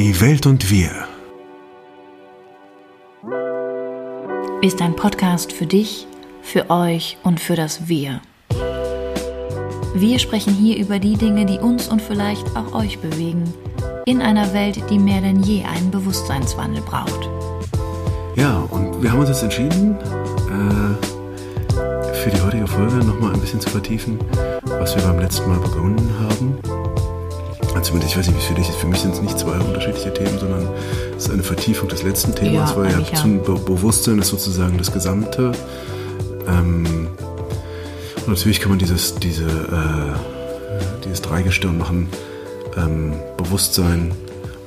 Die 0.00 0.18
Welt 0.22 0.46
und 0.46 0.70
wir. 0.70 0.90
Ist 4.62 4.80
ein 4.80 4.96
Podcast 4.96 5.52
für 5.52 5.66
dich, 5.66 6.06
für 6.40 6.70
euch 6.70 7.18
und 7.22 7.38
für 7.38 7.54
das 7.54 7.86
Wir. 7.86 8.22
Wir 9.94 10.18
sprechen 10.18 10.54
hier 10.54 10.78
über 10.78 10.98
die 10.98 11.18
Dinge, 11.18 11.44
die 11.44 11.58
uns 11.58 11.86
und 11.88 12.00
vielleicht 12.00 12.56
auch 12.56 12.72
euch 12.72 12.98
bewegen, 13.00 13.44
in 14.06 14.22
einer 14.22 14.54
Welt, 14.54 14.82
die 14.88 14.98
mehr 14.98 15.20
denn 15.20 15.42
je 15.42 15.64
einen 15.64 15.90
Bewusstseinswandel 15.90 16.80
braucht. 16.80 17.28
Ja, 18.36 18.66
und 18.70 19.02
wir 19.02 19.12
haben 19.12 19.20
uns 19.20 19.28
jetzt 19.28 19.42
entschieden, 19.42 19.98
äh, 20.48 22.14
für 22.14 22.30
die 22.30 22.40
heutige 22.40 22.66
Folge 22.66 23.04
nochmal 23.04 23.34
ein 23.34 23.40
bisschen 23.40 23.60
zu 23.60 23.68
vertiefen, 23.68 24.18
was 24.64 24.96
wir 24.96 25.02
beim 25.02 25.18
letzten 25.18 25.46
Mal 25.50 25.58
begonnen 25.58 26.10
haben. 26.18 26.69
Zumindest, 27.82 28.12
ich 28.12 28.18
weiß 28.18 28.26
nicht, 28.28 28.36
wie 28.36 28.40
es 28.42 28.46
für 28.46 28.54
dich 28.54 28.68
ist. 28.68 28.76
Für 28.76 28.86
mich 28.86 29.00
sind 29.00 29.14
es 29.14 29.22
nicht 29.22 29.38
zwei 29.38 29.58
unterschiedliche 29.58 30.12
Themen, 30.12 30.38
sondern 30.38 30.68
es 31.16 31.24
ist 31.24 31.32
eine 31.32 31.42
Vertiefung 31.42 31.88
des 31.88 32.02
letzten 32.02 32.34
Themas, 32.34 32.70
Ja, 32.70 32.76
weil 32.76 32.90
ja. 32.90 33.14
zum 33.14 33.42
Be 33.42 33.54
Bewusstsein 33.54 34.18
ist 34.18 34.28
sozusagen 34.28 34.76
das 34.78 34.92
Gesamte. 34.92 35.52
Ähm, 36.46 37.08
und 38.16 38.28
natürlich 38.28 38.60
kann 38.60 38.70
man 38.70 38.78
dieses, 38.78 39.14
diese, 39.16 39.44
äh, 39.46 41.00
dieses 41.04 41.22
Dreigestirn 41.22 41.78
machen. 41.78 42.08
Ähm, 42.76 43.14
Bewusstsein, 43.36 44.12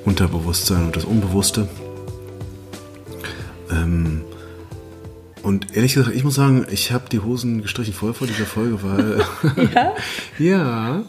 Unterbewusstsein 0.05 0.85
und 0.85 0.95
das 0.95 1.05
Unbewusste. 1.05 1.67
Ehrlich 5.83 5.95
gesagt, 5.95 6.15
ich 6.15 6.23
muss 6.23 6.35
sagen, 6.35 6.65
ich 6.71 6.93
habe 6.93 7.09
die 7.11 7.19
Hosen 7.19 7.61
gestrichen 7.61 7.93
voll 7.93 8.13
vor 8.13 8.25
dieser 8.25 8.45
Folge, 8.45 8.81
weil 8.83 9.21
Ja? 9.73 9.93
ja, 10.39 11.03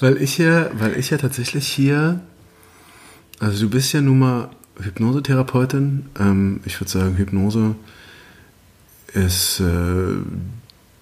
weil 0.00 0.20
ich 0.20 0.36
ja, 0.36 0.68
weil 0.78 0.98
ich 0.98 1.08
ja 1.08 1.16
tatsächlich 1.16 1.66
hier, 1.66 2.20
also 3.38 3.64
du 3.64 3.70
bist 3.70 3.94
ja 3.94 4.02
nun 4.02 4.18
mal 4.18 4.50
Hypnosetherapeutin. 4.80 6.10
Ähm, 6.20 6.60
ich 6.66 6.78
würde 6.78 6.90
sagen, 6.90 7.16
Hypnose 7.16 7.74
ist 9.14 9.60
äh, 9.60 10.16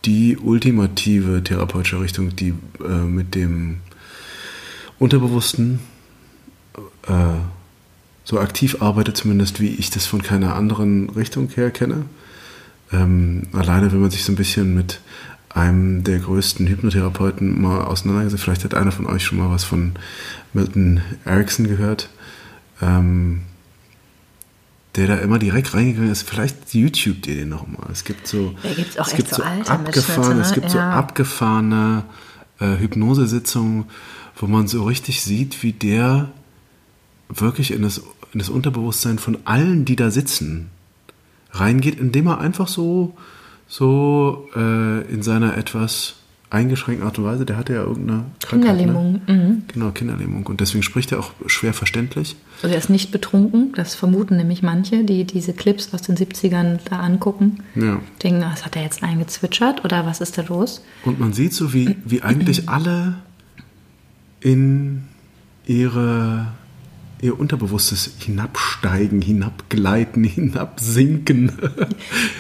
die 0.05 0.37
ultimative 0.37 1.43
therapeutische 1.43 2.01
Richtung, 2.01 2.37
die 2.37 2.55
äh, 2.81 3.05
mit 3.05 3.35
dem 3.35 3.79
Unterbewussten 5.01 5.81
äh, 7.09 7.41
so 8.23 8.39
aktiv 8.39 8.83
arbeitet, 8.83 9.17
zumindest 9.17 9.61
wie 9.61 9.75
ich 9.75 9.91
das 9.91 10.07
von 10.07 10.23
keiner 10.23 10.55
anderen 10.55 11.11
Richtung 11.11 11.49
her 11.49 11.73
kenne. 11.73 12.05
Ähm, 12.92 13.42
alleine, 13.53 13.92
wenn 13.92 14.01
man 14.01 14.11
sich 14.11 14.25
so 14.25 14.33
ein 14.33 14.37
bisschen 14.37 14.75
mit 14.75 15.01
einem 15.48 16.05
der 16.05 16.19
größten 16.19 16.67
Hypnotherapeuten 16.67 17.61
mal 17.61 17.83
auseinandergesetzt, 17.83 18.43
vielleicht 18.43 18.65
hat 18.65 18.75
einer 18.75 18.93
von 18.93 19.06
euch 19.06 19.25
schon 19.25 19.39
mal 19.39 19.51
was 19.51 19.65
von 19.65 19.93
Milton 20.53 21.01
Erickson 21.25 21.67
gehört, 21.67 22.11
ähm, 22.83 23.43
der 24.95 25.06
da 25.06 25.17
immer 25.17 25.39
direkt 25.39 25.75
reingegangen 25.75 26.11
ist. 26.11 26.28
Vielleicht 26.28 26.75
YouTube 26.75 27.27
ihr 27.27 27.37
den 27.37 27.48
nochmal. 27.48 27.89
Es 27.91 28.05
gibt 28.05 28.27
so, 28.27 28.55
es 28.62 29.15
gibt 29.15 29.31
so 29.31 29.37
so 29.37 29.43
abgefahrene, 29.43 30.41
es 30.41 30.53
gibt 30.53 30.71
so 30.71 30.78
ja. 30.78 30.91
abgefahrene 30.91 32.05
äh, 32.61 32.77
Hypnosesitzungen, 32.78 33.84
wo 34.37 34.47
man 34.47 34.69
so 34.69 34.84
richtig 34.84 35.23
sieht, 35.23 35.62
wie 35.62 35.73
der 35.73 36.31
wirklich 37.28 37.73
in 37.73 37.83
das, 37.83 38.03
in 38.33 38.39
das 38.39 38.48
Unterbewusstsein 38.48 39.19
von 39.19 39.39
allen, 39.45 39.84
die 39.84 39.97
da 39.97 40.11
sitzen, 40.11 40.71
reingeht, 41.61 41.99
indem 41.99 42.27
er 42.27 42.41
einfach 42.41 42.69
so, 42.69 43.17
so 43.69 44.49
äh, 44.55 45.03
in 45.12 45.23
seiner 45.23 45.57
etwas 45.57 46.17
eingeschränkten 46.49 47.07
Art 47.07 47.19
und 47.19 47.25
Weise, 47.25 47.45
der 47.45 47.57
hatte 47.57 47.75
ja 47.75 47.83
irgendeine 47.83 48.25
Krankheit. 48.41 48.77
Kinderlähmung. 48.77 49.21
Ne? 49.27 49.35
Mhm. 49.35 49.62
Genau, 49.69 49.91
Kinderlähmung. 49.91 50.47
Und 50.47 50.61
deswegen 50.61 50.83
spricht 50.83 51.12
er 51.12 51.19
auch 51.19 51.33
schwer 51.47 51.75
verständlich. 51.75 52.37
Also 52.62 52.73
er 52.73 52.79
ist 52.79 52.89
nicht 52.89 53.11
betrunken, 53.11 53.73
das 53.75 53.95
vermuten 53.95 54.37
nämlich 54.37 54.62
manche, 54.62 55.05
die 55.05 55.25
diese 55.25 55.53
Clips 55.53 55.93
aus 55.93 56.03
den 56.03 56.17
70ern 56.17 56.79
da 56.89 57.01
angucken. 57.01 57.59
Ja. 57.75 58.01
Denken, 58.23 58.43
was 58.43 58.65
hat 58.65 58.77
er 58.77 58.83
jetzt 58.83 59.03
eingezwitschert 59.03 59.84
oder 59.84 60.06
was 60.06 60.21
ist 60.21 60.38
da 60.38 60.43
los? 60.43 60.84
Und 61.05 61.19
man 61.19 61.33
sieht 61.33 61.53
so, 61.53 61.73
wie, 61.73 61.97
wie 62.05 62.23
eigentlich 62.23 62.69
alle 62.69 63.15
in 64.41 65.03
ihre, 65.67 66.47
ihr 67.21 67.38
Unterbewusstes 67.38 68.16
hinabsteigen, 68.19 69.22
hinabgleiten, 69.22 70.25
hinabsinken. 70.25 71.53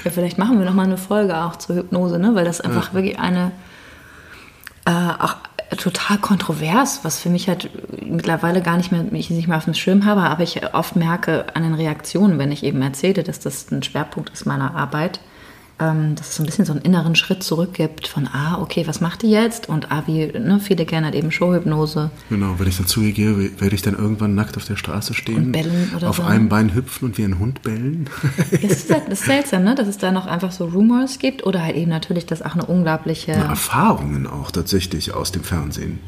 Ja, 0.04 0.10
vielleicht 0.10 0.38
machen 0.38 0.58
wir 0.58 0.64
noch 0.64 0.74
mal 0.74 0.84
eine 0.84 0.98
Folge 0.98 1.36
auch 1.36 1.56
zur 1.56 1.76
Hypnose, 1.76 2.18
ne? 2.18 2.34
weil 2.34 2.44
das 2.44 2.60
einfach 2.60 2.94
wirklich 2.94 3.18
eine 3.18 3.52
äh, 4.84 4.90
auch 4.90 5.36
total 5.76 6.18
kontrovers, 6.18 7.00
was 7.02 7.18
für 7.18 7.28
mich 7.28 7.48
halt 7.48 7.70
mittlerweile 8.04 8.62
gar 8.62 8.76
nicht 8.76 8.92
mehr, 8.92 9.02
mich 9.02 9.30
nicht 9.30 9.48
mehr 9.48 9.56
auf 9.56 9.64
dem 9.64 9.74
Schirm 9.74 10.04
habe, 10.04 10.22
aber 10.22 10.42
ich 10.42 10.74
oft 10.74 10.96
merke 10.96 11.46
an 11.54 11.64
den 11.64 11.74
Reaktionen, 11.74 12.38
wenn 12.38 12.52
ich 12.52 12.62
eben 12.62 12.80
erzähle, 12.82 13.24
dass 13.24 13.40
das 13.40 13.70
ein 13.72 13.82
Schwerpunkt 13.82 14.30
ist 14.30 14.46
meiner 14.46 14.74
Arbeit, 14.74 15.20
dass 15.78 16.28
es 16.28 16.36
so 16.36 16.42
ein 16.42 16.46
bisschen 16.46 16.64
so 16.64 16.72
einen 16.72 16.80
inneren 16.82 17.14
Schritt 17.16 17.42
zurück 17.42 17.74
gibt 17.74 18.08
von, 18.08 18.26
ah, 18.28 18.58
okay, 18.62 18.86
was 18.86 19.00
macht 19.02 19.22
die 19.22 19.30
jetzt? 19.30 19.68
Und 19.68 19.92
ah, 19.92 20.04
wie, 20.06 20.26
ne, 20.26 20.58
viele 20.58 20.86
kennen 20.86 21.04
halt 21.04 21.14
eben 21.14 21.30
Showhypnose. 21.30 22.10
Genau, 22.30 22.54
wenn 22.58 22.66
ich 22.66 22.78
dann 22.78 22.86
zu 22.86 23.02
ihr 23.02 23.12
gehe, 23.12 23.60
werde 23.60 23.74
ich 23.74 23.82
dann 23.82 23.94
irgendwann 23.94 24.34
nackt 24.34 24.56
auf 24.56 24.64
der 24.64 24.76
Straße 24.76 25.12
stehen, 25.12 25.36
Und 25.46 25.52
bellen 25.52 25.92
oder 25.94 26.08
auf 26.08 26.16
so. 26.16 26.22
einem 26.22 26.48
Bein 26.48 26.74
hüpfen 26.74 27.08
und 27.08 27.18
wie 27.18 27.24
ein 27.24 27.38
Hund 27.38 27.62
bellen. 27.62 28.08
Das 28.50 28.62
ist, 28.62 28.90
halt- 28.90 29.04
das 29.10 29.20
ist 29.20 29.26
seltsam, 29.26 29.64
ne? 29.64 29.74
dass 29.74 29.86
es 29.88 29.98
da 29.98 30.12
noch 30.12 30.26
einfach 30.26 30.50
so 30.52 30.64
Rumors 30.66 31.18
gibt 31.18 31.44
oder 31.44 31.62
halt 31.62 31.76
eben 31.76 31.90
natürlich, 31.90 32.24
dass 32.26 32.40
auch 32.42 32.54
eine 32.54 32.64
unglaubliche... 32.64 33.32
Erfahrungen 33.32 34.26
auch 34.26 34.50
tatsächlich 34.50 35.12
aus 35.14 35.30
dem 35.32 35.44
Fernsehen. 35.44 35.98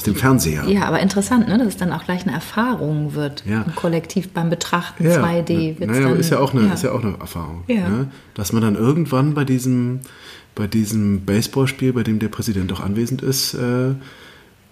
Aus 0.00 0.04
dem 0.04 0.14
Fernseher. 0.16 0.64
Ja, 0.66 0.84
aber 0.86 1.00
interessant, 1.00 1.46
ne? 1.48 1.58
dass 1.58 1.66
es 1.68 1.76
dann 1.76 1.92
auch 1.92 2.04
gleich 2.04 2.22
eine 2.22 2.32
Erfahrung 2.32 3.14
wird. 3.14 3.44
Ja. 3.46 3.62
Im 3.66 3.74
Kollektiv 3.74 4.30
beim 4.30 4.48
Betrachten 4.48 5.04
Ja, 5.04 5.22
2D. 5.22 5.78
wird's 5.78 5.92
naja, 5.92 6.08
dann, 6.08 6.18
ist 6.18 6.30
ja 6.30 6.38
auch 6.38 6.54
eine, 6.54 6.72
Ist 6.72 6.82
ja 6.84 6.92
auch 6.92 7.02
eine 7.04 7.16
Erfahrung. 7.20 7.64
Ja. 7.66 7.86
Ne? 7.88 8.08
Dass 8.34 8.52
man 8.54 8.62
dann 8.62 8.76
irgendwann 8.76 9.34
bei 9.34 9.44
diesem, 9.44 10.00
bei 10.54 10.66
diesem 10.66 11.26
Baseballspiel, 11.26 11.92
bei 11.92 12.02
dem 12.02 12.18
der 12.18 12.28
Präsident 12.28 12.72
auch 12.72 12.80
anwesend 12.80 13.20
ist, 13.20 13.52
äh, 13.54 13.92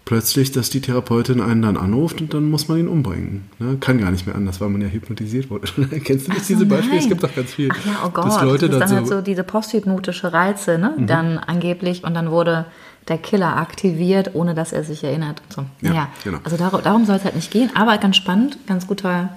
plötzlich, 0.05 0.53
dass 0.53 0.71
die 0.71 0.81
Therapeutin 0.81 1.43
einen 1.43 1.61
dann 1.61 1.77
anruft 1.77 2.23
und 2.23 2.33
dann 2.33 2.51
muss 2.51 2.67
man 2.69 2.79
ihn 2.79 2.89
umbringen. 2.89 3.43
Ne? 3.59 3.77
Kann 3.79 3.99
gar 3.99 4.11
nicht 4.11 4.27
mehr 4.27 4.35
anders, 4.35 4.59
weil 4.63 4.71
man 4.71 4.81
ja 4.81 4.89
hypnotisiert 4.89 5.51
wurde. 5.51 5.69
Kennst 6.05 6.29
du 6.29 6.33
nicht 6.33 6.47
so, 6.47 6.55
diese 6.55 6.65
Beispiele? 6.65 6.99
Es 7.01 7.09
gibt 7.09 7.23
doch 7.23 7.35
ganz 7.35 7.53
viel. 7.53 7.69
Ach 7.71 7.85
ja, 7.87 7.93
oh 8.07 8.09
Gott, 8.09 8.25
Dass 8.25 8.41
Leute 8.43 8.69
das 8.71 8.77
ist 8.77 8.81
dann 8.81 8.81
dann 8.81 8.89
so, 8.89 8.95
Mhm. 8.95 8.97
halt 8.97 9.07
so 9.09 9.21
diese 9.31 9.45
posthypnotische 9.45 10.33
Reize, 10.33 10.79
ne? 10.79 10.95
dann 10.99 11.37
angeblich 11.37 12.05
und 12.05 12.15
dann 12.15 12.31
wurde 12.31 12.65
der 13.09 13.19
Killer 13.19 13.57
aktiviert, 13.57 14.35
ohne 14.35 14.55
dass 14.55 14.73
er 14.73 14.85
sich 14.85 15.03
erinnert. 15.03 15.43
So. 15.49 15.65
Ja, 15.81 16.09
genau. 16.25 16.39
Also 16.45 16.57
darum, 16.57 16.83
darum 16.83 17.05
soll 17.05 17.17
es 17.17 17.25
halt 17.25 17.37
nicht 17.37 17.51
gehen, 17.51 17.71
aber 17.75 17.99
ganz 17.99 18.17
spannend, 18.17 18.59
ganz 18.67 18.87
guter 18.87 19.31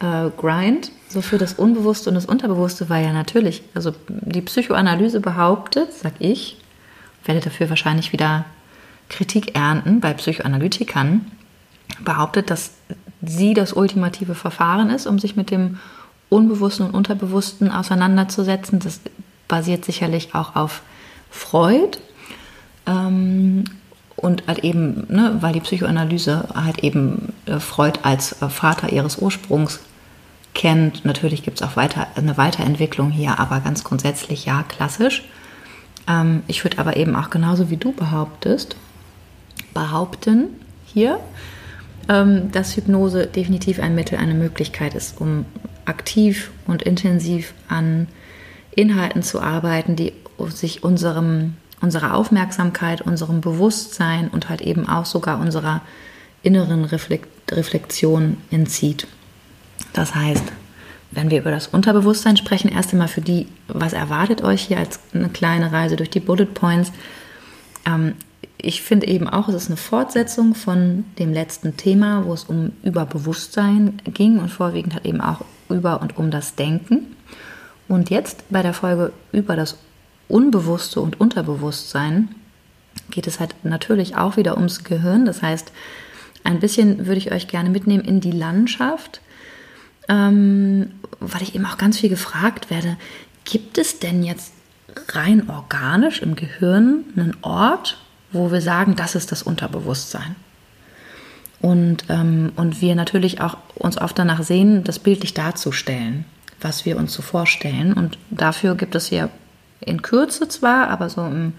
äh, 0.00 0.30
Grind, 0.36 0.92
so 1.08 1.20
für 1.20 1.38
das 1.38 1.54
Unbewusste 1.54 2.10
und 2.10 2.14
das 2.14 2.26
Unterbewusste, 2.26 2.88
weil 2.88 3.04
ja 3.04 3.12
natürlich, 3.12 3.62
also 3.74 3.92
die 4.08 4.42
Psychoanalyse 4.42 5.20
behauptet, 5.20 5.92
sag 5.92 6.14
ich, 6.18 6.58
werde 7.24 7.40
dafür 7.40 7.68
wahrscheinlich 7.68 8.12
wieder 8.12 8.44
Kritik 9.08 9.56
ernten 9.56 10.00
bei 10.00 10.12
Psychoanalytikern, 10.12 11.30
behauptet, 12.00 12.50
dass 12.50 12.72
sie 13.22 13.54
das 13.54 13.72
ultimative 13.72 14.34
Verfahren 14.34 14.90
ist, 14.90 15.06
um 15.06 15.18
sich 15.18 15.34
mit 15.34 15.50
dem 15.50 15.78
Unbewussten 16.28 16.86
und 16.86 16.94
Unterbewussten 16.94 17.72
auseinanderzusetzen. 17.72 18.78
Das 18.78 19.00
basiert 19.48 19.84
sicherlich 19.84 20.34
auch 20.34 20.54
auf 20.56 20.82
Freud. 21.30 21.98
Ähm, 22.88 23.64
und 24.16 24.48
halt 24.48 24.60
eben, 24.60 25.06
ne, 25.08 25.36
weil 25.40 25.52
die 25.52 25.60
Psychoanalyse 25.60 26.48
halt 26.54 26.80
eben 26.80 27.32
äh, 27.46 27.60
Freud 27.60 28.00
als 28.02 28.42
äh, 28.42 28.48
Vater 28.48 28.92
ihres 28.92 29.18
Ursprungs 29.18 29.78
kennt. 30.54 31.04
Natürlich 31.04 31.44
gibt 31.44 31.60
es 31.60 31.66
auch 31.66 31.76
weiter, 31.76 32.08
eine 32.16 32.36
Weiterentwicklung 32.36 33.12
hier, 33.12 33.38
aber 33.38 33.60
ganz 33.60 33.84
grundsätzlich 33.84 34.44
ja, 34.44 34.64
klassisch. 34.64 35.22
Ähm, 36.08 36.42
ich 36.48 36.64
würde 36.64 36.78
aber 36.78 36.96
eben 36.96 37.14
auch 37.14 37.30
genauso 37.30 37.70
wie 37.70 37.76
du 37.76 37.92
behauptest, 37.92 38.76
behaupten 39.72 40.48
hier, 40.84 41.20
ähm, 42.08 42.50
dass 42.50 42.76
Hypnose 42.76 43.26
definitiv 43.26 43.78
ein 43.78 43.94
Mittel, 43.94 44.18
eine 44.18 44.34
Möglichkeit 44.34 44.94
ist, 44.94 45.20
um 45.20 45.44
aktiv 45.84 46.50
und 46.66 46.82
intensiv 46.82 47.54
an 47.68 48.08
Inhalten 48.72 49.22
zu 49.22 49.40
arbeiten, 49.40 49.94
die 49.96 50.12
sich 50.48 50.82
unserem, 50.82 51.54
unserer 51.80 52.14
Aufmerksamkeit, 52.14 53.00
unserem 53.02 53.40
Bewusstsein 53.40 54.28
und 54.28 54.48
halt 54.48 54.60
eben 54.60 54.88
auch 54.88 55.06
sogar 55.06 55.40
unserer 55.40 55.82
inneren 56.42 56.84
Reflexion 56.84 58.36
entzieht. 58.50 59.06
Das 59.92 60.14
heißt, 60.14 60.44
wenn 61.10 61.30
wir 61.30 61.40
über 61.40 61.50
das 61.50 61.68
Unterbewusstsein 61.68 62.36
sprechen, 62.36 62.70
erst 62.70 62.92
einmal 62.92 63.08
für 63.08 63.20
die, 63.20 63.46
was 63.66 63.92
erwartet 63.92 64.42
euch 64.42 64.62
hier 64.62 64.78
als 64.78 65.00
eine 65.14 65.28
kleine 65.28 65.72
Reise 65.72 65.96
durch 65.96 66.10
die 66.10 66.20
Bullet 66.20 66.46
Points. 66.46 66.92
Ähm, 67.86 68.14
ich 68.58 68.82
finde 68.82 69.06
eben 69.06 69.28
auch, 69.28 69.48
es 69.48 69.54
ist 69.54 69.68
eine 69.68 69.76
Fortsetzung 69.76 70.54
von 70.54 71.04
dem 71.18 71.32
letzten 71.32 71.76
Thema, 71.76 72.24
wo 72.26 72.34
es 72.34 72.44
um 72.44 72.72
Überbewusstsein 72.82 74.02
ging 74.04 74.38
und 74.38 74.48
vorwiegend 74.48 74.94
halt 74.94 75.06
eben 75.06 75.20
auch 75.20 75.42
über 75.70 76.02
und 76.02 76.18
um 76.18 76.30
das 76.30 76.56
Denken. 76.56 77.16
Und 77.86 78.10
jetzt 78.10 78.44
bei 78.50 78.62
der 78.62 78.74
Folge 78.74 79.12
über 79.32 79.56
das 79.56 79.78
Unbewusste 80.28 81.00
und 81.00 81.20
Unterbewusstsein 81.20 82.34
geht 83.10 83.26
es 83.26 83.40
halt 83.40 83.54
natürlich 83.64 84.16
auch 84.16 84.36
wieder 84.36 84.56
ums 84.56 84.84
Gehirn. 84.84 85.24
Das 85.24 85.42
heißt, 85.42 85.72
ein 86.44 86.60
bisschen 86.60 87.06
würde 87.06 87.18
ich 87.18 87.32
euch 87.32 87.48
gerne 87.48 87.70
mitnehmen 87.70 88.04
in 88.04 88.20
die 88.20 88.32
Landschaft, 88.32 89.20
ähm, 90.08 90.90
weil 91.20 91.42
ich 91.42 91.54
eben 91.54 91.66
auch 91.66 91.78
ganz 91.78 91.98
viel 91.98 92.10
gefragt 92.10 92.70
werde, 92.70 92.96
gibt 93.44 93.78
es 93.78 93.98
denn 93.98 94.22
jetzt 94.22 94.52
rein 95.14 95.48
organisch 95.48 96.22
im 96.22 96.36
Gehirn 96.36 97.04
einen 97.16 97.36
Ort, 97.42 97.98
wo 98.32 98.50
wir 98.52 98.60
sagen, 98.60 98.96
das 98.96 99.14
ist 99.14 99.32
das 99.32 99.42
Unterbewusstsein? 99.42 100.36
Und, 101.60 102.04
ähm, 102.08 102.52
und 102.56 102.80
wir 102.80 102.94
natürlich 102.94 103.40
auch 103.40 103.56
uns 103.74 103.98
oft 103.98 104.18
danach 104.18 104.42
sehen, 104.42 104.84
das 104.84 104.98
bildlich 104.98 105.34
darzustellen, 105.34 106.24
was 106.60 106.84
wir 106.84 106.96
uns 106.96 107.12
so 107.12 107.22
vorstellen. 107.22 107.94
Und 107.94 108.18
dafür 108.30 108.74
gibt 108.74 108.94
es 108.94 109.06
hier 109.06 109.28
in 109.80 110.02
Kürze 110.02 110.48
zwar, 110.48 110.88
aber 110.88 111.08
so 111.08 111.24
im, 111.26 111.52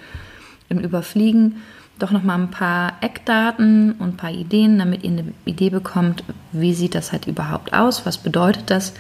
im 0.70 0.80
Überfliegen 0.80 1.62
doch 2.00 2.12
noch 2.12 2.24
mal 2.24 2.36
ein 2.36 2.52
paar 2.52 2.94
Eckdaten 3.02 3.94
und 3.94 4.10
ein 4.10 4.18
paar 4.18 4.32
Ideen, 4.32 4.80
damit 4.80 5.04
ihr 5.04 5.12
eine 5.12 5.34
Idee 5.46 5.70
bekommt, 5.70 6.24
wie 6.52 6.74
sieht 6.74 6.96
das 6.96 7.12
halt 7.12 7.28
überhaupt 7.28 7.74
aus, 7.74 8.06
was 8.06 8.18
bedeutet 8.18 8.70
das, 8.70 8.94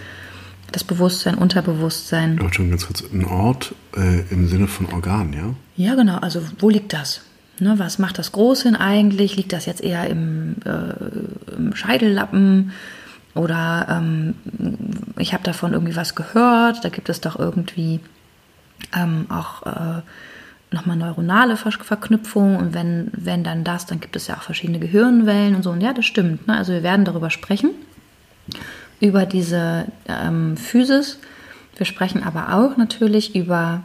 das 0.72 0.84
Bewusstsein, 0.84 1.36
Unterbewusstsein. 1.36 2.40
Ja, 2.42 2.54
schon 2.54 2.70
ganz 2.70 2.86
kurz, 2.86 3.04
ein 3.12 3.26
Ort 3.26 3.74
äh, 3.96 4.22
im 4.30 4.48
Sinne 4.48 4.68
von 4.68 4.88
Organ, 4.88 5.34
ja? 5.34 5.56
Ja, 5.78 5.96
genau, 5.96 6.18
also 6.18 6.42
wo 6.60 6.70
liegt 6.70 6.94
das? 6.94 7.22
Ne, 7.60 7.78
was 7.78 8.00
macht 8.00 8.18
das 8.18 8.32
Groß 8.32 8.64
hin 8.64 8.76
eigentlich? 8.76 9.36
Liegt 9.36 9.52
das 9.52 9.66
jetzt 9.66 9.82
eher 9.82 10.08
im, 10.10 10.56
äh, 10.66 11.56
im 11.56 11.76
Scheidellappen? 11.76 12.72
Oder 13.36 13.88
ähm, 13.90 14.34
ich 15.18 15.34
habe 15.34 15.44
davon 15.44 15.74
irgendwie 15.74 15.96
was 15.96 16.16
gehört, 16.16 16.84
da 16.84 16.90
gibt 16.90 17.10
es 17.10 17.22
doch 17.22 17.38
irgendwie 17.38 18.00
ähm, 18.96 19.26
auch 19.30 19.64
äh, 19.66 20.02
nochmal 20.72 20.98
neuronale 20.98 21.58
Verknüpfungen 21.58 22.58
und 22.58 22.74
wenn, 22.74 23.10
wenn 23.14 23.44
dann 23.44 23.64
das, 23.64 23.86
dann 23.86 24.00
gibt 24.00 24.16
es 24.16 24.28
ja 24.28 24.36
auch 24.36 24.44
verschiedene 24.44 24.80
Gehirnwellen 24.80 25.56
und 25.56 25.64
so. 25.64 25.72
Und 25.72 25.82
ja, 25.82 25.94
das 25.94 26.06
stimmt. 26.06 26.48
Ne? 26.48 26.58
Also 26.58 26.74
wir 26.74 26.84
werden 26.84 27.06
darüber 27.06 27.30
sprechen, 27.30 27.72
über 29.00 29.26
diese 29.26 29.86
ähm, 30.08 30.58
Physis. 30.58 31.20
Wir 31.76 31.86
sprechen 31.86 32.24
aber 32.24 32.54
auch 32.54 32.78
natürlich 32.78 33.36
über 33.36 33.84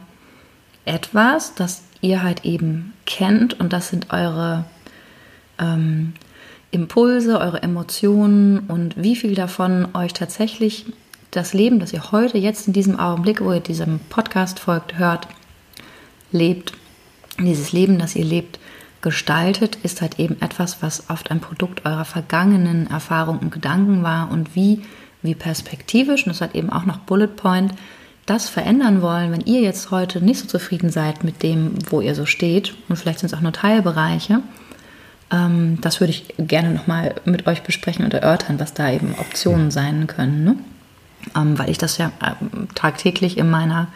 etwas, 0.85 1.55
das 1.55 1.83
ihr 2.01 2.21
halt 2.21 2.45
eben 2.45 2.93
kennt 3.05 3.59
und 3.59 3.73
das 3.73 3.89
sind 3.89 4.11
eure 4.13 4.65
ähm, 5.57 6.13
Impulse, 6.71 7.39
eure 7.39 7.63
Emotionen 7.63 8.59
und 8.59 9.01
wie 9.01 9.15
viel 9.15 9.33
davon 9.33 9.87
euch 9.95 10.13
tatsächlich 10.13 10.85
das 11.35 11.53
Leben, 11.53 11.79
das 11.79 11.93
ihr 11.93 12.11
heute, 12.11 12.37
jetzt 12.37 12.67
in 12.67 12.73
diesem 12.73 12.99
Augenblick, 12.99 13.41
wo 13.41 13.51
ihr 13.51 13.59
diesem 13.59 13.99
Podcast 14.09 14.59
folgt, 14.59 14.97
hört, 14.97 15.27
lebt, 16.31 16.73
dieses 17.39 17.71
Leben, 17.71 17.99
das 17.99 18.15
ihr 18.15 18.25
lebt, 18.25 18.59
gestaltet, 19.01 19.77
ist 19.83 20.01
halt 20.01 20.19
eben 20.19 20.41
etwas, 20.41 20.81
was 20.81 21.09
oft 21.09 21.29
ein 21.29 21.39
Produkt 21.39 21.85
eurer 21.85 22.05
vergangenen 22.05 22.89
Erfahrungen 22.89 23.39
und 23.39 23.51
Gedanken 23.51 24.03
war 24.03 24.31
und 24.31 24.55
wie, 24.55 24.81
wie 25.21 25.35
perspektivisch, 25.35 26.25
und 26.25 26.31
das 26.31 26.41
hat 26.41 26.55
eben 26.55 26.71
auch 26.71 26.85
noch 26.85 26.97
Bullet 26.99 27.27
Point, 27.27 27.73
das 28.25 28.49
verändern 28.49 29.03
wollen, 29.03 29.31
wenn 29.31 29.41
ihr 29.41 29.61
jetzt 29.61 29.91
heute 29.91 30.21
nicht 30.21 30.39
so 30.39 30.47
zufrieden 30.47 30.89
seid 30.89 31.23
mit 31.23 31.43
dem, 31.43 31.75
wo 31.91 32.01
ihr 32.01 32.15
so 32.15 32.25
steht, 32.25 32.73
und 32.89 32.95
vielleicht 32.95 33.19
sind 33.19 33.31
es 33.31 33.37
auch 33.37 33.41
nur 33.41 33.53
Teilbereiche, 33.53 34.41
ähm, 35.31 35.79
das 35.81 35.99
würde 35.99 36.11
ich 36.11 36.33
gerne 36.39 36.71
nochmal 36.71 37.15
mit 37.25 37.45
euch 37.45 37.61
besprechen 37.61 38.05
und 38.05 38.13
erörtern, 38.13 38.59
was 38.59 38.73
da 38.73 38.91
eben 38.91 39.13
Optionen 39.19 39.69
sein 39.69 40.07
können. 40.07 40.43
Ne? 40.43 40.55
Ähm, 41.35 41.57
weil 41.57 41.69
ich 41.69 41.77
das 41.77 41.97
ja 41.97 42.11
ähm, 42.23 42.67
tagtäglich 42.75 43.37
in 43.37 43.49
meiner 43.49 43.87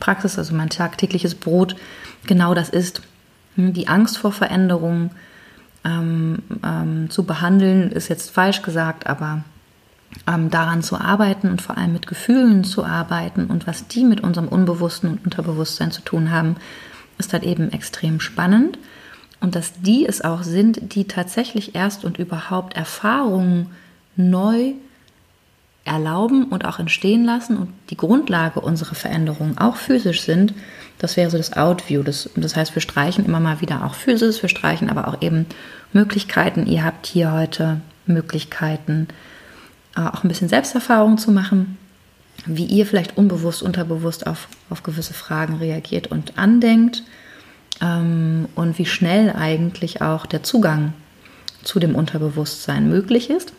Praxis, 0.00 0.38
also 0.38 0.54
mein 0.54 0.68
tagtägliches 0.68 1.34
Brot, 1.34 1.76
genau 2.26 2.54
das 2.54 2.68
ist. 2.68 3.02
Hm, 3.56 3.72
die 3.72 3.88
Angst 3.88 4.18
vor 4.18 4.32
Veränderung 4.32 5.10
ähm, 5.84 6.42
ähm, 6.62 7.10
zu 7.10 7.24
behandeln, 7.24 7.90
ist 7.90 8.08
jetzt 8.08 8.30
falsch 8.30 8.62
gesagt, 8.62 9.06
aber 9.06 9.44
ähm, 10.26 10.50
daran 10.50 10.82
zu 10.82 10.98
arbeiten 10.98 11.50
und 11.50 11.62
vor 11.62 11.76
allem 11.76 11.92
mit 11.92 12.06
Gefühlen 12.06 12.64
zu 12.64 12.84
arbeiten 12.84 13.46
und 13.46 13.66
was 13.66 13.86
die 13.88 14.04
mit 14.04 14.20
unserem 14.20 14.48
Unbewussten 14.48 15.10
und 15.10 15.24
Unterbewusstsein 15.24 15.92
zu 15.92 16.02
tun 16.02 16.30
haben, 16.30 16.56
ist 17.18 17.32
halt 17.32 17.44
eben 17.44 17.72
extrem 17.72 18.20
spannend. 18.20 18.78
Und 19.40 19.54
dass 19.54 19.80
die 19.80 20.06
es 20.06 20.22
auch 20.22 20.42
sind, 20.42 20.94
die 20.94 21.04
tatsächlich 21.04 21.74
erst 21.74 22.04
und 22.04 22.18
überhaupt 22.18 22.74
Erfahrungen 22.74 23.70
neu 24.16 24.72
erlauben 25.86 26.44
und 26.44 26.64
auch 26.64 26.78
entstehen 26.78 27.24
lassen 27.24 27.56
und 27.56 27.68
die 27.90 27.96
Grundlage 27.96 28.60
unserer 28.60 28.94
Veränderungen 28.94 29.58
auch 29.58 29.76
physisch 29.76 30.22
sind, 30.22 30.54
das 30.98 31.16
wäre 31.16 31.30
so 31.30 31.36
das 31.36 31.56
Outview. 31.56 32.02
Das, 32.02 32.30
das 32.36 32.56
heißt, 32.56 32.74
wir 32.74 32.82
streichen 32.82 33.24
immer 33.24 33.40
mal 33.40 33.60
wieder 33.60 33.84
auch 33.84 33.94
Physis, 33.94 34.42
wir 34.42 34.48
streichen 34.48 34.90
aber 34.90 35.08
auch 35.08 35.20
eben 35.22 35.46
Möglichkeiten. 35.92 36.66
Ihr 36.66 36.84
habt 36.84 37.06
hier 37.06 37.32
heute 37.32 37.80
Möglichkeiten, 38.06 39.08
äh, 39.96 40.00
auch 40.00 40.24
ein 40.24 40.28
bisschen 40.28 40.48
Selbsterfahrung 40.48 41.18
zu 41.18 41.30
machen, 41.32 41.76
wie 42.46 42.64
ihr 42.64 42.86
vielleicht 42.86 43.16
unbewusst, 43.16 43.62
unterbewusst 43.62 44.26
auf, 44.26 44.48
auf 44.70 44.82
gewisse 44.82 45.14
Fragen 45.14 45.56
reagiert 45.56 46.06
und 46.08 46.38
andenkt 46.38 47.02
ähm, 47.80 48.48
und 48.54 48.78
wie 48.78 48.86
schnell 48.86 49.32
eigentlich 49.32 50.02
auch 50.02 50.26
der 50.26 50.42
Zugang 50.42 50.92
zu 51.62 51.78
dem 51.78 51.94
Unterbewusstsein 51.94 52.88
möglich 52.88 53.28
ist. 53.28 53.52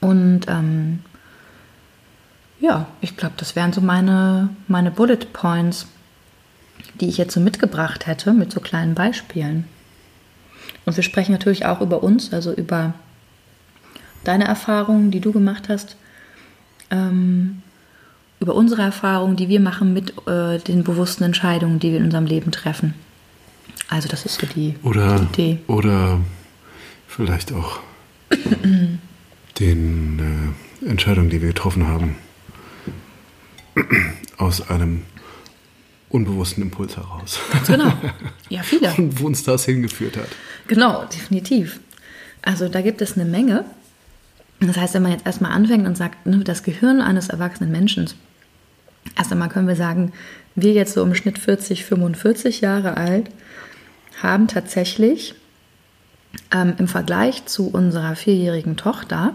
Und 0.00 0.42
ähm, 0.48 1.00
ja, 2.62 2.86
ich 3.00 3.16
glaube, 3.16 3.34
das 3.38 3.56
wären 3.56 3.72
so 3.72 3.80
meine, 3.80 4.48
meine 4.68 4.92
Bullet 4.92 5.32
Points, 5.32 5.88
die 7.00 7.08
ich 7.08 7.18
jetzt 7.18 7.34
so 7.34 7.40
mitgebracht 7.40 8.06
hätte 8.06 8.32
mit 8.32 8.52
so 8.52 8.60
kleinen 8.60 8.94
Beispielen. 8.94 9.64
Und 10.86 10.96
wir 10.96 11.02
sprechen 11.02 11.32
natürlich 11.32 11.66
auch 11.66 11.80
über 11.80 12.04
uns, 12.04 12.32
also 12.32 12.52
über 12.52 12.94
deine 14.22 14.44
Erfahrungen, 14.44 15.10
die 15.10 15.18
du 15.18 15.32
gemacht 15.32 15.68
hast, 15.68 15.96
ähm, 16.92 17.62
über 18.38 18.54
unsere 18.54 18.82
Erfahrungen, 18.82 19.34
die 19.34 19.48
wir 19.48 19.60
machen 19.60 19.92
mit 19.92 20.14
äh, 20.28 20.58
den 20.58 20.84
bewussten 20.84 21.24
Entscheidungen, 21.24 21.80
die 21.80 21.90
wir 21.90 21.98
in 21.98 22.04
unserem 22.04 22.26
Leben 22.26 22.52
treffen. 22.52 22.94
Also 23.88 24.08
das 24.08 24.24
ist 24.24 24.40
so 24.40 24.46
die, 24.46 24.76
oder, 24.84 25.18
die 25.18 25.24
Idee. 25.24 25.58
Oder 25.66 26.20
vielleicht 27.08 27.52
auch 27.52 27.80
den 29.58 30.54
äh, 30.84 30.88
Entscheidungen, 30.88 31.28
die 31.28 31.40
wir 31.40 31.48
getroffen 31.48 31.88
haben 31.88 32.14
aus 34.36 34.68
einem 34.68 35.02
unbewussten 36.08 36.62
Impuls 36.62 36.96
heraus. 36.96 37.40
Ganz 37.52 37.66
genau. 37.68 37.92
Ja, 38.48 38.62
viele. 38.62 38.92
Und 38.94 39.20
wo 39.20 39.26
uns 39.26 39.44
das 39.44 39.64
hingeführt 39.64 40.16
hat. 40.16 40.28
Genau, 40.68 41.04
definitiv. 41.06 41.80
Also 42.42 42.68
da 42.68 42.82
gibt 42.82 43.00
es 43.00 43.14
eine 43.14 43.24
Menge. 43.24 43.64
Das 44.60 44.76
heißt, 44.76 44.94
wenn 44.94 45.02
man 45.02 45.12
jetzt 45.12 45.26
erstmal 45.26 45.52
anfängt 45.52 45.86
und 45.86 45.96
sagt, 45.96 46.26
ne, 46.26 46.44
das 46.44 46.62
Gehirn 46.62 47.00
eines 47.00 47.28
erwachsenen 47.28 47.72
Menschen, 47.72 48.10
erst 49.16 49.32
einmal 49.32 49.48
können 49.48 49.68
wir 49.68 49.76
sagen, 49.76 50.12
wir 50.54 50.72
jetzt 50.72 50.92
so 50.92 51.02
im 51.02 51.14
Schnitt 51.14 51.38
40, 51.38 51.84
45 51.84 52.60
Jahre 52.60 52.96
alt, 52.96 53.30
haben 54.22 54.46
tatsächlich 54.48 55.34
ähm, 56.52 56.74
im 56.78 56.88
Vergleich 56.88 57.46
zu 57.46 57.68
unserer 57.68 58.14
vierjährigen 58.16 58.76
Tochter, 58.76 59.34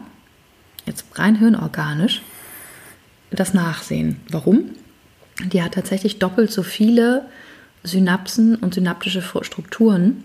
jetzt 0.85 1.05
rein 1.15 1.35
hirnorganisch, 1.35 2.21
das 3.31 3.53
Nachsehen. 3.53 4.19
Warum? 4.29 4.71
Die 5.45 5.61
hat 5.61 5.73
tatsächlich 5.73 6.19
doppelt 6.19 6.51
so 6.51 6.63
viele 6.63 7.25
Synapsen 7.83 8.55
und 8.55 8.73
synaptische 8.73 9.21
Strukturen, 9.21 10.23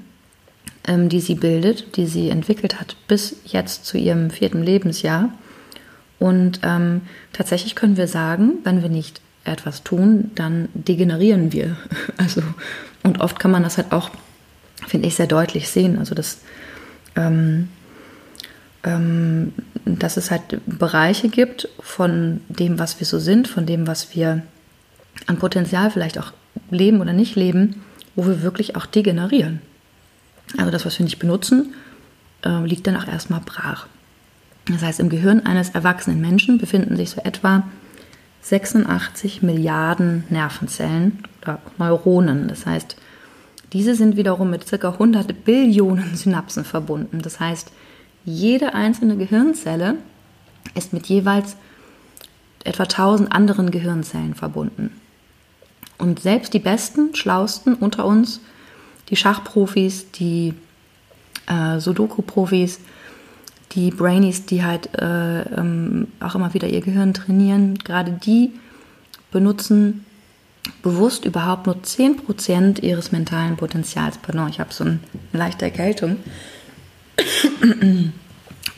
ähm, 0.87 1.09
die 1.09 1.21
sie 1.21 1.35
bildet, 1.35 1.97
die 1.97 2.07
sie 2.07 2.31
entwickelt 2.31 2.81
hat, 2.81 2.97
bis 3.09 3.37
jetzt 3.45 3.85
zu 3.85 3.99
ihrem 3.99 4.31
vierten 4.31 4.63
Lebensjahr. 4.63 5.33
Und 6.19 6.61
ähm, 6.63 7.03
tatsächlich 7.33 7.75
können 7.75 7.97
wir 7.97 8.07
sagen, 8.07 8.59
wenn 8.65 8.83
wir 8.83 8.89
nicht 8.89 9.21
etwas 9.45 9.83
tun, 9.83 10.31
dann 10.35 10.69
degenerieren 10.75 11.53
wir. 11.53 11.77
Also, 12.17 12.43
und 13.03 13.21
oft 13.21 13.41
kann 13.41 13.51
man 13.51 13.65
das 13.65 13.79
halt 13.79 13.91
auch, 13.91 14.11
finde 14.87 15.09
ich, 15.09 15.17
sehr 15.17 15.27
deutlich 15.27 15.69
sehen. 15.69 15.99
Also 15.99 16.15
das 16.15 16.39
ähm, 17.17 17.69
dass 18.83 20.17
es 20.17 20.31
halt 20.31 20.61
Bereiche 20.67 21.29
gibt 21.29 21.69
von 21.81 22.41
dem, 22.49 22.79
was 22.81 22.99
wir 22.99 23.07
so 23.07 23.21
sind, 23.21 23.47
von 23.47 23.65
dem, 23.65 23.87
was 23.87 24.15
wir 24.15 24.43
an 25.27 25.39
Potenzial 25.39 25.91
vielleicht 25.91 26.19
auch 26.19 26.33
leben 26.71 27.01
oder 27.01 27.12
nicht 27.12 27.37
leben, 27.37 27.83
wo 28.17 28.27
wir 28.27 28.43
wirklich 28.43 28.75
auch 28.75 28.87
degenerieren. 28.87 29.61
Also 30.59 30.71
das, 30.71 30.85
was 30.85 30.99
wir 30.99 31.05
nicht 31.05 31.19
benutzen, 31.19 31.75
äh, 32.45 32.65
liegt 32.65 32.87
dann 32.87 32.97
auch 32.97 33.07
erstmal 33.07 33.41
brach. 33.41 33.87
Das 34.67 34.83
heißt, 34.83 35.01
im 35.01 35.09
Gehirn 35.09 35.47
eines 35.47 35.71
erwachsenen 35.71 36.21
Menschen 36.21 36.59
befinden 36.59 36.97
sich 36.97 37.11
so 37.11 37.21
etwa 37.23 37.65
86 38.43 39.43
Milliarden 39.43 40.25
Nervenzellen 40.29 41.25
oder 41.41 41.61
Neuronen. 41.79 42.49
Das 42.49 42.67
heißt, 42.67 42.97
diese 43.73 43.95
sind 43.95 44.17
wiederum 44.17 44.51
mit 44.51 44.67
ca. 44.67 44.89
100 44.91 45.45
Billionen 45.45 46.17
Synapsen 46.17 46.65
verbunden. 46.65 47.23
Das 47.23 47.41
heißt, 47.41 47.73
jede 48.25 48.75
einzelne 48.75 49.17
Gehirnzelle 49.17 49.97
ist 50.75 50.93
mit 50.93 51.07
jeweils 51.07 51.57
etwa 52.64 52.85
1000 52.85 53.33
anderen 53.33 53.71
Gehirnzellen 53.71 54.35
verbunden. 54.35 55.00
Und 55.99 56.21
selbst 56.21 56.55
die 56.55 56.59
besten, 56.59 57.14
schlausten 57.14 57.75
unter 57.75 58.05
uns, 58.05 58.41
die 59.09 59.17
Schachprofis, 59.17 60.11
die 60.12 60.55
äh, 61.47 61.79
Sudoku-Profis, 61.79 62.81
die 63.73 63.91
Brainies, 63.91 64.47
die 64.47 64.64
halt 64.64 64.91
äh, 64.99 65.43
ähm, 65.43 66.09
auch 66.21 66.35
immer 66.35 66.55
wieder 66.55 66.69
ihr 66.69 66.81
Gehirn 66.81 67.14
trainieren, 67.14 67.79
gerade 67.79 68.12
die 68.12 68.52
benutzen 69.31 70.05
bewusst 70.83 71.25
überhaupt 71.25 71.67
nur 71.67 71.76
10% 71.76 72.81
ihres 72.83 73.12
mentalen 73.12 73.57
Potenzials. 73.57 74.19
Pardon, 74.19 74.49
ich 74.49 74.61
habe 74.61 74.73
so 74.73 74.85
eine 74.85 75.00
leichte 75.33 75.64
Erkältung. 75.64 76.19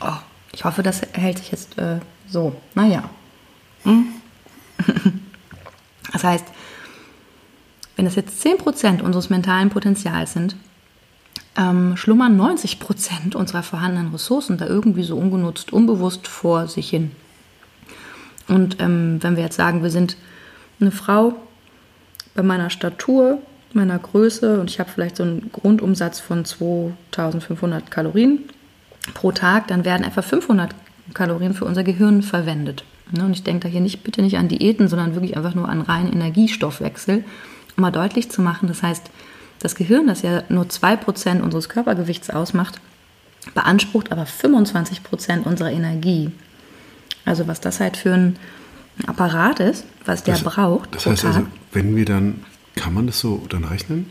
Oh, 0.01 0.17
ich 0.53 0.63
hoffe, 0.63 0.83
das 0.83 1.01
hält 1.13 1.39
sich 1.39 1.51
jetzt 1.51 1.77
äh, 1.77 1.99
so. 2.27 2.55
Naja. 2.73 3.09
Hm? 3.83 4.07
Das 6.13 6.23
heißt, 6.23 6.45
wenn 7.97 8.05
das 8.05 8.15
jetzt 8.15 8.45
10% 8.45 9.01
unseres 9.01 9.29
mentalen 9.29 9.69
Potenzials 9.69 10.31
sind, 10.31 10.55
ähm, 11.57 11.97
schlummern 11.97 12.39
90% 12.39 13.35
unserer 13.35 13.63
vorhandenen 13.63 14.11
Ressourcen 14.11 14.57
da 14.57 14.65
irgendwie 14.65 15.03
so 15.03 15.17
ungenutzt, 15.17 15.73
unbewusst 15.73 16.27
vor 16.27 16.67
sich 16.67 16.89
hin. 16.89 17.11
Und 18.47 18.77
ähm, 18.79 19.17
wenn 19.21 19.35
wir 19.35 19.43
jetzt 19.43 19.55
sagen, 19.55 19.83
wir 19.83 19.89
sind 19.89 20.17
eine 20.79 20.91
Frau 20.91 21.35
bei 22.33 22.43
meiner 22.43 22.69
Statur, 22.69 23.41
meiner 23.75 23.99
Größe 23.99 24.59
und 24.59 24.69
ich 24.69 24.79
habe 24.79 24.89
vielleicht 24.89 25.17
so 25.17 25.23
einen 25.23 25.49
Grundumsatz 25.51 26.19
von 26.19 26.45
2500 26.45 27.91
Kalorien 27.91 28.39
pro 29.13 29.31
Tag, 29.31 29.67
dann 29.67 29.85
werden 29.85 30.05
etwa 30.05 30.21
500 30.21 30.73
Kalorien 31.13 31.53
für 31.53 31.65
unser 31.65 31.83
Gehirn 31.83 32.23
verwendet. 32.23 32.83
Ne, 33.11 33.23
und 33.23 33.33
ich 33.33 33.43
denke 33.43 33.67
da 33.67 33.69
hier 33.69 33.81
nicht, 33.81 34.03
bitte 34.03 34.21
nicht 34.21 34.37
an 34.37 34.47
Diäten, 34.47 34.87
sondern 34.87 35.13
wirklich 35.13 35.37
einfach 35.37 35.53
nur 35.53 35.69
an 35.69 35.81
reinen 35.81 36.11
Energiestoffwechsel, 36.11 37.23
um 37.77 37.81
mal 37.81 37.91
deutlich 37.91 38.31
zu 38.31 38.41
machen. 38.41 38.67
Das 38.67 38.81
heißt, 38.81 39.11
das 39.59 39.75
Gehirn, 39.75 40.07
das 40.07 40.23
ja 40.23 40.43
nur 40.49 40.65
2% 40.65 41.41
unseres 41.41 41.69
Körpergewichts 41.69 42.29
ausmacht, 42.29 42.79
beansprucht 43.53 44.11
aber 44.11 44.23
25% 44.23 45.43
unserer 45.43 45.71
Energie. 45.71 46.31
Also 47.25 47.47
was 47.47 47.61
das 47.61 47.79
halt 47.79 47.97
für 47.97 48.13
ein 48.13 48.35
Apparat 49.05 49.59
ist, 49.59 49.85
was 50.05 50.23
der 50.23 50.35
das, 50.35 50.43
braucht. 50.43 50.95
Das 50.95 51.05
heißt 51.05 51.25
also, 51.25 51.45
wenn 51.73 51.95
wir 51.95 52.05
dann, 52.05 52.43
kann 52.75 52.93
man 52.93 53.07
das 53.07 53.19
so 53.19 53.43
dann 53.49 53.63
rechnen? 53.63 54.05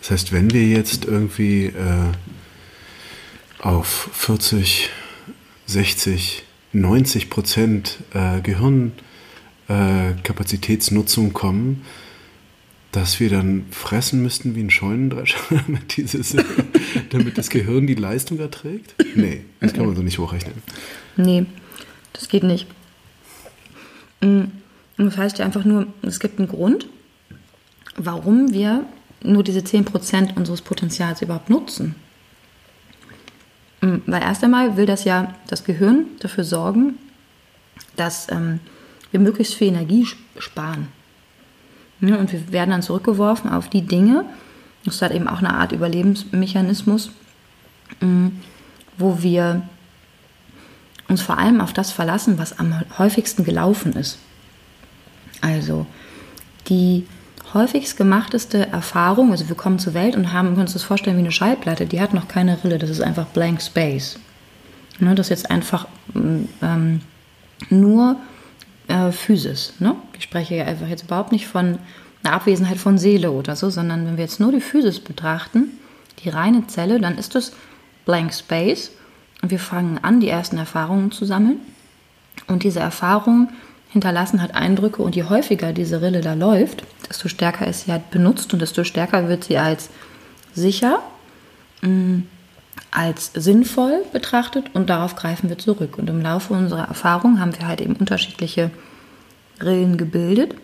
Das 0.00 0.10
heißt, 0.10 0.32
wenn 0.32 0.52
wir 0.52 0.66
jetzt 0.66 1.06
irgendwie 1.06 1.66
äh, 1.66 2.12
auf 3.60 4.10
40, 4.12 4.90
60, 5.66 6.42
90 6.72 7.30
Prozent 7.30 8.00
äh, 8.12 8.40
Gehirnkapazitätsnutzung 8.42 11.28
äh, 11.28 11.32
kommen, 11.32 11.84
dass 12.92 13.18
wir 13.18 13.30
dann 13.30 13.64
fressen 13.70 14.22
müssten 14.22 14.54
wie 14.54 14.60
ein 14.60 14.68
Scheunendrescher, 14.70 15.38
damit, 15.66 15.96
dieses, 15.96 16.36
damit 17.10 17.38
das 17.38 17.48
Gehirn 17.48 17.86
die 17.86 17.94
Leistung 17.94 18.38
erträgt? 18.38 18.94
Nee, 19.14 19.46
das 19.60 19.72
kann 19.72 19.86
man 19.86 19.96
so 19.96 20.02
nicht 20.02 20.18
hochrechnen. 20.18 20.56
Nee, 21.16 21.46
das 22.12 22.28
geht 22.28 22.42
nicht. 22.42 22.66
Mm, 24.20 24.42
das 24.96 25.16
heißt 25.16 25.38
ja 25.38 25.44
einfach 25.44 25.64
nur, 25.64 25.86
es 26.02 26.20
gibt 26.20 26.38
einen 26.38 26.48
Grund, 26.48 26.86
warum 27.96 28.52
wir 28.52 28.84
nur 29.22 29.42
diese 29.42 29.60
10% 29.60 30.36
unseres 30.36 30.62
Potenzials 30.62 31.22
überhaupt 31.22 31.50
nutzen. 31.50 31.94
Mm, 33.80 33.96
weil 34.06 34.22
erst 34.22 34.44
einmal 34.44 34.76
will 34.76 34.86
das 34.86 35.04
ja 35.04 35.34
das 35.46 35.64
Gehirn 35.64 36.06
dafür 36.20 36.44
sorgen, 36.44 36.98
dass 37.96 38.30
ähm, 38.30 38.60
wir 39.10 39.20
möglichst 39.20 39.54
viel 39.54 39.68
Energie 39.68 40.06
sparen. 40.38 40.88
Ja, 42.00 42.16
und 42.16 42.32
wir 42.32 42.52
werden 42.52 42.70
dann 42.70 42.82
zurückgeworfen 42.82 43.50
auf 43.50 43.68
die 43.68 43.82
Dinge, 43.82 44.24
das 44.84 44.96
ist 44.96 45.02
halt 45.02 45.12
eben 45.12 45.28
auch 45.28 45.38
eine 45.38 45.54
Art 45.54 45.72
Überlebensmechanismus, 45.72 47.10
mm, 48.00 48.28
wo 48.98 49.22
wir 49.22 49.62
uns 51.08 51.22
vor 51.22 51.38
allem 51.38 51.60
auf 51.60 51.72
das 51.72 51.92
verlassen, 51.92 52.38
was 52.38 52.58
am 52.58 52.82
häufigsten 52.98 53.44
gelaufen 53.44 53.94
ist. 53.94 54.18
Also 55.40 55.86
die 56.68 57.06
häufigst 57.54 57.96
gemachteste 57.96 58.66
Erfahrung, 58.66 59.30
also 59.30 59.48
wir 59.48 59.56
kommen 59.56 59.78
zur 59.78 59.94
Welt 59.94 60.16
und 60.16 60.32
haben, 60.32 60.48
können 60.48 60.62
uns 60.62 60.72
das 60.72 60.82
vorstellen 60.82 61.16
wie 61.16 61.20
eine 61.20 61.32
Schallplatte, 61.32 61.86
die 61.86 62.00
hat 62.00 62.12
noch 62.12 62.28
keine 62.28 62.62
Rille, 62.62 62.78
das 62.78 62.90
ist 62.90 63.00
einfach 63.00 63.26
blank 63.26 63.62
space. 63.62 64.18
Ne, 65.00 65.14
das 65.14 65.26
ist 65.26 65.30
jetzt 65.30 65.50
einfach 65.50 65.86
ähm, 66.14 67.00
nur 67.70 68.16
äh, 68.88 69.10
Physis. 69.10 69.74
Ne? 69.78 69.96
Ich 70.16 70.24
spreche 70.24 70.56
ja 70.56 70.64
einfach 70.66 70.88
jetzt 70.88 71.04
überhaupt 71.04 71.32
nicht 71.32 71.46
von 71.46 71.78
einer 72.22 72.34
Abwesenheit 72.34 72.78
von 72.78 72.98
Seele 72.98 73.32
oder 73.32 73.56
so, 73.56 73.70
sondern 73.70 74.06
wenn 74.06 74.16
wir 74.16 74.24
jetzt 74.24 74.40
nur 74.40 74.52
die 74.52 74.60
Physis 74.60 75.00
betrachten, 75.00 75.78
die 76.22 76.28
reine 76.28 76.66
Zelle, 76.66 77.00
dann 77.00 77.18
ist 77.18 77.34
das 77.34 77.52
Blank 78.04 78.32
Space 78.32 78.92
und 79.42 79.50
wir 79.50 79.58
fangen 79.58 79.98
an, 80.02 80.20
die 80.20 80.28
ersten 80.28 80.56
Erfahrungen 80.56 81.10
zu 81.10 81.24
sammeln. 81.24 81.58
Und 82.46 82.62
diese 82.62 82.80
Erfahrungen 82.80 83.50
hinterlassen 83.90 84.40
halt 84.40 84.54
Eindrücke 84.54 85.02
und 85.02 85.16
je 85.16 85.24
häufiger 85.24 85.72
diese 85.72 86.02
Rille 86.02 86.20
da 86.20 86.34
läuft, 86.34 86.84
desto 87.08 87.28
stärker 87.28 87.66
ist 87.66 87.84
sie 87.84 87.92
halt 87.92 88.10
benutzt 88.10 88.52
und 88.52 88.60
desto 88.60 88.84
stärker 88.84 89.28
wird 89.28 89.44
sie 89.44 89.58
als 89.58 89.90
sicher, 90.54 91.00
mm, 91.82 92.20
als 92.90 93.32
sinnvoll 93.34 94.04
betrachtet 94.12 94.66
und 94.74 94.88
darauf 94.88 95.16
greifen 95.16 95.48
wir 95.48 95.58
zurück. 95.58 95.98
Und 95.98 96.08
im 96.08 96.20
Laufe 96.20 96.54
unserer 96.54 96.88
Erfahrung 96.88 97.40
haben 97.40 97.56
wir 97.58 97.66
halt 97.66 97.80
eben 97.80 97.96
unterschiedliche 97.96 98.70
Rillen 99.60 99.96
gebildet 99.96 100.54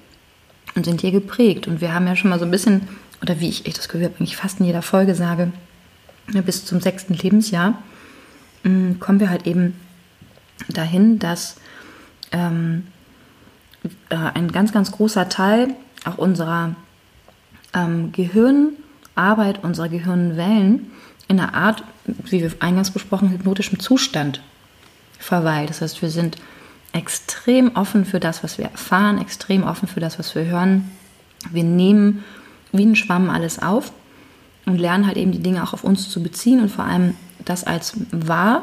und 0.75 0.85
sind 0.85 1.01
hier 1.01 1.13
geprägt. 1.13 1.67
Und 1.67 1.81
wir 1.81 1.93
haben 1.95 2.07
ja 2.07 2.17
schon 2.17 2.31
mal 2.31 2.39
so 2.39 2.45
ein 2.45 2.51
bisschen, 2.51 2.89
oder 3.23 3.41
wie 3.41 3.49
ich, 3.49 3.67
ich 3.67 3.75
das 3.75 3.89
gehört 3.89 4.15
eigentlich 4.17 4.37
fast 4.37 4.61
in 4.61 4.67
jeder 4.67 4.83
Folge 4.83 5.15
sage, 5.15 5.53
bis 6.45 6.65
zum 6.65 6.81
sechsten 6.81 7.15
Lebensjahr 7.15 7.83
mm, 8.63 8.95
kommen 9.01 9.21
wir 9.21 9.31
halt 9.31 9.47
eben 9.47 9.75
dahin, 10.69 11.19
dass 11.19 11.57
ähm, 12.33 12.87
äh, 14.11 14.17
ein 14.17 14.53
ganz, 14.53 14.73
ganz 14.73 14.93
großer 14.93 15.29
Teil 15.29 15.75
auch 16.05 16.19
unserer 16.19 16.75
ähm, 17.75 18.13
Gehirnarbeit, 18.13 19.63
unserer 19.63 19.89
Gehirnwellen 19.89 20.91
in 21.29 21.39
einer 21.39 21.55
Art, 21.55 21.85
wie 22.05 22.43
wir 22.43 22.53
eingangs 22.61 22.91
besprochen, 22.91 23.31
hypnotischem 23.31 23.79
Zustand 23.79 24.41
verweilt. 25.19 25.71
Das 25.71 25.81
heißt, 25.81 26.03
wir 26.03 26.11
sind 26.11 26.37
extrem 26.93 27.77
offen 27.77 28.05
für 28.05 28.19
das, 28.19 28.43
was 28.43 28.59
wir 28.59 28.67
erfahren, 28.67 29.21
extrem 29.21 29.63
offen 29.63 29.87
für 29.87 30.01
das, 30.01 30.19
was 30.19 30.35
wir 30.35 30.45
hören. 30.47 30.91
Wir 31.53 31.65
nehmen 31.65 32.25
wie 32.73 32.85
ein 32.85 32.97
Schwamm 32.97 33.31
alles 33.31 33.61
auf 33.63 33.93
und 34.67 34.79
lernen 34.79 35.07
halt 35.07 35.17
eben 35.17 35.33
die 35.33 35.43
Dinge 35.43 35.63
auch 35.63 35.73
auf 35.73 35.85
uns 35.85 36.11
zu 36.11 36.23
beziehen 36.23 36.61
und 36.61 36.69
vor 36.69 36.85
allem 36.85 37.15
das 37.45 37.65
als 37.65 37.95
wahr, 38.11 38.63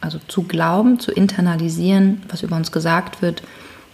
also 0.00 0.18
zu 0.28 0.42
glauben, 0.42 0.98
zu 0.98 1.12
internalisieren, 1.12 2.22
was 2.28 2.42
über 2.42 2.56
uns 2.56 2.72
gesagt 2.72 3.20
wird, 3.20 3.42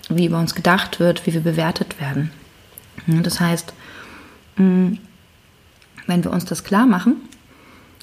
wie 0.08 0.26
über 0.26 0.38
uns 0.38 0.54
gedacht 0.54 1.00
wird, 1.00 1.26
wie 1.26 1.35
wir 1.35 1.40
bewertet 1.40 2.00
werden. 2.00 2.30
Das 3.07 3.41
heißt, 3.41 3.73
wenn 4.57 4.99
wir 6.07 6.31
uns 6.31 6.45
das 6.45 6.65
klar 6.65 6.87
machen, 6.87 7.17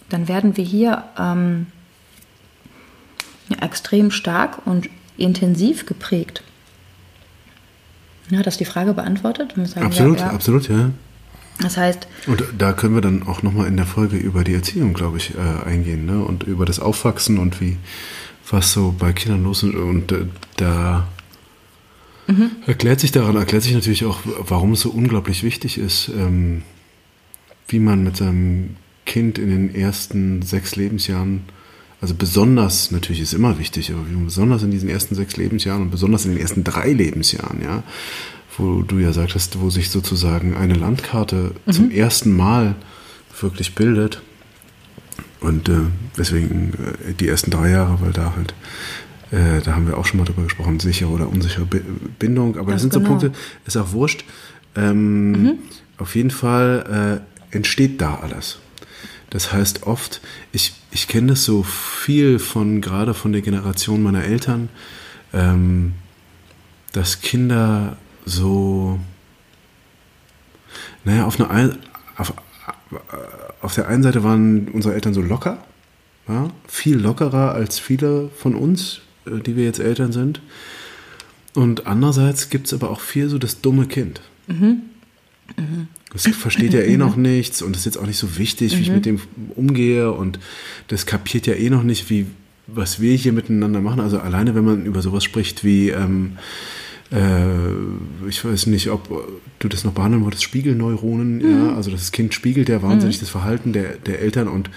dann 0.10 0.28
werden 0.28 0.56
wir 0.58 0.64
hier 0.64 1.04
ähm, 1.18 1.68
extrem 3.60 4.12
stark 4.12 4.66
und 4.66 4.90
intensiv 5.18 5.86
geprägt. 5.86 6.44
Ja, 8.30 8.40
hat 8.40 8.48
das 8.48 8.58
die 8.58 8.66
Frage 8.66 8.94
beantwortet? 8.94 9.56
Absolut, 9.76 10.20
ja, 10.20 10.28
ja. 10.28 10.32
absolut, 10.32 10.70
ja. 10.70 10.92
Das 11.60 11.78
heißt. 11.78 12.08
Und 12.28 12.44
da 12.58 12.74
können 12.74 12.96
wir 12.96 13.02
dann 13.02 13.24
auch 13.28 13.44
nochmal 13.44 13.68
in 13.68 13.78
der 13.78 13.86
Folge 13.86 14.18
über 14.18 14.44
die 14.44 14.54
Erziehung, 14.54 14.94
glaube 14.94 15.18
ich, 15.18 15.36
äh, 15.36 15.68
eingehen, 15.70 16.06
ne? 16.06 16.24
Und 16.24 16.44
über 16.44 16.66
das 16.66 16.80
Aufwachsen 16.80 17.38
und 17.38 17.62
wie, 17.62 17.78
was 18.50 18.74
so 18.74 18.94
bei 18.98 19.14
Kindern 19.14 19.44
los 19.44 19.64
ist. 19.64 19.76
Und 19.76 20.12
äh, 20.12 20.26
da 20.58 21.08
mhm. 22.28 22.52
erklärt 22.66 23.00
sich 23.00 23.12
daran, 23.12 23.36
erklärt 23.36 23.64
sich 23.64 23.74
natürlich 23.74 24.06
auch, 24.06 24.20
warum 24.24 24.74
es 24.74 24.82
so 24.82 24.90
unglaublich 24.90 25.44
wichtig 25.44 25.78
ist, 25.78 26.10
ähm, 26.10 26.64
wie 27.68 27.80
man 27.80 28.04
mit 28.04 28.18
seinem 28.18 28.76
Kind 29.06 29.38
in 29.38 29.50
den 29.50 29.76
ersten 29.76 30.42
sechs 30.42 30.76
Lebensjahren, 30.76 31.42
also 32.02 32.16
besonders, 32.16 32.92
natürlich 32.92 33.22
ist 33.22 33.34
immer 33.34 33.60
wichtig, 33.60 33.92
aber 33.92 34.02
besonders 34.26 34.64
in 34.64 34.72
diesen 34.72 34.90
ersten 34.90 35.16
sechs 35.16 35.38
Lebensjahren 35.38 35.84
und 35.84 35.90
besonders 35.90 36.26
in 36.26 36.32
den 36.32 36.42
ersten 36.42 36.64
drei 36.64 36.92
Lebensjahren, 36.92 37.62
ja, 37.64 37.84
wo 38.58 38.82
du 38.82 39.00
ja 39.00 39.14
sagtest, 39.14 39.60
wo 39.60 39.70
sich 39.70 39.90
sozusagen 39.90 40.56
eine 40.56 40.74
Landkarte 40.74 41.52
mhm. 41.66 41.72
zum 41.72 41.92
ersten 41.92 42.36
Mal 42.36 42.76
wirklich 43.40 43.76
bildet. 43.76 44.22
Und 45.40 45.68
äh, 45.70 45.82
deswegen 46.18 46.74
äh, 47.08 47.14
die 47.14 47.28
ersten 47.28 47.52
drei 47.52 47.70
Jahre, 47.70 48.00
weil 48.02 48.14
da 48.14 48.34
halt, 48.36 48.54
äh, 49.34 49.62
da 49.62 49.74
haben 49.74 49.88
wir 49.88 49.98
auch 49.98 50.06
schon 50.06 50.20
mal 50.20 50.26
drüber 50.26 50.44
gesprochen, 50.44 50.80
sichere 50.80 51.10
oder 51.10 51.28
unsichere 51.28 51.66
Bindung. 51.66 52.58
Aber 52.58 52.72
das, 52.72 52.84
das 52.84 52.94
sind 52.94 52.94
genau. 52.94 53.20
so 53.20 53.28
Punkte, 53.28 53.40
ist 53.66 53.78
auch 53.78 53.92
wurscht. 53.92 54.24
Ähm, 54.76 55.32
mhm. 55.32 55.54
Auf 55.98 56.16
jeden 56.16 56.30
Fall 56.32 57.22
äh, 57.52 57.56
entsteht 57.56 58.00
da 58.00 58.16
alles. 58.16 58.60
Das 59.32 59.52
heißt 59.52 59.88
oft, 59.88 60.22
ich, 60.52 60.74
ich 60.92 61.08
kenne 61.08 61.28
das 61.28 61.44
so 61.44 61.64
viel 61.64 62.38
von, 62.38 62.82
gerade 62.82 63.16
von 63.16 63.32
der 63.32 63.42
Generation 63.42 64.04
meiner 64.04 64.24
Eltern, 64.24 64.70
ähm, 65.34 65.94
dass 66.92 67.22
Kinder 67.22 67.98
so, 68.26 69.00
naja, 71.04 71.26
auf, 71.26 71.40
eine, 71.40 71.80
auf, 72.16 72.34
auf 73.62 73.74
der 73.74 73.88
einen 73.88 74.04
Seite 74.04 74.24
waren 74.24 74.68
unsere 74.68 74.94
Eltern 74.94 75.16
so 75.16 75.22
locker 75.22 75.64
Ja? 76.28 76.50
Viel 76.68 77.00
lockerer 77.00 77.54
als 77.54 77.80
viele 77.80 78.30
von 78.30 78.54
uns, 78.54 78.98
äh, 78.98 79.03
die 79.26 79.56
wir 79.56 79.64
jetzt 79.64 79.80
Eltern 79.80 80.12
sind. 80.12 80.42
Und 81.54 81.86
andererseits 81.88 82.50
gibt 82.50 82.68
es 82.68 82.74
aber 82.74 82.90
auch 82.90 83.00
viel 83.00 83.30
so 83.30 83.38
das 83.38 83.62
dumme 83.62 83.86
Kind. 83.86 84.22
Mhm. 84.48 84.82
Mhm. 85.58 85.88
Das 86.12 86.28
versteht 86.28 86.74
ja 86.74 86.82
eh 86.82 86.98
noch 86.98 87.16
nichts 87.16 87.62
und 87.62 87.76
ist 87.76 87.86
jetzt 87.86 87.98
auch 87.98 88.06
nicht 88.06 88.18
so 88.18 88.38
wichtig, 88.38 88.78
wie 88.78 88.82
ich 88.82 88.92
mit 88.92 89.06
dem 89.06 89.20
umgehe 89.56 90.12
und 90.12 90.40
das 90.88 91.08
kapiert 91.08 91.48
ja 91.48 91.56
eh 91.56 91.72
noch 91.72 91.84
nicht, 91.84 92.10
wie, 92.12 92.28
was 92.68 93.02
wir 93.02 93.16
hier 93.16 93.34
miteinander 93.34 93.82
machen. 93.82 94.00
Also 94.00 94.20
alleine, 94.20 94.54
wenn 94.54 94.64
man 94.64 94.86
über 94.86 95.02
sowas 95.02 95.24
spricht 95.24 95.64
wie, 95.64 95.90
ähm, 95.90 96.38
äh, 97.12 98.28
ich 98.30 98.46
weiß 98.46 98.68
nicht, 98.68 98.90
ob 98.90 99.10
du 99.58 99.68
das 99.68 99.84
noch 99.84 99.94
behandeln 99.94 100.24
wolltest, 100.24 100.44
Spiegelneuronen, 100.44 101.38
mhm. 101.38 101.68
ja, 101.68 101.76
also 101.76 101.90
das 101.90 102.12
Kind 102.12 102.36
spiegelt 102.36 102.70
ja 102.70 102.84
wahnsinnig 102.84 103.18
mhm. 103.18 103.22
das 103.22 103.30
Verhalten 103.30 103.74
der, 103.74 103.96
der 103.98 104.22
Eltern 104.22 104.48
und, 104.48 104.70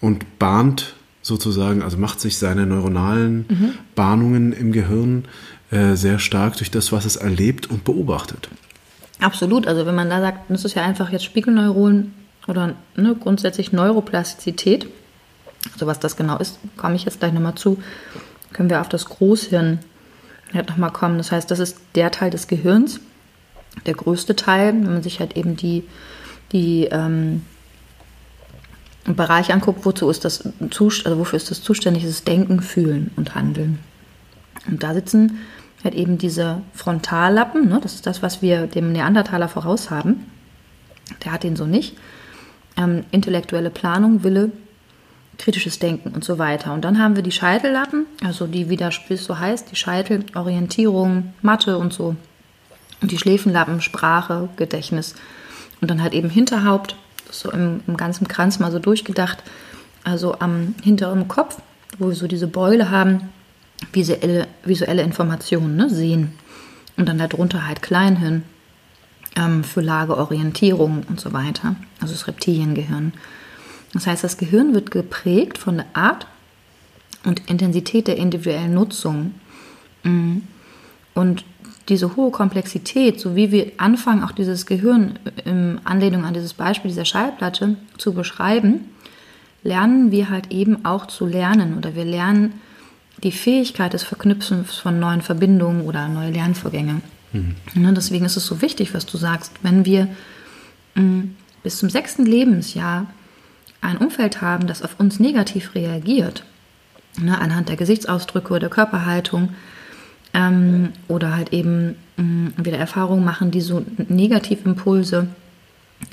und 0.00 0.38
bahnt 0.40 0.96
sozusagen, 1.22 1.82
also 1.82 1.96
macht 1.96 2.20
sich 2.20 2.36
seine 2.36 2.66
neuronalen 2.66 3.46
mhm. 3.48 3.74
Bahnungen 3.94 4.52
im 4.52 4.72
Gehirn 4.72 5.24
äh, 5.70 5.94
sehr 5.94 6.18
stark 6.18 6.56
durch 6.56 6.70
das, 6.70 6.92
was 6.92 7.04
es 7.04 7.16
erlebt 7.16 7.70
und 7.70 7.84
beobachtet. 7.84 8.48
Absolut, 9.20 9.66
also 9.66 9.86
wenn 9.86 9.94
man 9.94 10.10
da 10.10 10.20
sagt, 10.20 10.50
das 10.50 10.64
ist 10.64 10.74
ja 10.74 10.82
einfach 10.82 11.10
jetzt 11.10 11.24
Spiegelneuronen 11.24 12.12
oder 12.48 12.74
ne, 12.96 13.16
grundsätzlich 13.18 13.72
Neuroplastizität, 13.72 14.88
also 15.72 15.86
was 15.86 16.00
das 16.00 16.16
genau 16.16 16.38
ist, 16.38 16.58
komme 16.76 16.96
ich 16.96 17.04
jetzt 17.04 17.20
gleich 17.20 17.32
nochmal 17.32 17.54
zu, 17.54 17.80
können 18.52 18.68
wir 18.68 18.80
auf 18.80 18.88
das 18.88 19.04
Großhirn 19.04 19.78
halt 20.52 20.68
nochmal 20.68 20.90
kommen. 20.90 21.18
Das 21.18 21.32
heißt, 21.32 21.50
das 21.50 21.60
ist 21.60 21.78
der 21.94 22.10
Teil 22.10 22.30
des 22.30 22.48
Gehirns, 22.48 23.00
der 23.86 23.94
größte 23.94 24.36
Teil, 24.36 24.74
wenn 24.74 24.92
man 24.92 25.02
sich 25.02 25.20
halt 25.20 25.36
eben 25.36 25.56
die, 25.56 25.84
die 26.50 26.88
ähm, 26.90 27.42
Bereich 29.04 29.52
anguckt, 29.52 29.84
wozu 29.84 30.08
ist 30.10 30.24
das 30.24 30.48
also 30.70 31.18
wofür 31.18 31.36
ist 31.36 31.50
das 31.50 31.62
zuständig, 31.62 32.04
ist 32.04 32.28
Denken, 32.28 32.60
Fühlen 32.60 33.10
und 33.16 33.34
Handeln. 33.34 33.80
Und 34.68 34.82
da 34.82 34.94
sitzen 34.94 35.38
halt 35.82 35.94
eben 35.94 36.18
diese 36.18 36.62
Frontallappen, 36.72 37.68
ne, 37.68 37.80
das 37.82 37.94
ist 37.94 38.06
das, 38.06 38.22
was 38.22 38.42
wir 38.42 38.68
dem 38.68 38.92
Neandertaler 38.92 39.48
voraus 39.48 39.90
haben. 39.90 40.26
Der 41.24 41.32
hat 41.32 41.42
den 41.42 41.56
so 41.56 41.66
nicht. 41.66 41.96
Ähm, 42.76 43.04
intellektuelle 43.10 43.70
Planung, 43.70 44.22
Wille, 44.22 44.52
kritisches 45.38 45.78
Denken 45.78 46.10
und 46.10 46.24
so 46.24 46.38
weiter. 46.38 46.72
Und 46.72 46.84
dann 46.84 46.98
haben 46.98 47.16
wir 47.16 47.22
die 47.22 47.32
Scheitellappen, 47.32 48.06
also 48.24 48.46
die, 48.46 48.68
wie 48.68 48.76
das 48.76 49.00
so 49.16 49.38
heißt, 49.38 49.70
die 49.70 49.76
Scheitel, 49.76 50.24
Orientierung, 50.34 51.34
Mathe 51.42 51.78
und 51.78 51.92
so. 51.92 52.14
Und 53.00 53.10
die 53.10 53.18
Schläfenlappen, 53.18 53.80
Sprache, 53.80 54.48
Gedächtnis. 54.56 55.16
Und 55.80 55.90
dann 55.90 56.00
halt 56.00 56.12
eben 56.12 56.30
Hinterhaupt, 56.30 56.94
so 57.32 57.50
im, 57.50 57.80
im 57.86 57.96
ganzen 57.96 58.28
Kranz 58.28 58.58
mal 58.58 58.70
so 58.70 58.78
durchgedacht, 58.78 59.42
also 60.04 60.38
am 60.38 60.74
hinteren 60.82 61.28
Kopf, 61.28 61.58
wo 61.98 62.08
wir 62.08 62.14
so 62.14 62.26
diese 62.26 62.46
Beule 62.46 62.90
haben, 62.90 63.30
visuelle, 63.92 64.46
visuelle 64.64 65.02
Informationen, 65.02 65.76
ne, 65.76 65.90
sehen. 65.90 66.32
Und 66.96 67.08
dann 67.08 67.18
darunter 67.18 67.66
halt 67.66 67.82
Kleinhirn 67.82 68.42
ähm, 69.36 69.64
für 69.64 69.80
Lageorientierung 69.80 71.04
und 71.08 71.20
so 71.20 71.32
weiter, 71.32 71.76
also 72.00 72.12
das 72.12 72.26
Reptiliengehirn. 72.26 73.12
Das 73.92 74.06
heißt, 74.06 74.24
das 74.24 74.36
Gehirn 74.36 74.74
wird 74.74 74.90
geprägt 74.90 75.58
von 75.58 75.78
der 75.78 75.86
Art 75.94 76.26
und 77.24 77.48
Intensität 77.48 78.08
der 78.08 78.16
individuellen 78.16 78.74
Nutzung. 78.74 79.34
Mm. 80.02 80.38
Und 81.14 81.44
diese 81.88 82.16
hohe 82.16 82.30
Komplexität, 82.30 83.20
so 83.20 83.34
wie 83.34 83.50
wir 83.50 83.72
anfangen, 83.76 84.22
auch 84.22 84.32
dieses 84.32 84.66
Gehirn 84.66 85.18
in 85.44 85.80
Anlehnung 85.84 86.24
an 86.24 86.34
dieses 86.34 86.54
Beispiel 86.54 86.90
dieser 86.90 87.04
Schallplatte 87.04 87.76
zu 87.98 88.12
beschreiben, 88.12 88.86
lernen 89.62 90.10
wir 90.10 90.30
halt 90.30 90.52
eben 90.52 90.84
auch 90.84 91.06
zu 91.06 91.26
lernen 91.26 91.76
oder 91.76 91.94
wir 91.94 92.04
lernen 92.04 92.54
die 93.22 93.32
Fähigkeit 93.32 93.92
des 93.92 94.02
Verknüpfens 94.02 94.76
von 94.76 94.98
neuen 94.98 95.22
Verbindungen 95.22 95.82
oder 95.82 96.08
neue 96.08 96.30
Lernvorgänge. 96.30 97.00
Mhm. 97.32 97.54
Ne, 97.74 97.92
deswegen 97.92 98.24
ist 98.24 98.36
es 98.36 98.46
so 98.46 98.60
wichtig, 98.62 98.94
was 98.94 99.06
du 99.06 99.16
sagst, 99.16 99.52
wenn 99.62 99.84
wir 99.84 100.08
mm, 100.94 101.22
bis 101.62 101.78
zum 101.78 101.90
sechsten 101.90 102.26
Lebensjahr 102.26 103.06
ein 103.80 103.96
Umfeld 103.96 104.40
haben, 104.40 104.66
das 104.66 104.82
auf 104.82 104.98
uns 104.98 105.18
negativ 105.20 105.74
reagiert, 105.74 106.44
ne, 107.20 107.38
anhand 107.38 107.68
der 107.68 107.76
Gesichtsausdrücke 107.76 108.54
oder 108.54 108.68
Körperhaltung, 108.68 109.50
ähm, 110.34 110.90
oder 111.08 111.36
halt 111.36 111.52
eben 111.52 111.96
ähm, 112.18 112.52
wieder 112.56 112.78
Erfahrungen 112.78 113.24
machen, 113.24 113.50
die 113.50 113.60
so 113.60 113.84
Negativimpulse, 114.08 115.28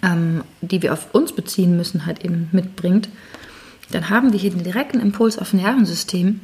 ähm, 0.03 0.43
die 0.61 0.81
wir 0.81 0.93
auf 0.93 1.13
uns 1.13 1.33
beziehen 1.33 1.77
müssen, 1.77 2.05
halt 2.05 2.23
eben 2.23 2.49
mitbringt, 2.51 3.09
dann 3.91 4.09
haben 4.09 4.31
wir 4.31 4.39
hier 4.39 4.51
den 4.51 4.63
direkten 4.63 4.99
Impuls 4.99 5.37
auf 5.39 5.53
Nervensystem 5.53 6.41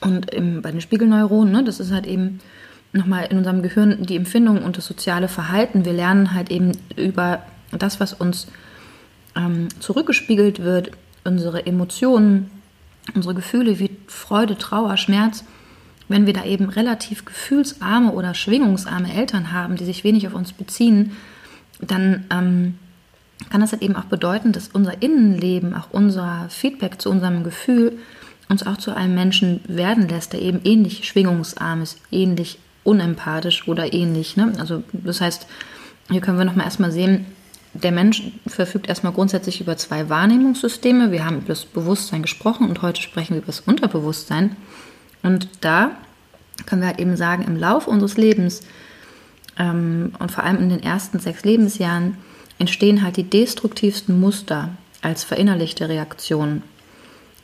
und 0.00 0.30
im, 0.30 0.62
bei 0.62 0.70
den 0.70 0.80
Spiegelneuronen, 0.80 1.52
ne, 1.52 1.64
das 1.64 1.80
ist 1.80 1.92
halt 1.92 2.06
eben 2.06 2.40
nochmal 2.92 3.26
in 3.30 3.38
unserem 3.38 3.62
Gehirn 3.62 4.04
die 4.04 4.16
Empfindung 4.16 4.62
und 4.62 4.76
das 4.76 4.86
soziale 4.86 5.28
Verhalten. 5.28 5.84
Wir 5.84 5.92
lernen 5.92 6.34
halt 6.34 6.50
eben 6.50 6.72
über 6.96 7.42
das, 7.72 8.00
was 8.00 8.12
uns 8.12 8.46
ähm, 9.34 9.68
zurückgespiegelt 9.80 10.62
wird, 10.62 10.90
unsere 11.24 11.66
Emotionen, 11.66 12.50
unsere 13.14 13.34
Gefühle 13.34 13.78
wie 13.78 13.90
Freude, 14.06 14.56
Trauer, 14.56 14.96
Schmerz, 14.96 15.44
wenn 16.08 16.26
wir 16.26 16.32
da 16.32 16.44
eben 16.44 16.68
relativ 16.68 17.24
gefühlsarme 17.24 18.12
oder 18.12 18.34
schwingungsarme 18.34 19.12
Eltern 19.12 19.52
haben, 19.52 19.76
die 19.76 19.84
sich 19.84 20.04
wenig 20.04 20.26
auf 20.26 20.34
uns 20.34 20.52
beziehen, 20.52 21.12
dann 21.80 22.24
ähm, 22.30 22.74
kann 23.50 23.60
das 23.60 23.72
halt 23.72 23.82
eben 23.82 23.96
auch 23.96 24.04
bedeuten, 24.04 24.52
dass 24.52 24.68
unser 24.68 25.02
Innenleben, 25.02 25.74
auch 25.74 25.88
unser 25.90 26.46
Feedback 26.48 27.00
zu 27.00 27.10
unserem 27.10 27.44
Gefühl 27.44 27.98
uns 28.48 28.64
auch 28.64 28.76
zu 28.76 28.94
einem 28.94 29.14
Menschen 29.14 29.60
werden 29.66 30.08
lässt, 30.08 30.32
der 30.32 30.40
eben 30.40 30.60
ähnlich 30.64 31.04
schwingungsarm 31.04 31.82
ist, 31.82 31.98
ähnlich 32.12 32.58
unempathisch 32.84 33.66
oder 33.66 33.92
ähnlich. 33.92 34.36
Ne? 34.36 34.52
Also 34.58 34.84
das 34.92 35.20
heißt, 35.20 35.46
hier 36.10 36.20
können 36.20 36.38
wir 36.38 36.44
nochmal 36.44 36.66
erstmal 36.66 36.92
sehen, 36.92 37.26
der 37.74 37.92
Mensch 37.92 38.22
verfügt 38.46 38.88
erstmal 38.88 39.12
grundsätzlich 39.12 39.60
über 39.60 39.76
zwei 39.76 40.08
Wahrnehmungssysteme. 40.08 41.10
Wir 41.12 41.26
haben 41.26 41.38
über 41.38 41.48
das 41.48 41.66
Bewusstsein 41.66 42.22
gesprochen 42.22 42.68
und 42.68 42.80
heute 42.80 43.02
sprechen 43.02 43.34
wir 43.34 43.38
über 43.38 43.48
das 43.48 43.60
Unterbewusstsein. 43.60 44.56
Und 45.26 45.48
da 45.60 45.90
können 46.66 46.82
wir 46.82 46.86
halt 46.86 47.00
eben 47.00 47.16
sagen, 47.16 47.42
im 47.42 47.56
Laufe 47.56 47.90
unseres 47.90 48.16
Lebens 48.16 48.60
ähm, 49.58 50.12
und 50.20 50.30
vor 50.30 50.44
allem 50.44 50.58
in 50.58 50.68
den 50.68 50.82
ersten 50.84 51.18
sechs 51.18 51.44
Lebensjahren 51.44 52.16
entstehen 52.60 53.02
halt 53.02 53.16
die 53.16 53.28
destruktivsten 53.28 54.20
Muster 54.20 54.70
als 55.02 55.24
verinnerlichte 55.24 55.88
Reaktionen. 55.88 56.62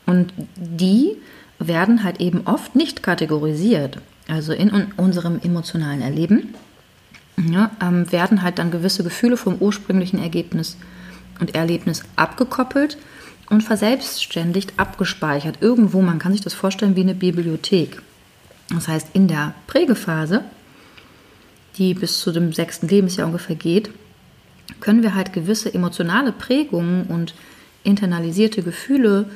Und 0.07 0.33
die 0.55 1.17
werden 1.59 2.05
halt 2.05 2.21
eben 2.21 2.43
oft 2.47 2.77
nicht 2.77 3.03
kategorisiert. 3.03 3.99
Also 4.29 4.53
in 4.53 4.71
unserem 4.97 5.41
emotionalen 5.43 6.03
Erleben 6.03 6.55
ja, 7.37 7.73
ähm, 7.83 8.11
werden 8.13 8.43
halt 8.43 8.61
dann 8.61 8.71
gewisse 8.71 9.03
Gefühle 9.03 9.37
vom 9.37 9.57
ursprünglichen 9.57 10.23
Ergebnis 10.23 10.77
und 11.41 11.57
Erlebnis 11.57 12.05
abgekoppelt 12.15 12.97
und 13.53 13.61
verselbstständigt 13.61 14.73
abgespeichert. 14.79 15.59
Irgendwo, 15.61 16.01
man 16.01 16.19
kann 16.19 16.33
sich 16.33 16.41
das 16.41 16.55
vorstellen 16.55 16.97
wie 16.97 17.03
eine 17.03 17.15
Bibliothek. 17.15 18.01
Das 18.71 18.89
heißt, 18.89 19.09
in 19.13 19.29
der 19.29 19.53
Prägephase, 19.67 20.43
die 21.77 21.93
bis 21.93 22.19
zu 22.21 22.33
dem 22.33 22.55
sechsten 22.55 22.89
Lebensjahr 22.89 23.27
ungefähr 23.27 23.55
geht, 23.55 23.91
können 24.81 25.03
wir 25.03 25.15
halt 25.15 25.35
gewisse 25.35 25.73
emotionale 25.73 26.33
Prägungen 26.33 27.05
und 27.09 27.35
internalisierte 27.85 28.63
Gefühle, 28.63 29.27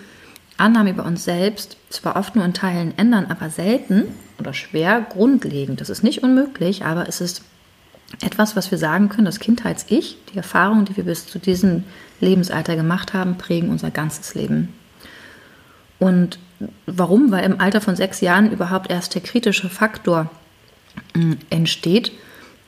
Annahmen 0.56 0.94
über 0.94 1.04
uns 1.04 1.24
selbst, 1.24 1.76
zwar 1.90 2.16
oft 2.16 2.36
nur 2.36 2.44
in 2.46 2.54
Teilen 2.54 2.96
ändern, 2.96 3.26
aber 3.28 3.50
selten 3.50 4.04
oder 4.38 4.54
schwer 4.54 5.02
grundlegend. 5.02 5.82
Das 5.82 5.90
ist 5.90 6.02
nicht 6.02 6.22
unmöglich, 6.22 6.86
aber 6.86 7.06
es 7.06 7.20
ist 7.20 7.42
etwas, 8.22 8.56
was 8.56 8.70
wir 8.70 8.78
sagen 8.78 9.10
können, 9.10 9.26
das 9.26 9.40
Kindheits-Ich, 9.40 10.16
die 10.32 10.38
Erfahrungen, 10.38 10.86
die 10.86 10.96
wir 10.96 11.04
bis 11.04 11.26
zu 11.26 11.38
diesem 11.38 11.84
Lebensalter 12.20 12.76
gemacht 12.76 13.14
haben, 13.14 13.38
prägen 13.38 13.70
unser 13.70 13.90
ganzes 13.90 14.34
Leben. 14.34 14.72
Und 15.98 16.38
warum? 16.86 17.30
Weil 17.30 17.44
im 17.44 17.60
Alter 17.60 17.80
von 17.80 17.96
sechs 17.96 18.20
Jahren 18.20 18.50
überhaupt 18.50 18.90
erst 18.90 19.14
der 19.14 19.22
kritische 19.22 19.68
Faktor 19.68 20.30
hm, 21.14 21.38
entsteht. 21.50 22.12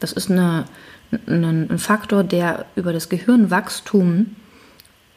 Das 0.01 0.13
ist 0.13 0.31
eine, 0.31 0.65
ein 1.27 1.79
Faktor, 1.79 2.25
der 2.25 2.67
über 2.77 2.93
das 2.93 3.09
Gehirnwachstum 3.09 4.37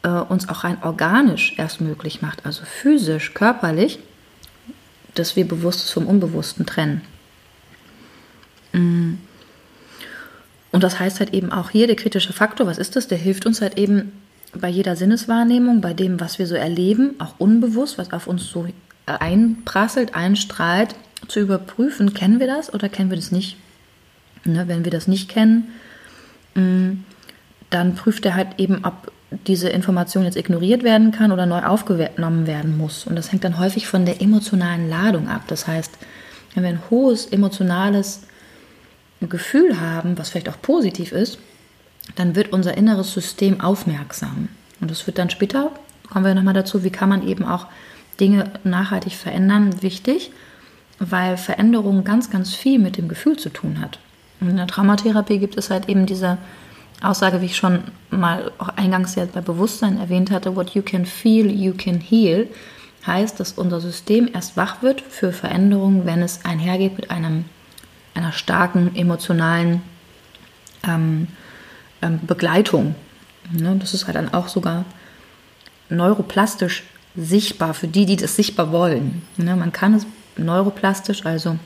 äh, 0.03 0.09
uns 0.09 0.49
auch 0.49 0.63
rein 0.63 0.77
organisch 0.81 1.53
erst 1.57 1.81
möglich 1.81 2.21
macht, 2.21 2.45
also 2.45 2.63
physisch, 2.65 3.33
körperlich, 3.33 3.99
dass 5.13 5.35
wir 5.35 5.47
Bewusstes 5.47 5.91
vom 5.91 6.07
Unbewussten 6.07 6.65
trennen. 6.65 7.01
Hm. 8.71 9.19
Und 10.71 10.83
das 10.83 10.99
heißt 10.99 11.19
halt 11.19 11.33
eben 11.33 11.51
auch 11.51 11.69
hier 11.69 11.87
der 11.87 11.97
kritische 11.97 12.31
Faktor, 12.31 12.65
was 12.65 12.77
ist 12.77 12.95
das? 12.95 13.07
Der 13.07 13.17
hilft 13.17 13.45
uns 13.45 13.61
halt 13.61 13.77
eben 13.77 14.20
bei 14.53 14.69
jeder 14.69 14.95
Sinneswahrnehmung, 14.95 15.81
bei 15.81 15.93
dem, 15.93 16.19
was 16.19 16.39
wir 16.39 16.47
so 16.47 16.55
erleben, 16.55 17.15
auch 17.19 17.35
unbewusst, 17.37 17.97
was 17.97 18.11
auf 18.11 18.27
uns 18.27 18.49
so 18.49 18.67
einprasselt, 19.05 20.15
einstrahlt, 20.15 20.95
zu 21.27 21.39
überprüfen, 21.39 22.13
kennen 22.13 22.39
wir 22.39 22.47
das 22.47 22.73
oder 22.73 22.89
kennen 22.89 23.09
wir 23.09 23.17
das 23.17 23.31
nicht? 23.31 23.57
Ne, 24.43 24.67
wenn 24.67 24.83
wir 24.83 24.91
das 24.91 25.07
nicht 25.07 25.29
kennen, 25.29 25.71
mm, 26.55 27.03
dann 27.69 27.95
prüft 27.95 28.25
er 28.25 28.35
halt 28.35 28.47
eben, 28.57 28.83
ob 28.83 29.11
diese 29.47 29.69
Information 29.69 30.25
jetzt 30.25 30.35
ignoriert 30.35 30.83
werden 30.83 31.11
kann 31.11 31.31
oder 31.31 31.45
neu 31.45 31.61
aufgenommen 31.63 32.47
werden 32.47 32.77
muss. 32.77 33.05
Und 33.05 33.15
das 33.15 33.31
hängt 33.31 33.43
dann 33.43 33.59
häufig 33.59 33.87
von 33.87 34.05
der 34.05 34.21
emotionalen 34.21 34.89
Ladung 34.89 35.29
ab. 35.29 35.43
Das 35.47 35.67
heißt, 35.67 35.91
wenn 36.53 36.63
wir 36.63 36.69
ein 36.69 36.81
hohes 36.89 37.27
emotionales 37.27 38.23
Gefühl 39.21 39.79
haben, 39.79 40.17
was 40.17 40.29
vielleicht 40.29 40.49
auch 40.49 40.61
positiv 40.61 41.11
ist, 41.11 41.37
dann 42.15 42.35
wird 42.35 42.53
unser 42.53 42.77
inneres 42.77 43.13
System 43.13 43.61
aufmerksam. 43.61 44.49
Und 44.79 44.91
das 44.91 45.05
wird 45.07 45.17
dann 45.17 45.29
später, 45.29 45.71
kommen 46.09 46.25
wir 46.25 46.35
nochmal 46.35 46.53
dazu, 46.53 46.83
wie 46.83 46.89
kann 46.89 47.09
man 47.09 47.27
eben 47.27 47.45
auch 47.45 47.67
Dinge 48.19 48.51
nachhaltig 48.63 49.13
verändern, 49.13 49.81
wichtig, 49.81 50.31
weil 50.99 51.37
Veränderung 51.37 52.03
ganz, 52.03 52.29
ganz 52.29 52.53
viel 52.53 52.79
mit 52.79 52.97
dem 52.97 53.07
Gefühl 53.07 53.37
zu 53.37 53.49
tun 53.49 53.79
hat. 53.79 53.99
Und 54.39 54.49
in 54.49 54.57
der 54.57 54.67
Traumatherapie 54.67 55.39
gibt 55.39 55.57
es 55.57 55.69
halt 55.69 55.89
eben 55.89 56.05
diese 56.05 56.37
Aussage, 57.01 57.41
wie 57.41 57.45
ich 57.45 57.57
schon 57.57 57.79
mal 58.09 58.51
auch 58.59 58.69
eingangs 58.69 59.15
ja 59.15 59.25
bei 59.25 59.41
Bewusstsein 59.41 59.97
erwähnt 59.97 60.29
hatte, 60.29 60.55
what 60.55 60.71
you 60.71 60.81
can 60.83 61.05
feel, 61.05 61.49
you 61.49 61.73
can 61.73 61.99
heal, 61.99 62.47
heißt, 63.05 63.39
dass 63.39 63.53
unser 63.53 63.81
System 63.81 64.29
erst 64.31 64.57
wach 64.57 64.83
wird 64.83 65.01
für 65.01 65.31
Veränderungen, 65.31 66.05
wenn 66.05 66.21
es 66.21 66.45
einhergeht 66.45 66.97
mit 66.97 67.09
einem, 67.09 67.45
einer 68.13 68.31
starken 68.31 68.95
emotionalen 68.95 69.81
ähm, 70.87 71.27
ähm, 72.01 72.19
Begleitung. 72.25 72.95
Ne? 73.51 73.75
Das 73.79 73.93
ist 73.93 74.07
halt 74.07 74.15
dann 74.15 74.33
auch 74.33 74.47
sogar 74.47 74.85
neuroplastisch 75.89 76.83
sichtbar 77.15 77.73
für 77.73 77.87
die, 77.87 78.05
die 78.05 78.15
das 78.15 78.35
sichtbar 78.35 78.71
wollen. 78.71 79.21
Ne? 79.37 79.55
Man 79.55 79.71
kann 79.71 79.93
es 79.93 80.05
neuroplastisch, 80.37 81.25
also 81.25 81.57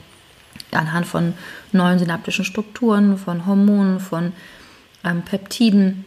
anhand 0.72 1.06
von 1.06 1.34
neuen 1.72 2.00
synaptischen 2.00 2.46
Strukturen, 2.46 3.18
von 3.18 3.46
Hormonen, 3.46 4.00
von 4.00 4.34
ähm, 5.04 5.22
Peptiden, 5.22 6.06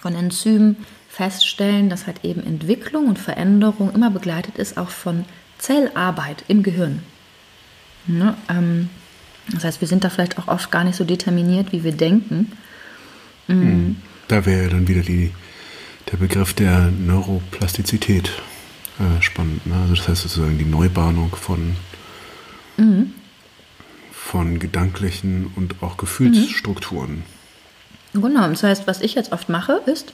von 0.00 0.14
Enzymen 0.14 0.76
feststellen, 1.08 1.88
dass 1.88 2.06
halt 2.06 2.24
eben 2.24 2.44
Entwicklung 2.44 3.06
und 3.06 3.18
Veränderung 3.18 3.94
immer 3.94 4.10
begleitet 4.10 4.58
ist 4.58 4.76
auch 4.76 4.88
von 4.88 5.24
Zellarbeit 5.58 6.44
im 6.48 6.62
Gehirn. 6.62 7.02
Ne? 8.06 8.36
Ähm, 8.48 8.90
das 9.52 9.64
heißt, 9.64 9.80
wir 9.80 9.88
sind 9.88 10.04
da 10.04 10.10
vielleicht 10.10 10.38
auch 10.38 10.48
oft 10.48 10.70
gar 10.70 10.84
nicht 10.84 10.96
so 10.96 11.04
determiniert, 11.04 11.72
wie 11.72 11.84
wir 11.84 11.92
denken. 11.92 12.52
Mhm. 13.48 13.96
Da 14.28 14.46
wäre 14.46 14.68
dann 14.68 14.88
wieder 14.88 15.02
die, 15.02 15.32
der 16.10 16.16
Begriff 16.16 16.54
der 16.54 16.90
Neuroplastizität 16.90 18.30
äh, 18.98 19.22
spannend. 19.22 19.66
Ne? 19.66 19.74
Also 19.82 19.94
das 19.96 20.08
heißt 20.08 20.22
sozusagen 20.22 20.58
die 20.58 20.64
Neubahnung 20.64 21.34
von, 21.34 21.76
mhm. 22.76 23.12
von 24.12 24.58
gedanklichen 24.58 25.50
und 25.56 25.82
auch 25.82 25.96
Gefühlsstrukturen. 25.96 27.24
Genau, 28.12 28.48
das 28.48 28.62
heißt, 28.62 28.86
was 28.86 29.00
ich 29.00 29.14
jetzt 29.14 29.32
oft 29.32 29.48
mache, 29.48 29.80
ist, 29.86 30.12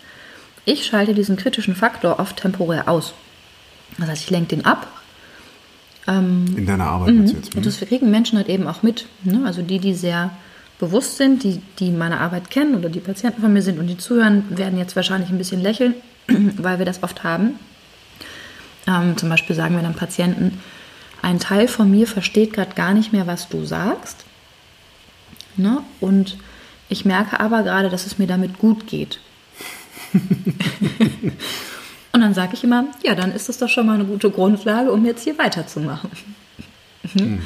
ich 0.64 0.86
schalte 0.86 1.14
diesen 1.14 1.36
kritischen 1.36 1.74
Faktor 1.74 2.18
oft 2.18 2.36
temporär 2.38 2.88
aus. 2.88 3.12
Das 3.98 4.08
heißt, 4.08 4.22
ich 4.24 4.30
lenke 4.30 4.56
den 4.56 4.64
ab. 4.64 4.88
Ähm, 6.06 6.46
In 6.56 6.66
deiner 6.66 6.86
Arbeit 6.86 7.14
mhm. 7.14 7.26
jetzt. 7.26 7.54
Und 7.54 7.66
das 7.66 7.78
kriegen 7.80 8.10
Menschen 8.10 8.38
halt 8.38 8.48
eben 8.48 8.66
auch 8.66 8.82
mit. 8.82 9.06
Ne? 9.24 9.42
Also 9.44 9.62
die, 9.62 9.78
die 9.78 9.94
sehr 9.94 10.30
bewusst 10.80 11.18
sind, 11.18 11.44
die, 11.44 11.60
die 11.78 11.90
meine 11.90 12.18
Arbeit 12.18 12.50
kennen 12.50 12.74
oder 12.74 12.88
die 12.88 13.00
Patienten 13.00 13.42
von 13.42 13.52
mir 13.52 13.62
sind 13.62 13.78
und 13.78 13.86
die 13.86 13.98
zuhören, 13.98 14.44
werden 14.48 14.78
jetzt 14.78 14.96
wahrscheinlich 14.96 15.30
ein 15.30 15.38
bisschen 15.38 15.60
lächeln, 15.60 15.94
weil 16.26 16.78
wir 16.78 16.86
das 16.86 17.02
oft 17.02 17.22
haben. 17.22 17.60
Ähm, 18.88 19.16
zum 19.16 19.28
Beispiel 19.28 19.54
sagen 19.54 19.76
wir 19.76 19.82
dann 19.82 19.94
Patienten, 19.94 20.58
ein 21.22 21.38
Teil 21.38 21.68
von 21.68 21.90
mir 21.90 22.06
versteht 22.06 22.54
gerade 22.54 22.74
gar 22.74 22.94
nicht 22.94 23.12
mehr, 23.12 23.26
was 23.26 23.48
du 23.48 23.64
sagst. 23.64 24.24
Ne? 25.56 25.82
Und 26.00 26.38
ich 26.88 27.04
merke 27.04 27.38
aber 27.38 27.62
gerade, 27.62 27.90
dass 27.90 28.06
es 28.06 28.18
mir 28.18 28.26
damit 28.26 28.58
gut 28.58 28.86
geht. 28.86 29.20
und 32.12 32.20
dann 32.20 32.32
sage 32.32 32.54
ich 32.54 32.64
immer, 32.64 32.86
ja, 33.04 33.14
dann 33.14 33.32
ist 33.32 33.50
das 33.50 33.58
doch 33.58 33.68
schon 33.68 33.86
mal 33.86 33.94
eine 33.94 34.06
gute 34.06 34.30
Grundlage, 34.30 34.90
um 34.90 35.04
jetzt 35.04 35.24
hier 35.24 35.36
weiterzumachen. 35.36 36.10
Mhm. 37.14 37.42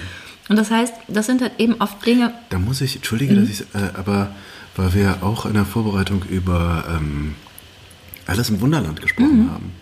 Und 0.48 0.56
das 0.56 0.70
heißt, 0.70 0.92
das 1.08 1.26
sind 1.26 1.40
halt 1.40 1.52
eben 1.58 1.74
oft 1.80 2.04
Dinge. 2.04 2.34
Da 2.50 2.58
muss 2.58 2.80
ich, 2.80 2.96
entschuldige, 2.96 3.34
mhm. 3.34 3.40
dass 3.40 3.48
ich, 3.50 3.60
äh, 3.74 3.90
aber 3.94 4.34
weil 4.76 4.92
wir 4.94 5.22
auch 5.22 5.46
in 5.46 5.54
der 5.54 5.64
Vorbereitung 5.64 6.22
über 6.28 6.84
ähm, 6.88 7.34
Alles 8.26 8.50
im 8.50 8.60
Wunderland 8.60 9.00
gesprochen 9.00 9.44
mhm. 9.44 9.50
haben. 9.50 9.72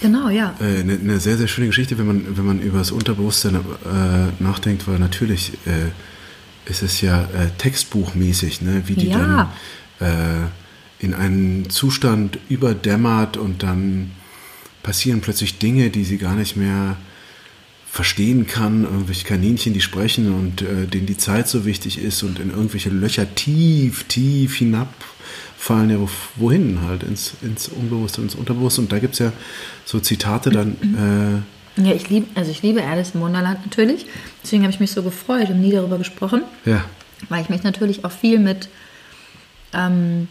Genau, 0.00 0.28
ja. 0.28 0.54
Äh, 0.60 0.80
eine, 0.80 0.94
eine, 0.94 1.20
sehr, 1.20 1.36
sehr 1.36 1.46
schöne 1.46 1.68
Geschichte, 1.68 1.98
wenn 1.98 2.06
man, 2.06 2.36
wenn 2.36 2.46
man 2.46 2.60
über 2.60 2.78
das 2.78 2.90
Unterbewusstsein 2.90 3.56
äh, 3.56 4.42
nachdenkt, 4.42 4.88
weil 4.88 4.98
natürlich 4.98 5.52
äh, 5.66 5.90
ist 6.70 6.82
es 6.82 7.00
ja 7.00 7.22
äh, 7.22 7.50
textbuchmäßig, 7.58 8.62
ne? 8.62 8.82
wie 8.86 8.94
die 8.94 9.08
ja. 9.08 9.50
dann 9.98 10.08
äh, 10.08 11.04
in 11.04 11.14
einen 11.14 11.68
Zustand 11.70 12.38
überdämmert 12.48 13.36
und 13.36 13.62
dann 13.62 14.12
passieren 14.82 15.20
plötzlich 15.20 15.58
Dinge, 15.58 15.90
die 15.90 16.04
sie 16.04 16.18
gar 16.18 16.34
nicht 16.34 16.56
mehr 16.56 16.96
verstehen 17.90 18.46
kann, 18.46 18.84
irgendwelche 18.84 19.26
Kaninchen, 19.26 19.74
die 19.74 19.80
sprechen 19.80 20.32
und 20.32 20.62
äh, 20.62 20.86
denen 20.86 21.06
die 21.06 21.16
Zeit 21.16 21.48
so 21.48 21.64
wichtig 21.64 21.98
ist 21.98 22.22
und 22.22 22.38
in 22.38 22.50
irgendwelche 22.50 22.88
Löcher 22.88 23.34
tief, 23.34 24.04
tief 24.04 24.56
hinabfallen, 24.56 25.90
ja 25.90 25.96
wohin 26.36 26.82
halt, 26.82 27.02
ins, 27.02 27.32
ins 27.42 27.66
Unbewusste, 27.68 28.22
ins 28.22 28.36
Unterbewusste. 28.36 28.82
Und 28.82 28.92
da 28.92 29.00
gibt 29.00 29.14
es 29.14 29.18
ja 29.18 29.32
so 29.84 29.98
Zitate 29.98 30.50
dann, 30.50 31.44
äh, 31.76 31.82
ja, 31.82 31.92
ich 31.92 32.08
liebe, 32.08 32.26
also 32.34 32.50
ich 32.50 32.62
liebe 32.62 32.84
Alice 32.84 33.12
im 33.14 33.22
Wunderland 33.22 33.64
natürlich. 33.64 34.06
Deswegen 34.42 34.62
habe 34.62 34.72
ich 34.72 34.80
mich 34.80 34.92
so 34.92 35.02
gefreut 35.02 35.50
und 35.50 35.60
nie 35.60 35.72
darüber 35.72 35.98
gesprochen. 35.98 36.42
Ja. 36.64 36.84
Weil 37.28 37.42
ich 37.42 37.48
mich 37.48 37.64
natürlich 37.64 38.04
auch 38.04 38.12
viel 38.12 38.38
mit, 38.38 38.68
ähm, 39.72 40.28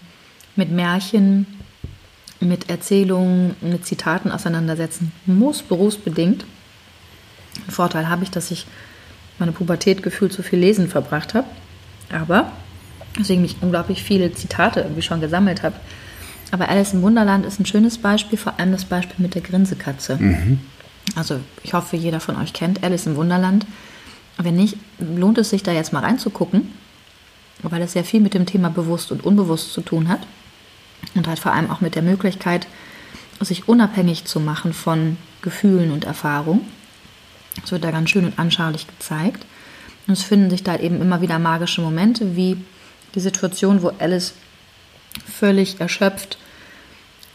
mit 0.56 0.72
Märchen, 0.72 1.46
mit 2.40 2.70
Erzählungen, 2.70 3.56
mit 3.62 3.86
Zitaten 3.86 4.32
auseinandersetzen 4.32 5.12
muss, 5.26 5.62
berufsbedingt. 5.62 6.46
Den 7.56 7.72
Vorteil 7.72 8.10
habe 8.10 8.24
ich, 8.24 8.32
dass 8.32 8.52
ich 8.52 8.66
meine 9.38 9.52
Pubertät 9.52 10.04
gefühlt 10.04 10.34
zu 10.34 10.44
viel 10.44 10.60
Lesen 10.60 10.90
verbracht 10.90 11.34
habe. 11.34 11.48
Aber 12.12 12.52
deswegen 13.18 13.42
mich 13.42 13.58
unglaublich 13.62 14.04
viele 14.04 14.34
Zitate 14.34 14.82
irgendwie 14.82 15.02
schon 15.02 15.22
gesammelt 15.22 15.64
habe. 15.64 15.76
Aber 16.52 16.70
Alice 16.70 16.94
im 16.94 17.02
Wunderland 17.02 17.46
ist 17.46 17.60
ein 17.60 17.66
schönes 17.66 17.98
Beispiel, 17.98 18.38
vor 18.38 18.60
allem 18.60 18.72
das 18.72 18.86
Beispiel 18.86 19.24
mit 19.24 19.36
der 19.36 19.42
Grinsekatze. 19.42 20.18
Mhm. 20.18 20.60
Also 21.16 21.40
ich 21.64 21.74
hoffe, 21.74 21.96
jeder 21.96 22.20
von 22.20 22.36
euch 22.38 22.54
kennt 22.54 22.84
Alice 22.84 23.06
im 23.06 23.16
Wunderland. 23.16 23.66
Wenn 24.38 24.56
nicht, 24.56 24.78
lohnt 25.00 25.38
es 25.38 25.50
sich 25.50 25.64
da 25.64 25.72
jetzt 25.72 25.94
mal 25.94 26.00
reinzugucken, 26.00 26.72
weil 27.62 27.80
das 27.80 27.94
sehr 27.94 28.06
viel 28.06 28.22
mit 28.22 28.34
dem 28.34 28.46
Thema 28.46 28.70
bewusst 28.70 29.12
und 29.12 29.24
unbewusst 29.24 29.74
zu 29.74 29.82
tun 29.82 30.08
hat. 30.08 30.22
Und 31.16 31.28
halt 31.28 31.40
vor 31.40 31.54
allem 31.54 31.70
auch 31.72 31.82
mit 31.82 31.96
der 31.96 32.04
Möglichkeit, 32.04 32.68
sich 33.42 33.68
unabhängig 33.68 34.26
zu 34.26 34.40
machen 34.40 34.74
von 34.74 35.18
Gefühlen 35.42 35.92
und 35.92 36.06
Erfahrungen. 36.06 36.62
Das 37.62 37.72
wird 37.72 37.84
da 37.84 37.92
ganz 37.92 38.10
schön 38.10 38.26
und 38.26 38.40
anschaulich 38.40 38.88
gezeigt. 38.88 39.46
Und 40.08 40.14
es 40.14 40.24
finden 40.24 40.50
sich 40.50 40.64
da 40.64 40.78
eben 40.78 41.02
immer 41.02 41.22
wieder 41.22 41.40
magische 41.40 41.82
Momente, 41.82 42.36
wie 42.36 42.58
die 43.16 43.20
Situation, 43.20 43.82
wo 43.82 43.92
Alice 44.00 44.34
völlig 45.26 45.80
erschöpft 45.80 46.38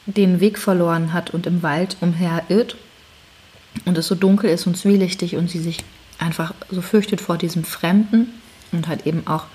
den 0.06 0.40
Weg 0.40 0.58
verloren 0.58 1.12
hat 1.12 1.30
und 1.30 1.46
im 1.46 1.62
Wald 1.62 1.96
umherirrt 2.00 2.76
und 3.84 3.96
es 3.96 4.06
so 4.06 4.14
dunkel 4.14 4.50
ist 4.50 4.66
und 4.66 4.76
zwielichtig 4.76 5.36
und 5.36 5.50
sie 5.50 5.60
sich 5.60 5.78
einfach 6.18 6.54
so 6.70 6.82
fürchtet 6.82 7.20
vor 7.20 7.38
diesem 7.38 7.64
Fremden 7.64 8.28
und 8.72 8.86
halt 8.86 9.06
eben 9.06 9.26
auch 9.26 9.46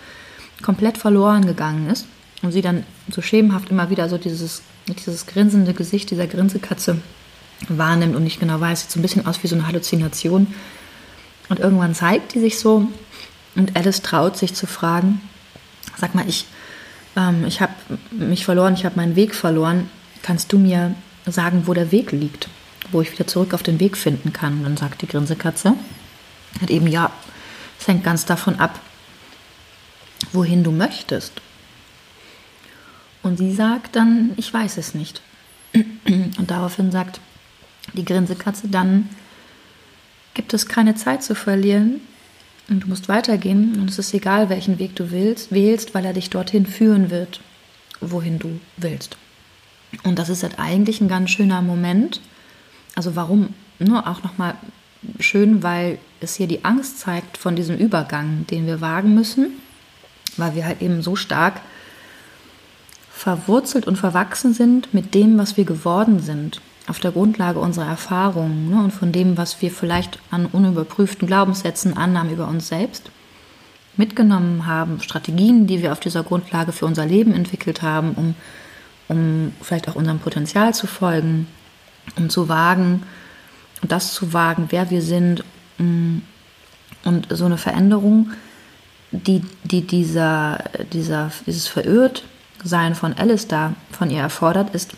komplett 0.61 0.97
verloren 0.97 1.45
gegangen 1.45 1.89
ist 1.89 2.07
und 2.41 2.51
sie 2.51 2.61
dann 2.61 2.83
so 3.11 3.21
schemenhaft 3.21 3.69
immer 3.69 3.89
wieder 3.89 4.09
so 4.09 4.17
dieses, 4.17 4.61
dieses 4.87 5.25
grinsende 5.25 5.73
Gesicht 5.73 6.09
dieser 6.11 6.27
Grinsekatze 6.27 6.99
wahrnimmt 7.67 8.15
und 8.15 8.23
nicht 8.23 8.39
genau 8.39 8.59
weiß, 8.59 8.81
sieht 8.81 8.91
so 8.91 8.99
ein 8.99 9.01
bisschen 9.01 9.25
aus 9.25 9.43
wie 9.43 9.47
so 9.47 9.55
eine 9.55 9.67
Halluzination. 9.67 10.47
Und 11.49 11.59
irgendwann 11.59 11.95
zeigt 11.95 12.33
die 12.35 12.39
sich 12.39 12.59
so 12.59 12.87
und 13.55 13.75
Alice 13.75 14.01
traut 14.01 14.37
sich 14.37 14.53
zu 14.53 14.67
fragen, 14.67 15.21
sag 15.97 16.15
mal, 16.15 16.27
ich, 16.27 16.45
ähm, 17.15 17.45
ich 17.47 17.61
habe 17.61 17.73
mich 18.11 18.45
verloren, 18.45 18.75
ich 18.75 18.85
habe 18.85 18.95
meinen 18.95 19.15
Weg 19.15 19.35
verloren, 19.35 19.89
kannst 20.21 20.53
du 20.53 20.57
mir 20.59 20.95
sagen, 21.25 21.63
wo 21.65 21.73
der 21.73 21.91
Weg 21.91 22.11
liegt? 22.11 22.49
wo 22.91 23.01
ich 23.01 23.11
wieder 23.11 23.27
zurück 23.27 23.53
auf 23.53 23.63
den 23.63 23.79
Weg 23.79 23.97
finden 23.97 24.33
kann. 24.33 24.59
Und 24.59 24.63
dann 24.63 24.77
sagt 24.77 25.01
die 25.01 25.07
Grinsekatze, 25.07 25.75
hat 26.61 26.69
eben, 26.69 26.87
ja, 26.87 27.11
es 27.79 27.87
hängt 27.87 28.03
ganz 28.03 28.25
davon 28.25 28.59
ab, 28.59 28.79
wohin 30.33 30.63
du 30.63 30.71
möchtest. 30.71 31.33
Und 33.21 33.37
sie 33.37 33.53
sagt 33.53 33.95
dann, 33.95 34.31
ich 34.37 34.53
weiß 34.53 34.77
es 34.77 34.95
nicht. 34.95 35.21
Und 35.73 36.49
daraufhin 36.49 36.91
sagt 36.91 37.19
die 37.93 38.05
Grinsekatze, 38.05 38.67
dann 38.67 39.09
gibt 40.33 40.53
es 40.53 40.67
keine 40.67 40.95
Zeit 40.95 41.23
zu 41.23 41.35
verlieren 41.35 42.01
und 42.69 42.83
du 42.83 42.87
musst 42.87 43.09
weitergehen 43.09 43.79
und 43.79 43.89
es 43.89 43.99
ist 43.99 44.13
egal, 44.13 44.49
welchen 44.49 44.79
Weg 44.79 44.95
du 44.95 45.11
willst, 45.11 45.51
wählst, 45.51 45.93
weil 45.93 46.05
er 46.05 46.13
dich 46.13 46.29
dorthin 46.29 46.65
führen 46.65 47.09
wird, 47.09 47.41
wohin 47.99 48.39
du 48.39 48.59
willst. 48.77 49.17
Und 50.03 50.19
das 50.19 50.29
ist 50.29 50.43
halt 50.43 50.59
eigentlich 50.59 51.01
ein 51.01 51.07
ganz 51.07 51.31
schöner 51.31 51.61
Moment, 51.61 52.21
also 52.95 53.15
warum? 53.15 53.53
Nur 53.79 54.07
auch 54.07 54.23
nochmal 54.23 54.55
schön, 55.19 55.63
weil 55.63 55.99
es 56.19 56.35
hier 56.35 56.47
die 56.47 56.65
Angst 56.65 56.99
zeigt 56.99 57.37
von 57.37 57.55
diesem 57.55 57.77
Übergang, 57.77 58.45
den 58.47 58.67
wir 58.67 58.81
wagen 58.81 59.15
müssen, 59.15 59.51
weil 60.37 60.55
wir 60.55 60.65
halt 60.65 60.81
eben 60.81 61.01
so 61.01 61.15
stark 61.15 61.61
verwurzelt 63.11 63.87
und 63.87 63.97
verwachsen 63.97 64.53
sind 64.53 64.93
mit 64.93 65.13
dem, 65.13 65.37
was 65.37 65.57
wir 65.57 65.65
geworden 65.65 66.19
sind, 66.19 66.61
auf 66.89 66.99
der 66.99 67.11
Grundlage 67.11 67.59
unserer 67.59 67.87
Erfahrungen 67.87 68.69
ne, 68.69 68.83
und 68.83 68.91
von 68.91 69.11
dem, 69.11 69.37
was 69.37 69.61
wir 69.61 69.71
vielleicht 69.71 70.19
an 70.31 70.45
unüberprüften 70.47 71.27
Glaubenssätzen, 71.27 71.95
Annahmen 71.95 72.33
über 72.33 72.47
uns 72.47 72.67
selbst 72.67 73.11
mitgenommen 73.95 74.65
haben, 74.65 75.01
Strategien, 75.01 75.67
die 75.67 75.81
wir 75.81 75.91
auf 75.91 75.99
dieser 75.99 76.23
Grundlage 76.23 76.71
für 76.71 76.85
unser 76.85 77.05
Leben 77.05 77.33
entwickelt 77.33 77.81
haben, 77.81 78.13
um, 78.13 78.35
um 79.09 79.53
vielleicht 79.61 79.89
auch 79.89 79.95
unserem 79.95 80.19
Potenzial 80.19 80.73
zu 80.73 80.87
folgen, 80.87 81.47
um 82.15 82.29
zu 82.29 82.47
wagen, 82.47 83.03
das 83.81 84.13
zu 84.13 84.33
wagen, 84.33 84.67
wer 84.69 84.89
wir 84.89 85.01
sind. 85.01 85.43
Mm, 85.77 86.19
und 87.05 87.27
so 87.29 87.45
eine 87.45 87.57
Veränderung, 87.57 88.31
die, 89.11 89.41
die 89.63 89.81
dieser, 89.81 90.63
dieser, 90.91 91.31
dieses 91.45 91.67
Verirrtsein 91.67 92.95
von 92.95 93.15
da 93.47 93.73
von 93.91 94.09
ihr 94.09 94.21
erfordert, 94.21 94.75
ist 94.75 94.95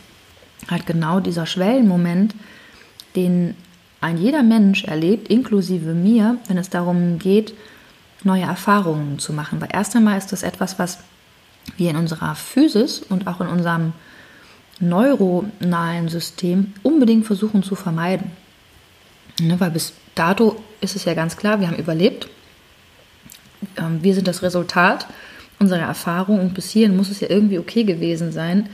halt 0.70 0.86
genau 0.86 1.20
dieser 1.20 1.46
Schwellenmoment, 1.46 2.36
den 3.16 3.56
ein 4.00 4.18
jeder 4.18 4.44
Mensch 4.44 4.84
erlebt, 4.84 5.30
inklusive 5.30 5.94
mir, 5.94 6.38
wenn 6.48 6.58
es 6.58 6.70
darum 6.70 7.20
geht, 7.20 7.54
neue 8.24 8.44
Erfahrungen 8.44 9.20
zu 9.20 9.34
machen. 9.34 9.62
Weil 9.62 9.70
erst 9.72 9.96
einmal 9.96 10.18
ist 10.18 10.32
das 10.32 10.44
etwas, 10.44 10.80
was 10.80 11.00
wir 11.78 11.92
in 11.92 11.96
unserer 11.96 12.36
Physis 12.36 13.00
und 13.00 13.28
auch 13.28 13.42
in 13.42 13.48
unserem 13.48 13.94
neuronalen 14.80 16.10
System 16.10 16.74
unbedingt 16.82 17.26
versuchen 17.26 17.62
zu 17.62 17.76
vermeiden. 17.76 18.32
Ne, 19.40 19.60
weil 19.60 19.72
bis 19.72 19.94
dato 20.16 20.62
ist 20.82 20.96
es 20.96 21.06
ja 21.06 21.14
ganz 21.14 21.38
klar, 21.38 21.60
wir 21.60 21.68
haben 21.68 21.78
überlebt. 21.78 22.28
Ähm, 23.78 24.00
wir 24.02 24.16
sind 24.16 24.28
das 24.28 24.42
Resultat 24.42 25.08
unserer 25.60 25.82
Erfahrung 25.82 26.40
und 26.40 26.56
bis 26.56 26.72
hierhin 26.72 26.98
muss 26.98 27.10
es 27.10 27.20
ja 27.20 27.30
irgendwie 27.30 27.60
okay 27.60 27.84
gewesen 27.84 28.32
sein. 28.32 28.70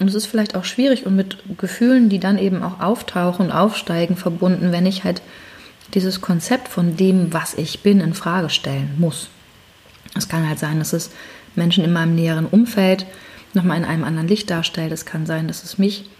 Und 0.00 0.08
es 0.08 0.14
ist 0.14 0.26
vielleicht 0.26 0.56
auch 0.56 0.64
schwierig 0.64 1.06
und 1.06 1.14
mit 1.14 1.38
Gefühlen, 1.58 2.08
die 2.08 2.18
dann 2.18 2.38
eben 2.38 2.62
auch 2.62 2.80
auftauchen 2.80 3.46
und 3.46 3.52
aufsteigen, 3.52 4.16
verbunden, 4.16 4.72
wenn 4.72 4.86
ich 4.86 5.04
halt 5.04 5.22
dieses 5.94 6.20
Konzept 6.20 6.68
von 6.68 6.96
dem, 6.96 7.32
was 7.32 7.54
ich 7.54 7.80
bin, 7.82 8.00
in 8.00 8.14
Frage 8.14 8.50
stellen 8.50 8.94
muss. 8.98 9.28
Es 10.16 10.28
kann 10.28 10.48
halt 10.48 10.58
sein, 10.58 10.78
dass 10.78 10.92
es 10.92 11.10
Menschen 11.54 11.84
in 11.84 11.92
meinem 11.92 12.14
näheren 12.14 12.46
Umfeld 12.46 13.06
nochmal 13.52 13.78
in 13.78 13.84
einem 13.84 14.04
anderen 14.04 14.28
Licht 14.28 14.50
darstellt. 14.50 14.92
Es 14.92 15.06
kann 15.06 15.26
sein, 15.26 15.46
dass 15.46 15.62
es 15.62 15.78
mich 15.78 16.10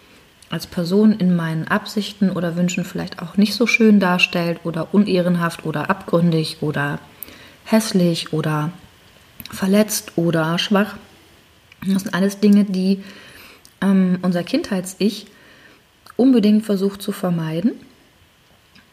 als 0.50 0.66
Person 0.66 1.12
in 1.12 1.34
meinen 1.34 1.66
Absichten 1.66 2.30
oder 2.30 2.54
Wünschen 2.54 2.84
vielleicht 2.84 3.20
auch 3.20 3.37
nicht 3.37 3.54
so 3.54 3.66
schön 3.66 3.98
darstellt 3.98 4.60
oder 4.62 4.94
unehrenhaft 4.94 5.64
oder 5.64 5.90
abgründig 5.90 6.58
oder 6.60 7.00
hässlich 7.64 8.32
oder 8.32 8.70
verletzt 9.50 10.12
oder 10.16 10.58
schwach. 10.58 10.96
Das 11.87 12.02
sind 12.02 12.14
alles 12.14 12.40
Dinge, 12.40 12.64
die 12.64 13.02
ähm, 13.84 14.18
unser 14.22 14.42
Kindheits-Ich 14.42 15.26
unbedingt 16.16 16.64
versucht 16.64 17.02
zu 17.02 17.12
vermeiden. 17.12 17.72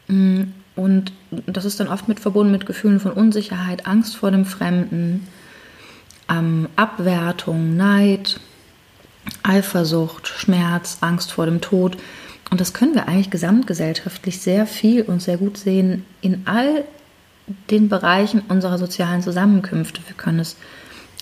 Mm, 0.08 0.44
und 0.76 1.12
das 1.32 1.66
ist 1.66 1.80
dann 1.80 1.88
oft 1.88 2.08
mit 2.08 2.20
verbunden 2.20 2.52
mit 2.52 2.66
Gefühlen 2.66 3.00
von 3.00 3.12
Unsicherheit, 3.12 3.88
Angst 3.88 4.16
vor 4.16 4.32
dem 4.32 4.46
Fremden, 4.46 5.28
ähm, 6.30 6.68
Abwertung, 6.76 7.76
Neid, 7.76 8.40
Eifersucht, 9.44 10.28
Schmerz, 10.28 10.98
Angst 11.02 11.32
vor 11.32 11.46
dem 11.46 11.62
Tod. 11.62 11.98
Und 12.50 12.60
das 12.60 12.74
können 12.74 12.96
wir 12.96 13.08
eigentlich 13.08 13.30
gesamtgesellschaftlich 13.30 14.42
sehr 14.42 14.66
viel 14.66 15.04
und 15.04 15.22
sehr 15.22 15.38
gut 15.38 15.58
sehen 15.58 16.06
in 16.22 16.44
all 16.46 16.84
den 17.70 17.90
Bereichen 17.90 18.42
unserer 18.48 18.78
sozialen 18.78 19.22
Zusammenkünfte. 19.22 20.02
Wir 20.08 20.16
können 20.16 20.40
es 20.40 20.58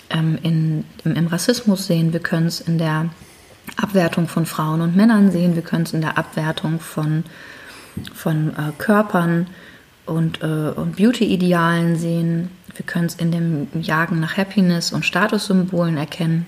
ähm, 0.10 0.38
in, 0.41 0.86
im, 1.03 1.15
im 1.15 1.27
Rassismus 1.27 1.88
sehen, 1.88 2.13
wir 2.13 2.19
können 2.19 2.47
es 2.47 2.62
in 2.62 2.77
der 2.77 3.10
Abwertung 3.77 4.27
von 4.27 4.45
Frauen 4.45 4.82
und 4.82 4.95
Männern 4.95 5.32
sehen, 5.32 5.55
wir 5.55 5.62
können 5.62 5.84
es 5.84 5.93
in 5.93 6.01
der 6.01 6.17
Abwertung 6.17 6.79
von, 6.79 7.23
von 8.13 8.49
äh, 8.49 8.71
Körpern 8.77 9.47
und, 10.05 10.41
äh, 10.41 10.71
und 10.75 10.97
Beauty-Idealen 10.97 11.97
sehen, 11.97 12.49
wir 12.75 12.86
können 12.86 13.05
es 13.05 13.15
in 13.15 13.32
dem 13.32 13.67
Jagen 13.82 14.19
nach 14.19 14.38
Happiness 14.38 14.91
und 14.91 15.05
Statussymbolen 15.05 15.97
erkennen 15.97 16.45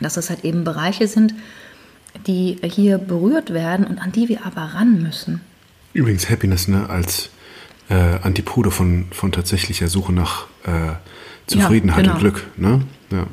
dass 0.00 0.16
es 0.16 0.30
halt 0.30 0.44
eben 0.44 0.64
Bereiche 0.64 1.08
sind, 1.08 1.34
die 2.26 2.58
hier 2.62 2.98
berührt 2.98 3.52
werden 3.52 3.86
und 3.86 3.98
an 3.98 4.12
die 4.12 4.28
wir 4.28 4.44
aber 4.44 4.62
ran 4.62 5.02
müssen. 5.02 5.40
Übrigens 5.92 6.30
Happiness 6.30 6.68
ne, 6.68 6.88
als 6.88 7.30
äh, 7.88 7.94
Antipode 7.94 8.70
von, 8.70 9.06
von 9.10 9.32
tatsächlicher 9.32 9.88
Suche 9.88 10.12
nach 10.12 10.46
äh, 10.64 10.92
Zufriedenheit 11.46 12.06
ja, 12.06 12.12
genau. 12.12 12.14
und 12.14 12.20
Glück. 12.20 12.46
Ne? 12.56 12.82
Ja. 13.10 13.26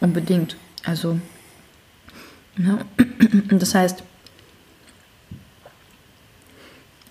Unbedingt. 0.00 0.56
Also, 0.84 1.20
ne? 2.56 2.78
das 3.50 3.74
heißt, 3.74 4.02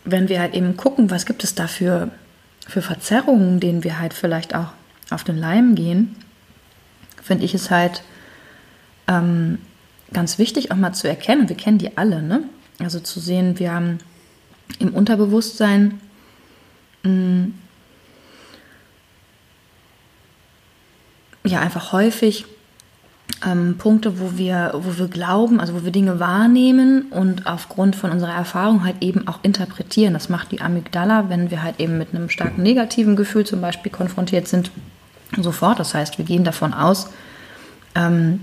wenn 0.03 0.29
wir 0.29 0.39
halt 0.39 0.53
eben 0.53 0.77
gucken, 0.77 1.09
was 1.09 1.25
gibt 1.25 1.43
es 1.43 1.55
da 1.55 1.67
für, 1.67 2.11
für 2.67 2.81
Verzerrungen, 2.81 3.59
denen 3.59 3.83
wir 3.83 3.99
halt 3.99 4.13
vielleicht 4.13 4.55
auch 4.55 4.71
auf 5.09 5.23
den 5.23 5.37
Leim 5.37 5.75
gehen, 5.75 6.15
finde 7.21 7.45
ich 7.45 7.53
es 7.53 7.71
halt 7.71 8.03
ähm, 9.07 9.59
ganz 10.13 10.37
wichtig 10.37 10.71
auch 10.71 10.75
mal 10.75 10.93
zu 10.93 11.07
erkennen, 11.07 11.49
wir 11.49 11.57
kennen 11.57 11.77
die 11.77 11.97
alle, 11.97 12.21
ne? 12.21 12.43
Also 12.79 12.99
zu 12.99 13.19
sehen, 13.19 13.57
wir 13.57 13.73
haben 13.73 13.99
im 14.79 14.93
Unterbewusstsein 14.93 16.01
mh, 17.03 17.11
mm, 17.11 17.53
ja 21.45 21.59
einfach 21.59 21.91
häufig 21.93 22.45
ähm, 23.45 23.77
Punkte, 23.77 24.19
wo 24.19 24.37
wir, 24.37 24.71
wo 24.73 24.97
wir 24.97 25.07
glauben, 25.07 25.59
also 25.59 25.73
wo 25.73 25.83
wir 25.83 25.91
Dinge 25.91 26.19
wahrnehmen 26.19 27.03
und 27.11 27.45
aufgrund 27.45 27.95
von 27.95 28.11
unserer 28.11 28.33
Erfahrung 28.33 28.83
halt 28.83 28.97
eben 29.01 29.27
auch 29.27 29.39
interpretieren. 29.43 30.13
Das 30.13 30.29
macht 30.29 30.51
die 30.51 30.61
Amygdala, 30.61 31.29
wenn 31.29 31.51
wir 31.51 31.61
halt 31.61 31.79
eben 31.79 31.97
mit 31.97 32.13
einem 32.13 32.29
starken 32.29 32.63
negativen 32.63 33.15
Gefühl 33.15 33.45
zum 33.45 33.61
Beispiel 33.61 33.91
konfrontiert 33.91 34.47
sind, 34.47 34.71
sofort. 35.39 35.79
Das 35.79 35.93
heißt, 35.93 36.17
wir 36.17 36.25
gehen 36.25 36.43
davon 36.43 36.73
aus, 36.73 37.09
ähm, 37.93 38.41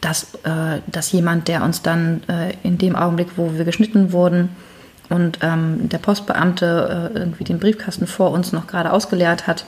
dass, 0.00 0.34
äh, 0.44 0.80
dass 0.86 1.10
jemand, 1.12 1.48
der 1.48 1.64
uns 1.64 1.82
dann 1.82 2.22
äh, 2.28 2.54
in 2.62 2.78
dem 2.78 2.94
Augenblick, 2.94 3.30
wo 3.36 3.54
wir 3.54 3.64
geschnitten 3.64 4.12
wurden 4.12 4.50
und 5.08 5.38
ähm, 5.42 5.88
der 5.88 5.98
Postbeamte 5.98 7.12
äh, 7.14 7.18
irgendwie 7.18 7.44
den 7.44 7.58
Briefkasten 7.58 8.06
vor 8.06 8.30
uns 8.30 8.52
noch 8.52 8.66
gerade 8.66 8.92
ausgeleert 8.92 9.46
hat, 9.46 9.64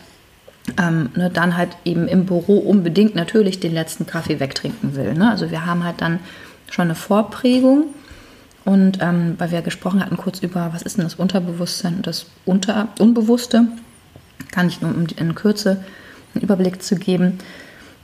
ähm, 0.76 1.10
ne, 1.14 1.30
dann 1.30 1.56
halt 1.56 1.76
eben 1.84 2.08
im 2.08 2.26
Büro 2.26 2.58
unbedingt 2.58 3.14
natürlich 3.14 3.60
den 3.60 3.72
letzten 3.72 4.06
Kaffee 4.06 4.40
wegtrinken 4.40 4.96
will. 4.96 5.14
Ne? 5.14 5.30
Also 5.30 5.50
wir 5.50 5.66
haben 5.66 5.84
halt 5.84 6.00
dann 6.00 6.20
schon 6.70 6.86
eine 6.86 6.94
Vorprägung. 6.94 7.84
Und 8.64 8.98
ähm, 9.00 9.34
weil 9.38 9.50
wir 9.50 9.62
gesprochen 9.62 10.04
hatten 10.04 10.18
kurz 10.18 10.40
über, 10.40 10.70
was 10.74 10.82
ist 10.82 10.98
denn 10.98 11.04
das 11.04 11.14
Unterbewusstsein 11.14 11.96
und 11.96 12.06
das 12.06 12.26
Unter 12.44 12.88
Unbewusste, 12.98 13.68
kann 14.50 14.68
ich 14.68 14.82
nur 14.82 14.94
um 14.94 15.06
in 15.16 15.34
Kürze 15.34 15.82
einen 16.34 16.44
Überblick 16.44 16.82
zu 16.82 16.96
geben, 16.96 17.38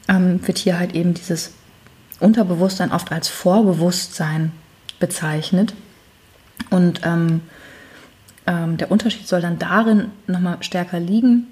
ähm, 0.09 0.40
wird 0.46 0.59
hier 0.59 0.79
halt 0.79 0.94
eben 0.94 1.12
dieses 1.12 1.53
Unterbewusstsein 2.20 2.92
oft 2.92 3.12
als 3.12 3.29
Vorbewusstsein 3.29 4.53
bezeichnet. 5.00 5.74
Und 6.70 7.00
ähm, 7.05 7.42
ähm, 8.46 8.77
der 8.79 8.90
Unterschied 8.90 9.27
soll 9.27 9.40
dann 9.40 9.59
darin 9.59 10.11
nochmal 10.27 10.59
stärker 10.61 11.00
liegen, 11.00 11.46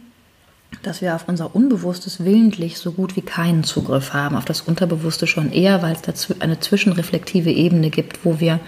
dass 0.82 1.00
wir 1.00 1.14
auf 1.14 1.28
unser 1.28 1.54
Unbewusstes 1.54 2.24
willentlich 2.24 2.78
so 2.78 2.92
gut 2.92 3.16
wie 3.16 3.22
keinen 3.22 3.64
Zugriff 3.64 4.12
haben, 4.12 4.36
auf 4.36 4.44
das 4.44 4.62
Unterbewusste 4.62 5.26
schon 5.26 5.52
eher, 5.52 5.82
weil 5.82 5.94
es 5.94 6.02
dazu 6.02 6.34
eine 6.40 6.60
zwischenreflektive 6.60 7.50
Ebene 7.50 7.90
gibt, 7.90 8.24
wo 8.24 8.40
wir 8.40 8.60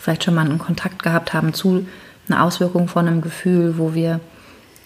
vielleicht 0.00 0.24
schon 0.24 0.34
mal 0.34 0.44
einen 0.44 0.58
Kontakt 0.58 1.02
gehabt 1.02 1.32
haben 1.32 1.54
zu 1.54 1.86
einer 2.28 2.42
Auswirkung 2.42 2.88
von 2.88 3.06
einem 3.06 3.20
Gefühl, 3.20 3.78
wo 3.78 3.94
wir 3.94 4.20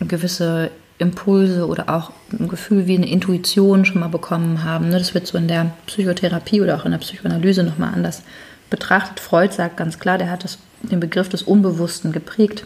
gewisse 0.00 0.70
Impulse 0.98 1.66
oder 1.66 1.88
auch 1.88 2.12
ein 2.38 2.48
Gefühl 2.48 2.86
wie 2.86 2.96
eine 2.96 3.08
Intuition 3.10 3.84
schon 3.84 4.00
mal 4.00 4.08
bekommen 4.08 4.64
haben. 4.64 4.90
Ne? 4.90 4.98
Das 4.98 5.14
wird 5.14 5.26
so 5.26 5.38
in 5.38 5.48
der 5.48 5.72
Psychotherapie 5.86 6.60
oder 6.60 6.76
auch 6.76 6.84
in 6.84 6.90
der 6.90 6.98
Psychoanalyse 6.98 7.62
nochmal 7.62 7.94
anders 7.94 8.22
betrachtet. 8.68 9.18
Freud 9.18 9.52
sagt 9.52 9.78
ganz 9.78 9.98
klar, 9.98 10.18
der 10.18 10.30
hat 10.30 10.44
das, 10.44 10.58
den 10.82 11.00
Begriff 11.00 11.28
des 11.28 11.42
Unbewussten 11.42 12.12
geprägt. 12.12 12.64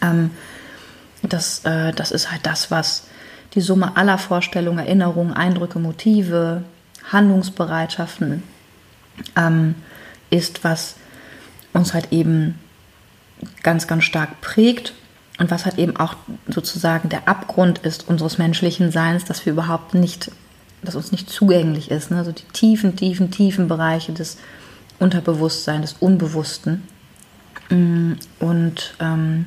Ähm, 0.00 0.30
das, 1.22 1.64
äh, 1.64 1.92
das 1.92 2.10
ist 2.10 2.30
halt 2.30 2.44
das, 2.44 2.70
was 2.70 3.04
die 3.54 3.60
Summe 3.60 3.96
aller 3.96 4.18
Vorstellungen, 4.18 4.78
Erinnerungen, 4.78 5.32
Eindrücke, 5.32 5.78
Motive, 5.78 6.64
Handlungsbereitschaften 7.10 8.42
ähm, 9.36 9.74
ist, 10.30 10.64
was 10.64 10.96
uns 11.72 11.94
halt 11.94 12.12
eben 12.12 12.58
ganz, 13.62 13.86
ganz 13.86 14.04
stark 14.04 14.40
prägt 14.40 14.94
und 15.38 15.50
was 15.50 15.64
halt 15.64 15.78
eben 15.78 15.96
auch 15.96 16.14
sozusagen 16.48 17.08
der 17.08 17.28
Abgrund 17.28 17.78
ist 17.78 18.08
unseres 18.08 18.38
menschlichen 18.38 18.92
Seins, 18.92 19.24
dass 19.24 19.44
wir 19.44 19.52
überhaupt 19.52 19.94
nicht, 19.94 20.30
dass 20.82 20.94
uns 20.94 21.12
nicht 21.12 21.30
zugänglich 21.30 21.90
ist. 21.90 22.10
Ne? 22.10 22.18
Also 22.18 22.32
die 22.32 22.44
tiefen, 22.52 22.96
tiefen, 22.96 23.30
tiefen 23.30 23.68
Bereiche 23.68 24.12
des 24.12 24.38
Unterbewusstseins, 24.98 25.92
des 25.92 26.00
Unbewussten. 26.00 26.86
Mm, 27.70 28.12
und 28.38 28.94
ähm, 29.00 29.46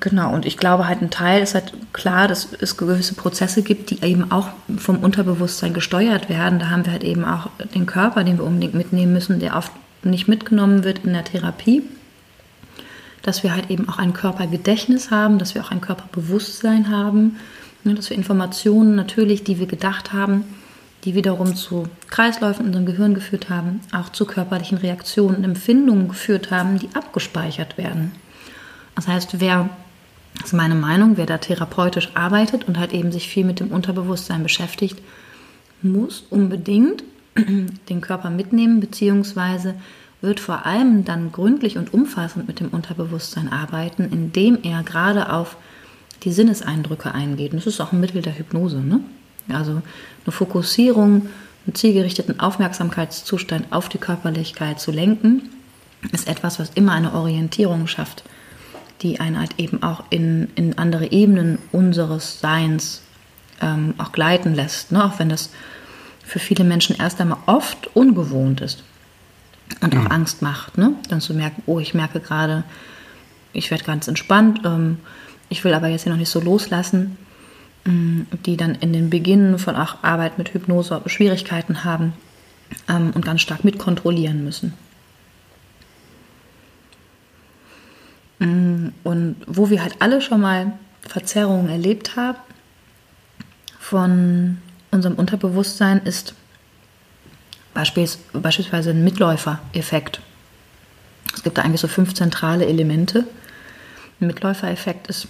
Genau, 0.00 0.32
und 0.32 0.46
ich 0.46 0.56
glaube 0.56 0.88
halt 0.88 1.02
ein 1.02 1.10
Teil 1.10 1.42
ist 1.42 1.54
halt 1.54 1.74
klar, 1.92 2.26
dass 2.26 2.48
es 2.58 2.78
gewisse 2.78 3.14
Prozesse 3.14 3.62
gibt, 3.62 3.90
die 3.90 4.02
eben 4.02 4.32
auch 4.32 4.48
vom 4.78 5.00
Unterbewusstsein 5.00 5.74
gesteuert 5.74 6.30
werden. 6.30 6.58
Da 6.58 6.70
haben 6.70 6.86
wir 6.86 6.92
halt 6.92 7.04
eben 7.04 7.26
auch 7.26 7.50
den 7.74 7.84
Körper, 7.84 8.24
den 8.24 8.38
wir 8.38 8.44
unbedingt 8.44 8.72
mitnehmen 8.72 9.12
müssen, 9.12 9.40
der 9.40 9.56
oft 9.56 9.72
nicht 10.02 10.26
mitgenommen 10.26 10.84
wird 10.84 11.04
in 11.04 11.12
der 11.12 11.24
Therapie. 11.24 11.82
Dass 13.20 13.42
wir 13.42 13.54
halt 13.54 13.68
eben 13.68 13.90
auch 13.90 13.98
ein 13.98 14.14
Körpergedächtnis 14.14 15.10
haben, 15.10 15.38
dass 15.38 15.54
wir 15.54 15.62
auch 15.62 15.70
ein 15.70 15.82
Körperbewusstsein 15.82 16.88
haben, 16.88 17.36
ne, 17.84 17.94
dass 17.94 18.08
wir 18.08 18.16
Informationen 18.16 18.94
natürlich, 18.94 19.44
die 19.44 19.58
wir 19.58 19.66
gedacht 19.66 20.14
haben, 20.14 20.44
die 21.04 21.14
wiederum 21.14 21.56
zu 21.56 21.88
Kreisläufen 22.08 22.62
in 22.62 22.68
unserem 22.68 22.86
Gehirn 22.86 23.12
geführt 23.12 23.50
haben, 23.50 23.80
auch 23.92 24.08
zu 24.08 24.24
körperlichen 24.24 24.78
Reaktionen 24.78 25.36
und 25.36 25.44
Empfindungen 25.44 26.08
geführt 26.08 26.50
haben, 26.50 26.78
die 26.78 26.88
abgespeichert 26.94 27.76
werden. 27.76 28.12
Das 28.96 29.08
heißt, 29.08 29.40
wer, 29.40 29.70
das 30.34 30.46
ist 30.46 30.52
meine 30.52 30.74
Meinung, 30.74 31.16
wer 31.16 31.26
da 31.26 31.38
therapeutisch 31.38 32.10
arbeitet 32.14 32.64
und 32.64 32.78
halt 32.78 32.92
eben 32.92 33.12
sich 33.12 33.28
viel 33.28 33.44
mit 33.44 33.60
dem 33.60 33.68
Unterbewusstsein 33.68 34.42
beschäftigt, 34.42 35.00
muss 35.82 36.24
unbedingt 36.30 37.04
den 37.88 38.00
Körper 38.00 38.30
mitnehmen, 38.30 38.80
beziehungsweise 38.80 39.74
wird 40.20 40.40
vor 40.40 40.66
allem 40.66 41.04
dann 41.04 41.32
gründlich 41.32 41.78
und 41.78 41.94
umfassend 41.94 42.46
mit 42.46 42.60
dem 42.60 42.68
Unterbewusstsein 42.68 43.50
arbeiten, 43.50 44.08
indem 44.10 44.58
er 44.62 44.82
gerade 44.82 45.32
auf 45.32 45.56
die 46.24 46.32
Sinneseindrücke 46.32 47.14
eingeht. 47.14 47.52
Und 47.52 47.58
das 47.58 47.66
ist 47.66 47.80
auch 47.80 47.92
ein 47.92 48.00
Mittel 48.00 48.20
der 48.20 48.38
Hypnose. 48.38 48.80
Ne? 48.80 49.00
Also 49.48 49.72
eine 49.72 50.32
Fokussierung, 50.32 51.28
einen 51.66 51.74
zielgerichteten 51.74 52.40
Aufmerksamkeitszustand 52.40 53.72
auf 53.72 53.88
die 53.88 53.98
Körperlichkeit 53.98 54.80
zu 54.80 54.90
lenken, 54.90 55.48
ist 56.12 56.28
etwas, 56.28 56.58
was 56.58 56.70
immer 56.74 56.92
eine 56.92 57.14
Orientierung 57.14 57.86
schafft, 57.86 58.24
die 59.02 59.20
einen 59.20 59.38
halt 59.38 59.54
eben 59.58 59.82
auch 59.82 60.04
in, 60.10 60.48
in 60.54 60.78
andere 60.78 61.10
Ebenen 61.10 61.58
unseres 61.72 62.40
Seins 62.40 63.02
ähm, 63.60 63.94
auch 63.98 64.12
gleiten 64.12 64.54
lässt. 64.54 64.92
Ne? 64.92 65.04
Auch 65.04 65.18
wenn 65.18 65.28
das 65.28 65.50
für 66.24 66.38
viele 66.38 66.64
Menschen 66.64 66.96
erst 66.96 67.20
einmal 67.20 67.38
oft 67.46 67.94
ungewohnt 67.96 68.60
ist 68.60 68.84
und 69.80 69.94
auch 69.96 70.02
mhm. 70.02 70.12
Angst 70.12 70.42
macht. 70.42 70.78
Ne? 70.78 70.94
Dann 71.08 71.20
zu 71.20 71.34
merken, 71.34 71.62
oh, 71.66 71.78
ich 71.78 71.94
merke 71.94 72.20
gerade, 72.20 72.64
ich 73.52 73.70
werde 73.70 73.84
ganz 73.84 74.06
entspannt, 74.06 74.60
ähm, 74.64 74.98
ich 75.48 75.64
will 75.64 75.74
aber 75.74 75.88
jetzt 75.88 76.04
hier 76.04 76.12
noch 76.12 76.18
nicht 76.18 76.30
so 76.30 76.40
loslassen. 76.40 77.16
Mm, 77.84 78.22
die 78.44 78.56
dann 78.56 78.74
in 78.74 78.92
den 78.92 79.08
Beginn 79.08 79.58
von 79.58 79.74
auch 79.74 79.96
Arbeit 80.02 80.36
mit 80.36 80.52
Hypnose 80.52 81.00
Schwierigkeiten 81.06 81.82
haben 81.82 82.12
ähm, 82.88 83.12
und 83.14 83.24
ganz 83.24 83.40
stark 83.40 83.64
mitkontrollieren 83.64 84.44
müssen. 84.44 84.74
Und 88.40 89.36
wo 89.46 89.70
wir 89.70 89.82
halt 89.82 89.96
alle 90.00 90.20
schon 90.22 90.40
mal 90.40 90.72
Verzerrungen 91.02 91.68
erlebt 91.68 92.16
haben 92.16 92.38
von 93.78 94.58
unserem 94.90 95.16
Unterbewusstsein 95.16 96.00
ist 96.04 96.34
beispielsweise 97.74 98.90
ein 98.90 99.04
Mitläufereffekt. 99.04 100.20
Es 101.34 101.42
gibt 101.42 101.58
da 101.58 101.62
eigentlich 101.62 101.80
so 101.80 101.88
fünf 101.88 102.14
zentrale 102.14 102.66
Elemente. 102.66 103.24
Ein 104.20 104.26
Mitläufereffekt 104.26 105.06
ist 105.08 105.28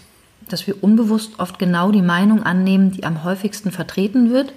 dass 0.52 0.66
wir 0.66 0.82
unbewusst 0.82 1.38
oft 1.38 1.58
genau 1.58 1.92
die 1.92 2.02
Meinung 2.02 2.42
annehmen, 2.42 2.90
die 2.90 3.04
am 3.04 3.24
häufigsten 3.24 3.70
vertreten 3.70 4.30
wird 4.30 4.52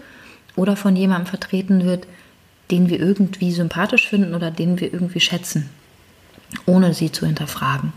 oder 0.55 0.75
von 0.75 0.95
jemandem 0.95 1.27
vertreten 1.27 1.85
wird, 1.85 2.07
den 2.71 2.89
wir 2.89 2.99
irgendwie 2.99 3.51
sympathisch 3.51 4.07
finden 4.07 4.35
oder 4.35 4.51
den 4.51 4.79
wir 4.79 4.93
irgendwie 4.93 5.19
schätzen, 5.19 5.69
ohne 6.65 6.93
sie 6.93 7.11
zu 7.11 7.25
hinterfragen. 7.25 7.93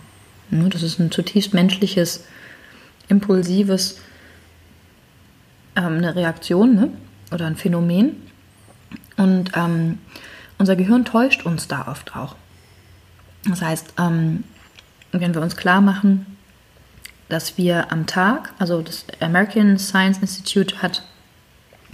Das 0.50 0.82
ist 0.82 0.98
ein 0.98 1.10
zutiefst 1.10 1.54
menschliches, 1.54 2.24
impulsives, 3.08 3.98
ähm, 5.74 5.98
eine 5.98 6.14
Reaktion 6.14 6.74
ne? 6.74 6.90
oder 7.32 7.46
ein 7.46 7.56
Phänomen. 7.56 8.22
Und 9.16 9.52
ähm, 9.54 9.98
unser 10.58 10.76
Gehirn 10.76 11.04
täuscht 11.04 11.44
uns 11.44 11.68
da 11.68 11.88
oft 11.88 12.16
auch. 12.16 12.36
Das 13.44 13.62
heißt, 13.62 13.94
ähm, 13.98 14.44
wenn 15.12 15.34
wir 15.34 15.42
uns 15.42 15.56
klar 15.56 15.80
machen, 15.80 16.26
dass 17.28 17.58
wir 17.58 17.90
am 17.92 18.06
Tag, 18.06 18.52
also 18.58 18.82
das 18.82 19.04
American 19.20 19.78
Science 19.78 20.18
Institute 20.18 20.80
hat 20.82 21.02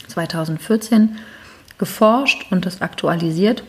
2014 0.09 1.17
geforscht 1.79 2.47
und 2.51 2.67
das 2.67 2.83
aktualisiert 2.83 3.65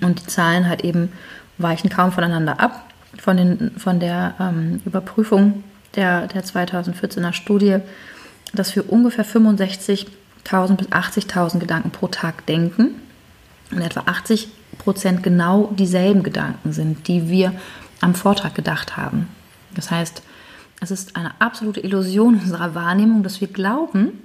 und 0.00 0.20
die 0.20 0.26
Zahlen 0.26 0.68
halt 0.68 0.82
eben 0.82 1.12
weichen 1.58 1.88
kaum 1.88 2.12
voneinander 2.12 2.60
ab 2.60 2.85
von, 3.18 3.36
den, 3.36 3.72
von 3.78 4.00
der 4.00 4.34
ähm, 4.40 4.80
Überprüfung 4.84 5.64
der, 5.94 6.26
der 6.28 6.44
2014er 6.44 7.32
Studie, 7.32 7.78
dass 8.52 8.74
wir 8.76 8.90
ungefähr 8.92 9.24
65.000 9.24 10.76
bis 10.76 10.88
80.000 10.88 11.58
Gedanken 11.58 11.90
pro 11.90 12.08
Tag 12.08 12.46
denken 12.46 12.96
und 13.70 13.80
etwa 13.80 14.02
80 14.06 14.48
Prozent 14.78 15.22
genau 15.22 15.72
dieselben 15.76 16.22
Gedanken 16.22 16.72
sind, 16.72 17.08
die 17.08 17.28
wir 17.28 17.52
am 18.00 18.14
Vortag 18.14 18.54
gedacht 18.54 18.96
haben. 18.96 19.28
Das 19.74 19.90
heißt, 19.90 20.22
es 20.80 20.90
ist 20.90 21.16
eine 21.16 21.32
absolute 21.40 21.80
Illusion 21.80 22.34
unserer 22.34 22.74
Wahrnehmung, 22.74 23.22
dass 23.22 23.40
wir 23.40 23.48
glauben, 23.48 24.22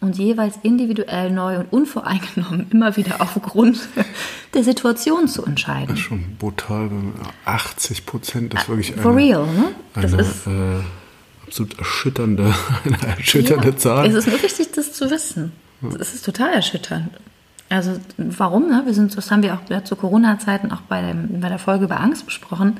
uns 0.00 0.18
jeweils 0.18 0.58
individuell 0.62 1.30
neu 1.30 1.58
und 1.58 1.72
unvoreingenommen 1.72 2.66
immer 2.72 2.96
wieder 2.96 3.20
aufgrund 3.20 3.88
der 4.54 4.64
Situation 4.64 5.28
zu 5.28 5.44
entscheiden. 5.44 5.88
Das 5.88 5.98
ist 5.98 6.04
schon 6.04 6.36
brutal. 6.38 6.90
80 7.44 8.06
Prozent 8.06 8.54
ist 8.54 8.68
wirklich 8.68 8.92
For 8.94 9.12
eine, 9.12 9.20
real, 9.20 9.46
ne? 9.46 9.74
Das 9.94 10.12
eine, 10.12 10.22
ist 10.22 10.46
äh, 10.46 10.82
absolut 11.46 11.78
erschütternde, 11.78 12.54
eine 12.84 13.16
erschütternde 13.16 13.68
ja, 13.68 13.76
Zahl. 13.76 14.06
Es 14.06 14.14
ist 14.14 14.28
nur 14.28 14.42
wichtig, 14.42 14.68
das 14.72 14.92
zu 14.92 15.10
wissen. 15.10 15.52
Es 16.00 16.14
ist 16.14 16.24
total 16.24 16.52
erschütternd. 16.54 17.10
Also 17.68 17.98
warum? 18.16 18.68
Ne? 18.68 18.82
Wir 18.86 18.94
sind, 18.94 19.16
das 19.16 19.30
haben 19.30 19.42
wir 19.42 19.54
auch 19.54 19.84
zu 19.84 19.96
Corona-Zeiten 19.96 20.70
auch 20.70 20.82
bei, 20.82 21.02
dem, 21.02 21.40
bei 21.40 21.48
der 21.48 21.58
Folge 21.58 21.84
über 21.84 22.00
Angst 22.00 22.24
besprochen. 22.24 22.78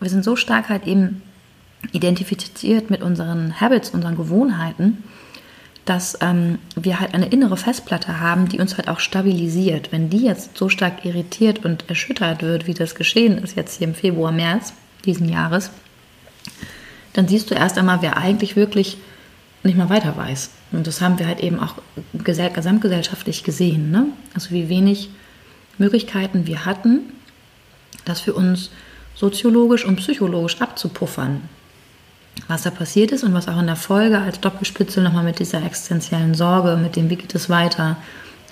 Wir 0.00 0.10
sind 0.10 0.24
so 0.24 0.36
stark 0.36 0.68
halt 0.68 0.86
eben 0.86 1.22
identifiziert 1.92 2.90
mit 2.90 3.02
unseren 3.02 3.60
Habits, 3.60 3.90
unseren 3.90 4.16
Gewohnheiten, 4.16 5.04
dass 5.84 6.18
ähm, 6.22 6.58
wir 6.76 7.00
halt 7.00 7.14
eine 7.14 7.26
innere 7.26 7.56
Festplatte 7.56 8.20
haben, 8.20 8.48
die 8.48 8.58
uns 8.58 8.76
halt 8.76 8.88
auch 8.88 9.00
stabilisiert. 9.00 9.92
Wenn 9.92 10.08
die 10.08 10.24
jetzt 10.24 10.56
so 10.56 10.68
stark 10.68 11.04
irritiert 11.04 11.64
und 11.64 11.88
erschüttert 11.88 12.42
wird, 12.42 12.66
wie 12.66 12.74
das 12.74 12.94
geschehen 12.94 13.38
ist 13.38 13.56
jetzt 13.56 13.78
hier 13.78 13.88
im 13.88 13.94
Februar, 13.94 14.32
März 14.32 14.72
diesen 15.04 15.28
Jahres, 15.28 15.70
dann 17.12 17.28
siehst 17.28 17.50
du 17.50 17.54
erst 17.54 17.76
einmal, 17.76 18.00
wer 18.00 18.16
eigentlich 18.16 18.56
wirklich 18.56 18.96
nicht 19.62 19.76
mal 19.76 19.90
weiter 19.90 20.16
weiß. 20.16 20.50
Und 20.72 20.86
das 20.86 21.00
haben 21.00 21.18
wir 21.18 21.26
halt 21.26 21.40
eben 21.40 21.60
auch 21.60 21.74
gesamtgesellschaftlich 22.12 23.44
gesehen. 23.44 23.90
Ne? 23.90 24.06
Also 24.34 24.50
wie 24.50 24.68
wenig 24.68 25.10
Möglichkeiten 25.78 26.46
wir 26.46 26.64
hatten, 26.64 27.00
das 28.04 28.20
für 28.20 28.34
uns 28.34 28.70
soziologisch 29.14 29.84
und 29.84 29.96
psychologisch 29.96 30.60
abzupuffern 30.60 31.42
was 32.48 32.62
da 32.62 32.70
passiert 32.70 33.12
ist 33.12 33.24
und 33.24 33.34
was 33.34 33.48
auch 33.48 33.58
in 33.58 33.66
der 33.66 33.76
Folge 33.76 34.18
als 34.18 34.40
Doppelspitze 34.40 35.00
nochmal 35.00 35.24
mit 35.24 35.38
dieser 35.38 35.62
existenziellen 35.64 36.34
Sorge, 36.34 36.76
mit 36.76 36.96
dem, 36.96 37.10
wie 37.10 37.16
geht 37.16 37.34
es 37.34 37.48
weiter, 37.48 37.96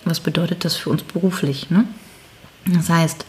was 0.05 0.21
bedeutet 0.21 0.65
das 0.65 0.77
für 0.77 0.91
uns 0.91 1.03
beruflich. 1.03 1.71
Ne? 1.71 1.85
Das 2.67 2.89
heißt, 2.89 3.27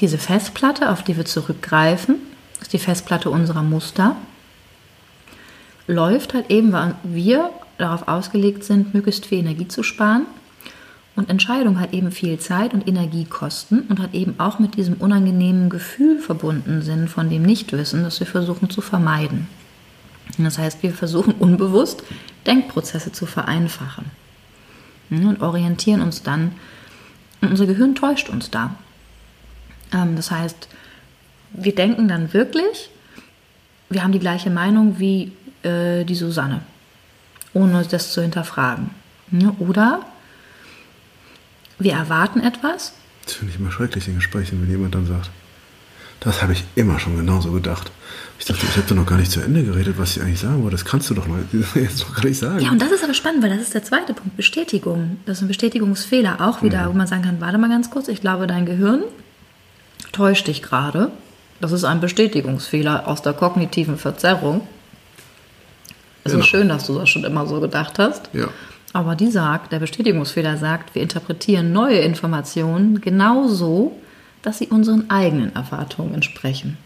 diese 0.00 0.18
Festplatte, 0.18 0.90
auf 0.90 1.02
die 1.02 1.16
wir 1.16 1.24
zurückgreifen, 1.24 2.16
ist 2.60 2.72
die 2.72 2.78
Festplatte 2.78 3.30
unserer 3.30 3.62
Muster, 3.62 4.16
läuft 5.86 6.34
halt 6.34 6.50
eben, 6.50 6.72
weil 6.72 6.94
wir 7.02 7.50
darauf 7.78 8.08
ausgelegt 8.08 8.64
sind, 8.64 8.94
möglichst 8.94 9.26
viel 9.26 9.38
Energie 9.38 9.68
zu 9.68 9.82
sparen 9.82 10.26
und 11.16 11.28
Entscheidungen 11.28 11.80
halt 11.80 11.92
eben 11.92 12.12
viel 12.12 12.38
Zeit 12.38 12.72
und 12.72 12.86
Energie 12.86 13.24
kosten 13.24 13.80
und 13.88 14.00
halt 14.00 14.14
eben 14.14 14.34
auch 14.38 14.58
mit 14.58 14.76
diesem 14.76 14.94
unangenehmen 14.94 15.68
Gefühl 15.68 16.18
verbunden 16.18 16.82
sind 16.82 17.08
von 17.08 17.28
dem 17.28 17.42
Nichtwissen, 17.42 18.04
das 18.04 18.20
wir 18.20 18.26
versuchen 18.26 18.70
zu 18.70 18.80
vermeiden. 18.80 19.48
Das 20.38 20.58
heißt, 20.58 20.82
wir 20.82 20.92
versuchen 20.92 21.34
unbewusst 21.34 22.02
Denkprozesse 22.46 23.12
zu 23.12 23.26
vereinfachen 23.26 24.06
und 25.10 25.42
orientieren 25.42 26.00
uns 26.00 26.22
dann. 26.22 26.52
Und 27.40 27.50
unser 27.50 27.66
Gehirn 27.66 27.94
täuscht 27.94 28.28
uns 28.28 28.50
da. 28.50 28.76
Ähm, 29.92 30.16
das 30.16 30.30
heißt, 30.30 30.68
wir 31.52 31.74
denken 31.74 32.08
dann 32.08 32.32
wirklich, 32.32 32.90
wir 33.90 34.02
haben 34.02 34.12
die 34.12 34.18
gleiche 34.18 34.50
Meinung 34.50 34.98
wie 34.98 35.32
äh, 35.62 36.04
die 36.04 36.14
Susanne, 36.14 36.62
ohne 37.52 37.84
das 37.84 38.12
zu 38.12 38.22
hinterfragen. 38.22 38.90
Oder 39.58 40.00
wir 41.78 41.92
erwarten 41.92 42.40
etwas. 42.40 42.94
Das 43.24 43.34
finde 43.34 43.52
ich 43.52 43.60
immer 43.60 43.70
schrecklich 43.70 44.08
in 44.08 44.16
Gesprächen, 44.16 44.62
wenn 44.62 44.70
jemand 44.70 44.94
dann 44.94 45.06
sagt, 45.06 45.30
das 46.24 46.42
habe 46.42 46.52
ich 46.52 46.64
immer 46.74 46.98
schon 46.98 47.16
genauso 47.16 47.50
gedacht. 47.52 47.90
Ich 48.38 48.46
dachte, 48.46 48.66
ich 48.66 48.76
habe 48.76 48.86
da 48.88 48.94
noch 48.94 49.06
gar 49.06 49.18
nicht 49.18 49.30
zu 49.30 49.40
Ende 49.40 49.62
geredet, 49.62 49.94
was 49.98 50.16
ich 50.16 50.22
eigentlich 50.22 50.40
sagen 50.40 50.62
wollte. 50.62 50.76
Das 50.76 50.84
kannst 50.84 51.08
du 51.10 51.14
doch 51.14 51.26
mal 51.26 51.44
jetzt 51.74 52.00
noch 52.00 52.14
gar 52.14 52.24
nicht 52.24 52.38
sagen. 52.38 52.60
Ja, 52.60 52.70
und 52.70 52.80
das 52.80 52.90
ist 52.90 53.04
aber 53.04 53.14
spannend, 53.14 53.42
weil 53.42 53.50
das 53.50 53.60
ist 53.60 53.74
der 53.74 53.84
zweite 53.84 54.14
Punkt, 54.14 54.36
Bestätigung. 54.36 55.18
Das 55.26 55.38
ist 55.38 55.42
ein 55.42 55.48
Bestätigungsfehler 55.48 56.40
auch 56.40 56.62
wieder, 56.62 56.84
mhm. 56.84 56.88
wo 56.88 56.92
man 56.94 57.06
sagen 57.06 57.22
kann, 57.22 57.40
warte 57.40 57.58
mal 57.58 57.68
ganz 57.68 57.90
kurz, 57.90 58.08
ich 58.08 58.20
glaube, 58.20 58.46
dein 58.46 58.66
Gehirn 58.66 59.02
täuscht 60.12 60.46
dich 60.46 60.62
gerade. 60.62 61.10
Das 61.60 61.72
ist 61.72 61.84
ein 61.84 62.00
Bestätigungsfehler 62.00 63.06
aus 63.06 63.22
der 63.22 63.32
kognitiven 63.32 63.96
Verzerrung. 63.96 64.62
Es 66.24 66.32
Genau. 66.32 66.42
ist 66.44 66.50
schön, 66.50 66.68
dass 66.68 66.86
du 66.86 66.98
das 66.98 67.08
schon 67.08 67.24
immer 67.24 67.46
so 67.46 67.60
gedacht 67.60 67.98
hast. 67.98 68.28
Ja. 68.32 68.48
Aber 68.92 69.14
die 69.14 69.30
sagt, 69.30 69.72
der 69.72 69.78
Bestätigungsfehler 69.78 70.56
sagt, 70.56 70.94
wir 70.94 71.02
interpretieren 71.02 71.72
neue 71.72 71.98
Informationen 71.98 73.00
genauso, 73.00 73.96
dass 74.42 74.58
sie 74.58 74.66
unseren 74.66 75.10
eigenen 75.10 75.54
Erwartungen 75.54 76.14
entsprechen. 76.14 76.76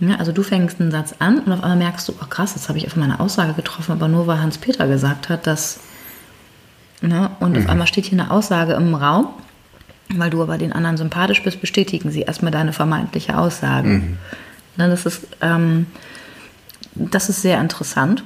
Ja, 0.00 0.16
also 0.16 0.32
du 0.32 0.42
fängst 0.42 0.80
einen 0.80 0.90
Satz 0.90 1.14
an 1.18 1.40
und 1.40 1.52
auf 1.52 1.62
einmal 1.62 1.78
merkst 1.78 2.08
du, 2.08 2.14
oh 2.20 2.26
krass, 2.28 2.54
jetzt 2.54 2.68
habe 2.68 2.78
ich 2.78 2.86
auf 2.86 2.96
meine 2.96 3.20
Aussage 3.20 3.52
getroffen, 3.52 3.92
aber 3.92 4.08
nur 4.08 4.26
weil 4.26 4.40
Hans-Peter 4.40 4.88
gesagt 4.88 5.28
hat, 5.28 5.46
dass. 5.46 5.80
Ne, 7.00 7.30
und 7.40 7.58
auf 7.58 7.68
einmal 7.68 7.86
steht 7.86 8.06
hier 8.06 8.18
eine 8.18 8.30
Aussage 8.30 8.72
im 8.74 8.94
Raum, 8.94 9.28
weil 10.08 10.30
du 10.30 10.42
aber 10.42 10.56
den 10.56 10.72
anderen 10.72 10.96
sympathisch 10.96 11.42
bist, 11.42 11.60
bestätigen 11.60 12.10
sie 12.10 12.22
erstmal 12.22 12.50
deine 12.50 12.72
vermeintliche 12.72 13.36
Aussage. 13.36 13.88
Ne, 14.76 14.88
das, 14.88 15.04
ist, 15.04 15.26
ähm, 15.42 15.86
das 16.94 17.28
ist 17.28 17.42
sehr 17.42 17.60
interessant. 17.60 18.24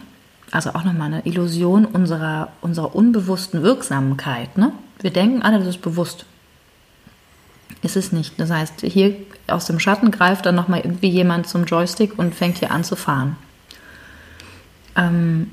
Also 0.50 0.70
auch 0.70 0.84
nochmal 0.84 1.08
eine 1.12 1.26
Illusion 1.26 1.84
unserer, 1.84 2.50
unserer 2.60 2.94
unbewussten 2.94 3.62
Wirksamkeit. 3.62 4.56
Ne? 4.56 4.72
Wir 5.00 5.10
denken 5.10 5.42
alle, 5.42 5.58
das 5.58 5.68
ist 5.68 5.82
bewusst. 5.82 6.24
Ist 7.82 7.96
es 7.96 8.12
nicht. 8.12 8.38
Das 8.40 8.50
heißt, 8.50 8.80
hier 8.82 9.16
aus 9.46 9.66
dem 9.66 9.78
Schatten 9.78 10.10
greift 10.10 10.46
dann 10.46 10.54
nochmal 10.54 10.80
irgendwie 10.80 11.08
jemand 11.08 11.46
zum 11.46 11.64
Joystick 11.64 12.18
und 12.18 12.34
fängt 12.34 12.58
hier 12.58 12.70
an 12.70 12.84
zu 12.84 12.96
fahren. 12.96 13.36
Ähm, 14.96 15.50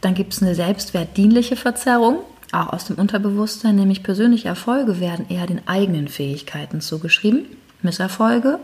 dann 0.00 0.14
gibt 0.14 0.32
es 0.32 0.42
eine 0.42 0.54
selbstwertdienliche 0.54 1.56
Verzerrung, 1.56 2.20
auch 2.52 2.72
aus 2.72 2.86
dem 2.86 2.96
Unterbewusstsein, 2.96 3.76
nämlich 3.76 4.02
persönliche 4.02 4.48
Erfolge 4.48 5.00
werden 5.00 5.26
eher 5.28 5.46
den 5.46 5.66
eigenen 5.68 6.08
Fähigkeiten 6.08 6.80
zugeschrieben, 6.80 7.46
Misserfolge, 7.82 8.58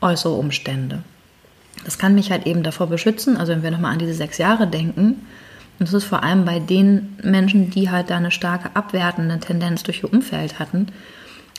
äußere 0.00 0.32
Umstände. 0.32 1.02
Das 1.84 1.98
kann 1.98 2.14
mich 2.14 2.30
halt 2.30 2.46
eben 2.46 2.62
davor 2.62 2.88
beschützen, 2.88 3.36
also 3.36 3.52
wenn 3.52 3.62
wir 3.62 3.70
nochmal 3.70 3.92
an 3.92 3.98
diese 3.98 4.14
sechs 4.14 4.38
Jahre 4.38 4.66
denken, 4.66 5.26
und 5.78 5.88
das 5.88 5.94
ist 5.94 6.04
vor 6.04 6.22
allem 6.22 6.44
bei 6.44 6.58
den 6.58 7.16
Menschen, 7.22 7.70
die 7.70 7.90
halt 7.90 8.10
da 8.10 8.16
eine 8.18 8.30
starke 8.30 8.70
abwertende 8.74 9.40
Tendenz 9.40 9.82
durch 9.82 10.02
ihr 10.02 10.12
Umfeld 10.12 10.58
hatten, 10.58 10.88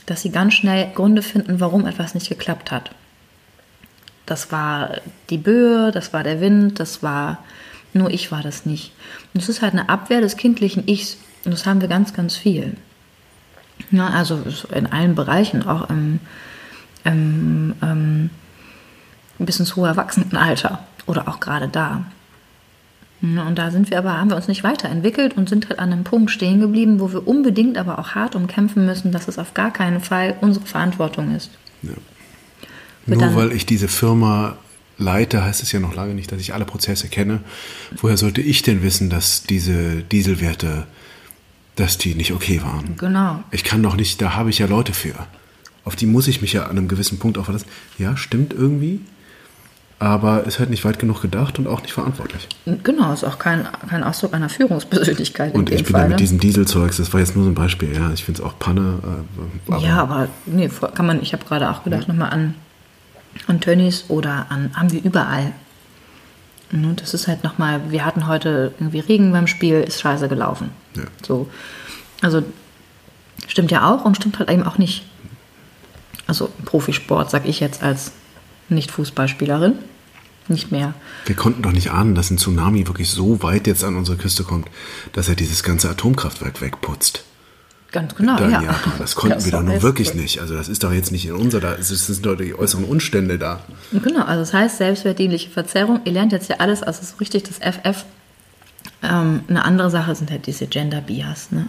dass 0.06 0.22
sie 0.22 0.32
ganz 0.32 0.54
schnell 0.54 0.92
Gründe 0.94 1.22
finden, 1.22 1.60
warum 1.60 1.86
etwas 1.86 2.14
nicht 2.14 2.30
geklappt 2.30 2.72
hat. 2.72 2.92
Das 4.26 4.52
war 4.52 4.98
die 5.30 5.38
Böe, 5.38 5.92
das 5.92 6.14
war 6.14 6.24
der 6.24 6.42
Wind, 6.42 6.80
das 6.80 7.04
war 7.04 7.40
nur 7.94 8.10
ich 8.10 8.32
war 8.32 8.42
das 8.42 8.66
nicht. 8.66 8.94
Und 9.34 9.42
es 9.44 9.50
ist 9.50 9.62
halt 9.62 9.74
eine 9.74 9.90
Abwehr 9.90 10.22
des 10.22 10.38
kindlichen 10.38 10.88
Ichs. 10.88 11.18
Und 11.44 11.52
das 11.52 11.66
haben 11.66 11.82
wir 11.82 11.88
ganz, 11.88 12.14
ganz 12.14 12.36
viel. 12.36 12.78
Ja, 13.90 14.08
also 14.08 14.44
in 14.74 14.88
allen 14.88 15.16
Bereichen, 15.16 15.68
auch 15.68 15.90
im, 15.90 16.20
im 17.04 17.74
ähm, 17.82 18.30
bis 19.40 19.60
ins 19.60 19.76
hohe 19.76 19.88
Erwachsenenalter 19.88 20.86
oder 21.08 21.28
auch 21.28 21.40
gerade 21.40 21.68
da. 21.68 22.06
Ja, 23.22 23.44
und 23.48 23.58
da 23.58 23.70
sind 23.70 23.90
wir 23.92 23.98
aber, 24.00 24.18
haben 24.18 24.30
wir 24.30 24.36
uns 24.36 24.48
nicht 24.48 24.64
weiterentwickelt 24.64 25.38
und 25.38 25.48
sind 25.48 25.70
halt 25.70 25.80
an 25.80 25.92
einem 25.94 26.04
Punkt 26.04 26.32
stehen 26.32 26.60
geblieben, 26.60 27.00
wo 27.00 27.12
wir 27.14 27.28
unbedingt 27.28 27.78
aber 27.78 28.00
auch 28.00 28.10
hart 28.16 28.36
umkämpfen 28.36 28.86
müssen, 28.86 29.12
dass 29.12 29.28
es 29.28 29.38
auf 29.38 29.54
gar 29.54 29.72
keinen 29.72 30.00
Fall 30.02 30.36
unsere 30.42 30.66
Verantwortung 30.66 31.36
ist. 31.36 31.52
Wird 31.84 32.00
Nur 33.06 33.20
dann- 33.20 33.36
weil 33.36 33.52
ich 33.52 33.66
diese 33.66 33.88
Firma 33.88 34.58
leite, 34.98 35.44
heißt 35.44 35.62
es 35.64 35.72
ja 35.72 35.80
noch 35.80 35.96
lange 35.96 36.14
nicht, 36.14 36.32
dass 36.32 36.40
ich 36.42 36.54
alle 36.54 36.66
Prozesse 36.66 37.08
kenne. 37.10 37.42
Woher 37.98 38.18
sollte 38.18 38.42
ich 38.42 38.62
denn 38.64 38.82
wissen, 38.84 39.10
dass 39.10 39.44
diese 39.44 40.02
Dieselwerte, 40.04 40.86
dass 41.76 41.98
die 41.98 42.16
nicht 42.16 42.32
okay 42.34 42.62
waren? 42.64 42.96
Genau. 42.98 43.44
Ich 43.52 43.64
kann 43.64 43.82
doch 43.84 43.96
nicht, 43.96 44.22
da 44.22 44.36
habe 44.36 44.50
ich 44.50 44.60
ja 44.60 44.68
Leute 44.68 44.94
für. 44.94 45.14
Auf 45.84 45.96
die 45.96 46.06
muss 46.06 46.28
ich 46.28 46.42
mich 46.42 46.54
ja 46.54 46.64
an 46.64 46.72
einem 46.78 46.88
gewissen 46.88 47.18
Punkt 47.18 47.38
auch 47.40 47.46
verlassen. 47.46 47.66
Ja, 47.98 48.16
stimmt 48.18 48.54
irgendwie. 48.54 49.00
Aber 50.02 50.46
ist 50.46 50.58
halt 50.58 50.72
nicht 50.72 50.84
weit 50.84 50.98
genug 50.98 51.22
gedacht 51.22 51.60
und 51.60 51.68
auch 51.68 51.84
nicht 51.84 51.94
verantwortlich. 51.94 52.48
Genau, 52.66 53.14
ist 53.14 53.24
auch 53.24 53.38
kein, 53.38 53.68
kein 53.88 54.04
Ausdruck 54.04 54.34
einer 54.34 54.50
Führungspersönlichkeit 54.50 55.54
Und 55.54 55.60
in 55.60 55.66
dem 55.68 55.76
ich 55.76 55.84
bin 55.84 55.92
Fall. 55.92 56.02
da 56.02 56.08
mit 56.08 56.16
ne? 56.16 56.18
diesem 56.18 56.40
Dieselzeugs, 56.40 56.98
das 56.98 57.14
war 57.14 57.20
jetzt 57.20 57.36
nur 57.36 57.46
so 57.46 57.52
ein 57.52 57.54
Beispiel, 57.54 57.96
ja. 57.96 58.12
Ich 58.12 58.26
finde 58.26 58.42
es 58.42 58.48
auch 58.48 58.58
Panne. 58.58 58.98
Äh, 59.04 59.72
aber 59.72 59.84
ja, 59.84 60.02
aber 60.02 60.28
nee, 60.48 60.72
kann 60.96 61.06
man, 61.06 61.22
ich 61.22 61.34
habe 61.34 61.46
gerade 61.46 61.70
auch 61.70 61.84
gedacht, 61.84 62.08
nochmal 62.08 62.32
an, 62.32 62.56
an 63.46 63.62
Tönnies 63.62 64.06
oder 64.08 64.48
an, 64.50 64.72
haben 64.76 64.92
wir 64.92 65.04
überall. 65.04 65.52
Ne, 66.72 66.96
Das 66.96 67.14
ist 67.14 67.28
halt 67.28 67.44
nochmal, 67.44 67.92
wir 67.92 68.04
hatten 68.04 68.26
heute 68.26 68.74
irgendwie 68.80 69.02
Regen 69.02 69.32
beim 69.32 69.46
Spiel, 69.46 69.82
ist 69.82 70.02
scheiße 70.02 70.28
gelaufen. 70.30 70.72
Ja. 70.96 71.04
So. 71.22 71.48
Also 72.24 72.42
stimmt 73.46 73.70
ja 73.70 73.88
auch 73.88 74.04
und 74.04 74.18
stimmt 74.18 74.40
halt 74.40 74.50
eben 74.50 74.64
auch 74.64 74.80
nicht. 74.80 75.06
Also 76.26 76.50
Profisport, 76.66 77.30
sag 77.30 77.48
ich 77.48 77.60
jetzt 77.60 77.84
als 77.84 78.14
Nicht-Fußballspielerin. 78.70 79.74
Nicht 80.52 80.72
mehr. 80.72 80.94
Wir 81.26 81.36
konnten 81.36 81.62
doch 81.62 81.72
nicht 81.72 81.92
ahnen, 81.92 82.14
dass 82.16 82.30
ein 82.30 82.38
Tsunami 82.38 82.88
wirklich 82.88 83.10
so 83.10 83.42
weit 83.42 83.68
jetzt 83.68 83.84
an 83.84 83.96
unsere 83.96 84.18
Küste 84.18 84.44
kommt, 84.44 84.68
dass 85.14 85.30
er 85.30 85.36
dieses 85.36 85.64
ganze 85.64 85.90
Atomkraftwerk 85.90 86.62
wegputzt. 86.62 87.24
Ganz 87.92 88.16
genau, 88.16 88.38
Da 88.38 88.48
ja. 88.48 88.62
Japan. 88.62 88.94
Das 89.00 89.16
konnten 89.16 89.40
Ja, 89.40 89.46
wir 89.46 89.52
doch 89.52 89.64
nun 89.64 89.82
wirklich 89.82 90.14
nicht. 90.14 90.40
Also 90.40 90.56
das 90.56 90.70
ist 90.70 90.84
doch 90.84 90.94
jetzt 90.94 91.12
nicht 91.12 91.26
in 91.26 91.34
unser, 91.34 91.60
da 91.60 91.74
es 91.74 91.90
sind 91.90 92.26
doch 92.26 92.36
die 92.36 92.54
äußeren 92.58 92.86
Umstände 92.86 93.38
da. 93.38 93.60
Genau, 93.92 94.24
also 94.24 94.42
das 94.42 94.54
heißt 94.54 94.78
selbstwertdienliche 94.78 95.50
Verzerrung. 95.50 96.00
Ihr 96.06 96.14
lernt 96.14 96.32
jetzt 96.32 96.50
ja 96.50 96.58
alles, 96.60 96.84
also 96.84 97.04
so 97.04 97.18
richtig 97.18 97.44
das 97.44 97.58
FF. 97.58 98.06
Ähm, 99.04 99.42
eine 99.48 99.66
andere 99.66 99.90
Sache 99.90 100.16
sind 100.16 100.32
halt 100.32 100.48
diese 100.48 100.68
Gender 100.68 101.02
Bias, 101.02 101.52
ne? 101.52 101.68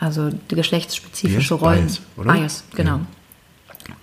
Also 0.00 0.30
die 0.30 0.54
geschlechtsspezifische 0.54 1.56
Bias? 1.56 1.60
Rollen. 1.62 1.86
Bias, 1.86 2.00
oder? 2.16 2.32
Bias, 2.34 2.64
genau. 2.74 2.94
Ähm, 2.96 3.06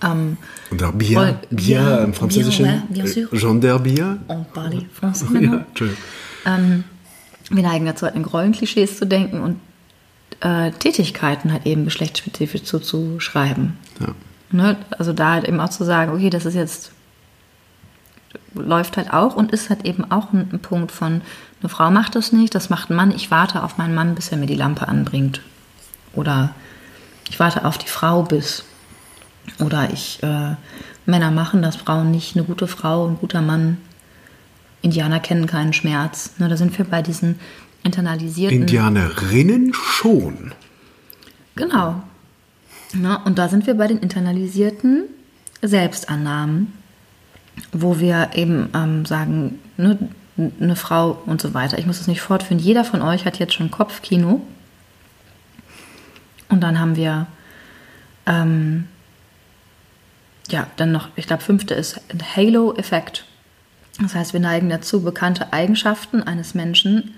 Auch 0.00 0.92
Bier, 0.92 1.18
Voll- 1.18 1.38
Bier 1.50 1.78
Bier, 1.80 2.00
im 2.02 2.14
Französischen. 2.14 2.64
Bier, 2.64 2.74
ouais, 2.74 2.82
bien 2.88 3.06
sûr. 3.06 3.32
äh, 3.32 3.38
Gender 3.38 3.78
Bier. 3.78 4.18
on 4.28 4.44
parle 4.52 4.84
français 5.00 5.24
Ja, 5.32 5.40
maintenant. 5.40 5.66
Entschuldigung. 5.68 6.84
Wir 7.50 7.62
neigen 7.62 7.86
dazu, 7.86 8.04
halt 8.06 8.16
in 8.16 8.24
Rollenklischees 8.24 8.98
zu 8.98 9.06
denken 9.06 9.40
und 9.40 9.60
äh, 10.40 10.70
Tätigkeiten 10.72 11.52
halt 11.52 11.64
eben 11.66 11.84
geschlechtsspezifisch 11.84 12.64
zuzuschreiben. 12.64 13.76
Ja. 14.00 14.08
Ne? 14.50 14.76
Also 14.98 15.12
da 15.12 15.32
halt 15.32 15.44
eben 15.48 15.60
auch 15.60 15.68
zu 15.68 15.84
sagen, 15.84 16.12
okay, 16.12 16.28
das 16.30 16.44
ist 16.44 16.54
jetzt, 16.54 16.90
läuft 18.54 18.96
halt 18.96 19.12
auch 19.12 19.36
und 19.36 19.52
ist 19.52 19.70
halt 19.70 19.84
eben 19.86 20.10
auch 20.10 20.32
ein, 20.32 20.48
ein 20.52 20.58
Punkt 20.60 20.90
von, 20.92 21.20
eine 21.60 21.68
Frau 21.68 21.90
macht 21.90 22.14
das 22.16 22.32
nicht, 22.32 22.54
das 22.54 22.68
macht 22.68 22.90
ein 22.90 22.96
Mann, 22.96 23.12
ich 23.12 23.30
warte 23.30 23.62
auf 23.62 23.78
meinen 23.78 23.94
Mann, 23.94 24.14
bis 24.14 24.28
er 24.30 24.38
mir 24.38 24.46
die 24.46 24.54
Lampe 24.54 24.88
anbringt. 24.88 25.40
Oder 26.14 26.54
ich 27.30 27.38
warte 27.38 27.64
auf 27.64 27.78
die 27.78 27.88
Frau 27.88 28.22
bis. 28.22 28.64
Oder 29.58 29.90
ich, 29.92 30.22
äh, 30.22 30.54
Männer 31.06 31.30
machen 31.30 31.62
das, 31.62 31.76
Frauen 31.76 32.10
nicht, 32.10 32.36
eine 32.36 32.44
gute 32.44 32.66
Frau, 32.66 33.06
ein 33.06 33.18
guter 33.18 33.42
Mann. 33.42 33.78
Indianer 34.82 35.20
kennen 35.20 35.46
keinen 35.46 35.72
Schmerz. 35.72 36.34
Ne, 36.38 36.48
da 36.48 36.56
sind 36.56 36.76
wir 36.76 36.84
bei 36.84 37.02
diesen 37.02 37.38
internalisierten... 37.82 38.60
Indianerinnen 38.62 39.72
schon. 39.74 40.52
Genau. 41.54 42.02
Ne, 42.92 43.18
und 43.24 43.38
da 43.38 43.48
sind 43.48 43.66
wir 43.66 43.74
bei 43.74 43.86
den 43.86 43.98
internalisierten 43.98 45.04
Selbstannahmen, 45.62 46.72
wo 47.72 47.98
wir 47.98 48.30
eben 48.34 48.68
ähm, 48.74 49.06
sagen, 49.06 49.58
ne, 49.76 49.98
eine 50.36 50.76
Frau 50.76 51.22
und 51.26 51.40
so 51.40 51.54
weiter. 51.54 51.78
Ich 51.78 51.86
muss 51.86 51.98
das 51.98 52.08
nicht 52.08 52.20
fortführen. 52.20 52.58
Jeder 52.58 52.84
von 52.84 53.00
euch 53.00 53.24
hat 53.24 53.38
jetzt 53.38 53.54
schon 53.54 53.70
Kopfkino. 53.70 54.42
Und 56.48 56.60
dann 56.60 56.78
haben 56.78 56.96
wir, 56.96 57.26
ähm, 58.26 58.84
ja, 60.52 60.66
dann 60.76 60.92
noch, 60.92 61.08
ich 61.16 61.26
glaube, 61.26 61.42
fünfte 61.42 61.74
ist 61.74 62.00
ein 62.12 62.22
Halo-Effekt. 62.36 63.24
Das 64.00 64.14
heißt, 64.14 64.32
wir 64.32 64.40
neigen 64.40 64.68
dazu, 64.68 65.02
bekannte 65.02 65.52
Eigenschaften 65.52 66.22
eines 66.22 66.54
Menschen 66.54 67.14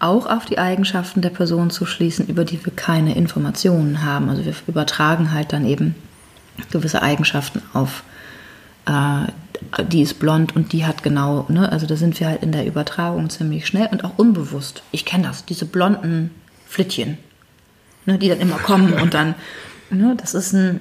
auch 0.00 0.26
auf 0.26 0.46
die 0.46 0.58
Eigenschaften 0.58 1.22
der 1.22 1.30
Person 1.30 1.70
zu 1.70 1.86
schließen, 1.86 2.26
über 2.26 2.44
die 2.44 2.64
wir 2.64 2.72
keine 2.74 3.14
Informationen 3.14 4.04
haben. 4.04 4.28
Also 4.28 4.44
wir 4.44 4.54
übertragen 4.66 5.32
halt 5.32 5.52
dann 5.52 5.64
eben 5.64 5.94
gewisse 6.72 7.02
Eigenschaften 7.02 7.62
auf, 7.72 8.02
äh, 8.86 9.82
die 9.84 10.02
ist 10.02 10.18
blond 10.18 10.56
und 10.56 10.72
die 10.72 10.86
hat 10.86 11.04
genau, 11.04 11.46
ne? 11.48 11.70
also 11.70 11.86
da 11.86 11.94
sind 11.94 12.18
wir 12.18 12.26
halt 12.26 12.42
in 12.42 12.50
der 12.50 12.66
Übertragung 12.66 13.30
ziemlich 13.30 13.66
schnell 13.66 13.88
und 13.92 14.02
auch 14.04 14.18
unbewusst. 14.18 14.82
Ich 14.90 15.04
kenne 15.04 15.28
das, 15.28 15.44
diese 15.44 15.66
blonden 15.66 16.32
Flittchen, 16.66 17.16
ne? 18.06 18.18
die 18.18 18.28
dann 18.28 18.40
immer 18.40 18.58
kommen 18.58 18.94
und 18.94 19.14
dann, 19.14 19.36
ne? 19.90 20.16
das 20.20 20.34
ist 20.34 20.52
ein, 20.52 20.80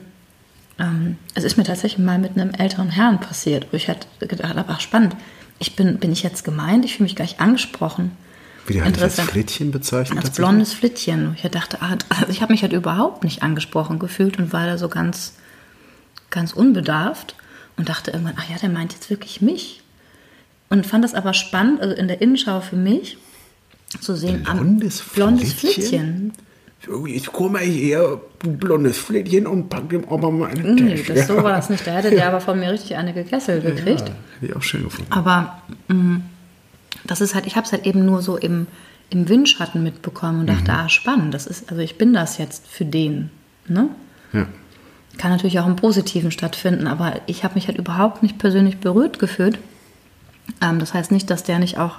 ähm, 0.79 1.17
es 1.33 1.43
ist 1.43 1.57
mir 1.57 1.63
tatsächlich 1.63 2.03
mal 2.03 2.19
mit 2.19 2.37
einem 2.37 2.51
älteren 2.53 2.89
Herrn 2.89 3.19
passiert, 3.19 3.67
wo 3.71 3.77
ich 3.77 3.87
halt 3.87 4.07
gedacht 4.19 4.55
habe, 4.55 4.65
ach 4.67 4.79
spannend, 4.81 5.15
ich 5.59 5.75
bin, 5.75 5.97
bin 5.97 6.11
ich 6.11 6.23
jetzt 6.23 6.43
gemeint, 6.43 6.85
ich 6.85 6.93
fühle 6.95 7.05
mich 7.05 7.15
gleich 7.15 7.39
angesprochen. 7.39 8.11
Wie 8.67 8.73
die 8.73 8.83
halt 8.83 9.01
als. 9.01 9.19
Flittchen 9.19 9.71
bezeichnet. 9.71 10.19
Als 10.19 10.35
blondes 10.35 10.73
Flittchen. 10.73 11.35
Ich 11.41 11.49
dachte, 11.49 11.81
ah, 11.81 11.97
also 12.09 12.29
ich 12.29 12.41
habe 12.41 12.51
mich 12.53 12.61
halt 12.63 12.73
überhaupt 12.73 13.23
nicht 13.23 13.41
angesprochen 13.41 13.97
gefühlt 13.97 14.37
und 14.37 14.51
war 14.53 14.65
da 14.65 14.77
so 14.77 14.89
ganz, 14.89 15.33
ganz 16.29 16.53
unbedarft 16.53 17.35
und 17.77 17.87
dachte 17.89 18.11
irgendwann, 18.11 18.35
ach 18.37 18.49
ja, 18.49 18.57
der 18.57 18.69
meint 18.69 18.93
jetzt 18.93 19.09
wirklich 19.09 19.41
mich. 19.41 19.81
Und 20.69 20.85
fand 20.85 21.03
das 21.03 21.13
aber 21.13 21.33
spannend, 21.33 21.79
also 21.81 21.95
in 21.95 22.09
der 22.09 22.21
Innenschau 22.21 22.59
für 22.59 22.75
mich 22.75 23.17
zu 24.01 24.15
sehen, 24.17 24.45
am- 24.47 24.57
Blondes 24.57 25.01
blondes 25.15 25.53
Flittchen? 25.53 25.81
Flittchen. 25.83 26.33
Jetzt 27.07 27.33
komme 27.33 27.63
ich 27.63 27.75
her, 27.81 28.21
blondes 28.39 28.97
Flittchen, 28.97 29.47
und 29.47 29.67
pack 29.67 29.89
dem 29.89 30.03
Opa 30.07 30.29
mal 30.29 30.49
eine 30.51 30.61
Nee, 30.73 30.95
Tasche. 30.95 31.13
das 31.15 31.27
so 31.27 31.35
war 31.43 31.51
das 31.53 31.69
nicht. 31.69 31.85
Da 31.85 31.91
hätte 31.95 32.11
der 32.11 32.27
aber 32.29 32.39
von 32.39 32.59
mir 32.59 32.71
richtig 32.71 32.95
eine 32.95 33.13
gekesselt 33.13 33.63
gekriegt. 33.65 34.01
Ja, 34.07 34.15
hätte 34.39 34.45
ich 34.45 34.55
auch 34.55 34.61
schön 34.61 34.83
gefunden. 34.83 35.11
Aber 35.11 35.61
mh, 35.87 36.21
das 37.05 37.19
ist 37.21 37.35
halt, 37.35 37.45
ich 37.47 37.55
habe 37.55 37.65
es 37.65 37.71
halt 37.73 37.85
eben 37.85 38.05
nur 38.05 38.21
so 38.21 38.37
im, 38.37 38.67
im 39.09 39.27
Windschatten 39.27 39.83
mitbekommen 39.83 40.41
und 40.41 40.47
dachte, 40.47 40.71
ah, 40.71 40.87
spannend, 40.87 41.33
das 41.33 41.47
ist, 41.47 41.69
also 41.69 41.81
ich 41.81 41.97
bin 41.97 42.13
das 42.13 42.37
jetzt 42.37 42.67
für 42.67 42.85
den. 42.85 43.31
Ne? 43.67 43.89
Ja. 44.33 44.45
Kann 45.17 45.31
natürlich 45.31 45.59
auch 45.59 45.65
im 45.67 45.75
Positiven 45.77 46.29
stattfinden, 46.31 46.85
aber 46.87 47.15
ich 47.25 47.43
habe 47.43 47.55
mich 47.55 47.67
halt 47.67 47.77
überhaupt 47.79 48.21
nicht 48.21 48.37
persönlich 48.37 48.77
berührt 48.77 49.17
gefühlt. 49.19 49.57
Ähm, 50.61 50.79
das 50.79 50.93
heißt 50.93 51.11
nicht, 51.11 51.29
dass 51.31 51.43
der 51.43 51.57
nicht 51.59 51.79
auch 51.79 51.95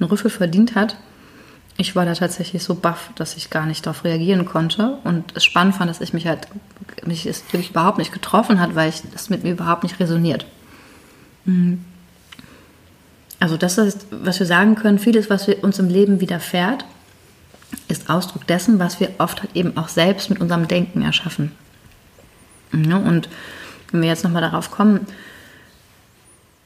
einen 0.00 0.10
Rüffel 0.10 0.30
verdient 0.30 0.74
hat. 0.74 0.96
Ich 1.78 1.94
war 1.94 2.06
da 2.06 2.14
tatsächlich 2.14 2.62
so 2.62 2.74
baff, 2.74 3.10
dass 3.16 3.36
ich 3.36 3.50
gar 3.50 3.66
nicht 3.66 3.84
darauf 3.84 4.04
reagieren 4.04 4.46
konnte. 4.46 4.98
Und 5.04 5.24
es 5.34 5.44
spannend 5.44 5.74
fand, 5.74 5.90
dass 5.90 6.00
ich 6.00 6.14
mich 6.14 6.26
halt, 6.26 6.48
mich 7.04 7.26
es 7.26 7.42
wirklich 7.52 7.70
überhaupt 7.70 7.98
nicht 7.98 8.12
getroffen 8.12 8.60
hat, 8.60 8.74
weil 8.74 8.88
ich 8.88 9.02
das 9.12 9.28
mit 9.28 9.42
mir 9.42 9.52
überhaupt 9.52 9.82
nicht 9.82 10.00
resoniert. 10.00 10.46
Mhm. 11.44 11.84
Also 13.38 13.58
das 13.58 13.76
ist, 13.76 14.06
was 14.10 14.38
wir 14.38 14.46
sagen 14.46 14.74
können, 14.76 14.98
vieles, 14.98 15.28
was 15.28 15.46
wir 15.46 15.62
uns 15.62 15.78
im 15.78 15.88
Leben 15.88 16.20
widerfährt, 16.20 16.86
ist 17.88 18.08
Ausdruck 18.08 18.46
dessen, 18.46 18.78
was 18.78 18.98
wir 18.98 19.10
oft 19.18 19.42
halt 19.42 19.54
eben 19.54 19.76
auch 19.76 19.88
selbst 19.88 20.30
mit 20.30 20.40
unserem 20.40 20.68
Denken 20.68 21.02
erschaffen. 21.02 21.52
Ja, 22.72 22.96
und 22.96 23.28
wenn 23.90 24.00
wir 24.02 24.08
jetzt 24.08 24.24
nochmal 24.24 24.42
darauf 24.42 24.70
kommen, 24.70 25.06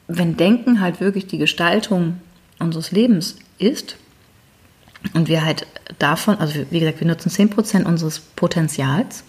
wenn 0.07 0.37
Denken 0.37 0.79
halt 0.79 0.99
wirklich 0.99 1.27
die 1.27 1.37
Gestaltung 1.37 2.19
unseres 2.59 2.91
Lebens 2.91 3.37
ist 3.57 3.97
und 5.13 5.27
wir 5.27 5.43
halt 5.43 5.67
davon, 5.99 6.37
also 6.37 6.59
wie 6.69 6.79
gesagt, 6.79 6.99
wir 6.99 7.07
nutzen 7.07 7.29
10% 7.29 7.85
unseres 7.85 8.19
Potenzials 8.19 9.23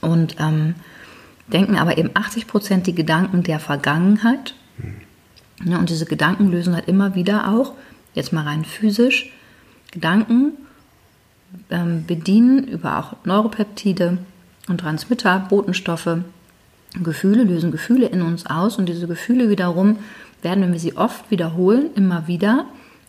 und 0.00 0.36
ähm, 0.38 0.74
denken 1.48 1.76
aber 1.76 1.98
eben 1.98 2.10
80% 2.10 2.82
die 2.82 2.94
Gedanken 2.94 3.42
der 3.42 3.60
Vergangenheit. 3.60 4.54
Ja, 5.64 5.78
und 5.78 5.88
diese 5.88 6.06
Gedanken 6.06 6.50
lösen 6.50 6.74
halt 6.74 6.88
immer 6.88 7.14
wieder 7.14 7.48
auch, 7.52 7.72
jetzt 8.14 8.32
mal 8.32 8.44
rein 8.44 8.64
physisch, 8.64 9.32
Gedanken 9.90 10.52
ähm, 11.70 12.04
bedienen 12.06 12.64
über 12.64 12.98
auch 12.98 13.24
Neuropeptide 13.24 14.18
und 14.68 14.78
Transmitter, 14.78 15.46
Botenstoffe, 15.48 16.18
Gefühle, 17.02 17.44
lösen 17.44 17.70
Gefühle 17.70 18.06
in 18.06 18.22
uns 18.22 18.46
aus 18.46 18.78
und 18.78 18.86
diese 18.88 19.06
Gefühle 19.06 19.48
wiederum 19.48 19.98
werden, 20.42 20.62
wenn 20.62 20.72
wir 20.72 20.80
sie 20.80 20.96
oft 20.96 21.30
wiederholen, 21.30 21.90
immer 21.94 22.26
wieder 22.26 22.66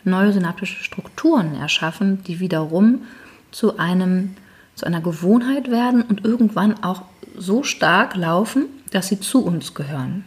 neue 0.07 0.33
synaptische 0.33 0.83
Strukturen 0.83 1.55
erschaffen, 1.55 2.23
die 2.23 2.39
wiederum 2.39 3.03
zu 3.51 3.77
einem 3.77 4.35
zu 4.75 4.85
einer 4.85 5.01
Gewohnheit 5.01 5.71
werden 5.71 6.03
und 6.03 6.23
irgendwann 6.23 6.83
auch 6.83 7.01
so 7.35 7.63
stark 7.63 8.15
laufen, 8.15 8.67
dass 8.91 9.07
sie 9.07 9.19
zu 9.19 9.43
uns 9.43 9.73
gehören. 9.73 10.23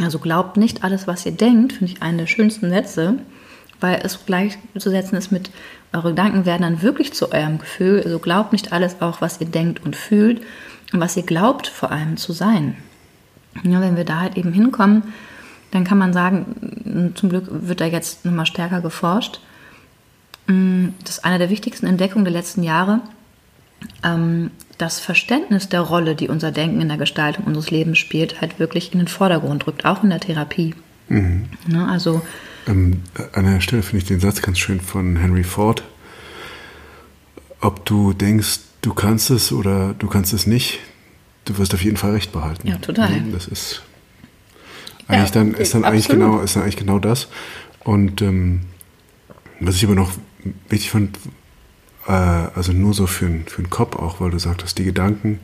Also 0.00 0.20
glaubt 0.20 0.56
nicht 0.56 0.84
alles, 0.84 1.06
was 1.06 1.26
ihr 1.26 1.32
denkt, 1.32 1.74
finde 1.74 1.92
ich 1.92 2.02
einen 2.02 2.18
der 2.18 2.26
schönsten 2.26 2.70
Sätze, 2.70 3.18
weil 3.80 4.00
es 4.04 4.24
gleichzusetzen 4.24 5.18
ist 5.18 5.32
mit, 5.32 5.50
eure 5.92 6.10
Gedanken 6.10 6.46
werden 6.46 6.62
dann 6.62 6.82
wirklich 6.82 7.12
zu 7.12 7.32
eurem 7.32 7.58
Gefühl. 7.58 8.00
Also 8.02 8.18
glaubt 8.18 8.52
nicht 8.52 8.72
alles 8.72 9.02
auch, 9.02 9.20
was 9.20 9.40
ihr 9.40 9.46
denkt 9.46 9.84
und 9.84 9.96
fühlt 9.96 10.40
und 10.92 11.00
was 11.00 11.16
ihr 11.16 11.24
glaubt 11.24 11.66
vor 11.66 11.90
allem 11.90 12.16
zu 12.16 12.32
sein. 12.32 12.76
Ja, 13.64 13.80
wenn 13.82 13.96
wir 13.96 14.04
da 14.04 14.20
halt 14.20 14.36
eben 14.38 14.52
hinkommen, 14.52 15.02
dann 15.72 15.84
kann 15.84 15.98
man 15.98 16.12
sagen, 16.12 17.12
zum 17.16 17.28
Glück 17.28 17.46
wird 17.48 17.80
da 17.80 17.86
jetzt 17.86 18.24
nochmal 18.24 18.46
stärker 18.46 18.80
geforscht. 18.80 19.40
Das 20.46 21.16
ist 21.16 21.24
eine 21.24 21.38
der 21.38 21.50
wichtigsten 21.50 21.86
Entdeckungen 21.86 22.24
der 22.24 22.32
letzten 22.32 22.62
Jahre. 22.62 23.00
Das 24.78 25.00
Verständnis 25.00 25.68
der 25.68 25.80
Rolle, 25.80 26.14
die 26.14 26.28
unser 26.28 26.52
Denken 26.52 26.80
in 26.80 26.88
der 26.88 26.98
Gestaltung 26.98 27.46
unseres 27.46 27.70
Lebens 27.70 27.98
spielt, 27.98 28.40
halt 28.40 28.58
wirklich 28.58 28.92
in 28.92 28.98
den 28.98 29.08
Vordergrund 29.08 29.66
rückt, 29.66 29.84
auch 29.84 30.02
in 30.04 30.10
der 30.10 30.20
Therapie. 30.20 30.74
Mhm. 31.08 31.46
Ja, 31.68 31.86
also 31.86 32.20
ähm, 32.66 33.02
an 33.32 33.44
der 33.44 33.60
Stelle 33.60 33.82
finde 33.82 33.98
ich 33.98 34.08
den 34.08 34.20
Satz 34.20 34.42
ganz 34.42 34.58
schön 34.58 34.80
von 34.80 35.16
Henry 35.16 35.44
Ford. 35.44 35.82
Ob 37.60 37.84
du 37.86 38.12
denkst, 38.12 38.60
du 38.82 38.92
kannst 38.92 39.30
es 39.30 39.52
oder 39.52 39.94
du 39.94 40.06
kannst 40.06 40.32
es 40.32 40.46
nicht, 40.46 40.80
du 41.46 41.56
wirst 41.58 41.72
auf 41.74 41.82
jeden 41.82 41.96
Fall 41.96 42.12
recht 42.12 42.30
behalten. 42.32 42.68
Ja, 42.68 42.76
total. 42.76 43.22
Das 43.32 43.46
ist 43.46 43.82
eigentlich 45.08 45.34
ja, 45.34 45.34
dann 45.34 45.54
ist 45.54 45.74
dann 45.74 45.84
eigentlich 45.84 46.08
genau 46.08 46.40
ist 46.40 46.56
dann 46.56 46.62
eigentlich 46.62 46.76
genau 46.76 46.98
das. 46.98 47.28
Und 47.84 48.22
ähm, 48.22 48.62
was 49.60 49.76
ich 49.76 49.84
aber 49.84 49.94
noch 49.94 50.12
wichtig 50.68 50.90
fand, 50.90 51.18
äh, 52.06 52.12
also 52.12 52.72
nur 52.72 52.94
so 52.94 53.06
für, 53.06 53.28
für 53.46 53.62
den 53.62 53.70
Kopf 53.70 53.96
auch, 53.96 54.20
weil 54.20 54.30
du 54.30 54.38
sagtest, 54.38 54.78
die 54.78 54.84
Gedanken 54.84 55.40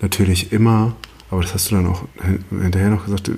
natürlich 0.00 0.52
immer, 0.52 0.96
aber 1.30 1.42
das 1.42 1.54
hast 1.54 1.70
du 1.70 1.76
dann 1.76 1.86
auch 1.86 2.04
hinterher 2.50 2.90
noch 2.90 3.04
gesagt, 3.04 3.30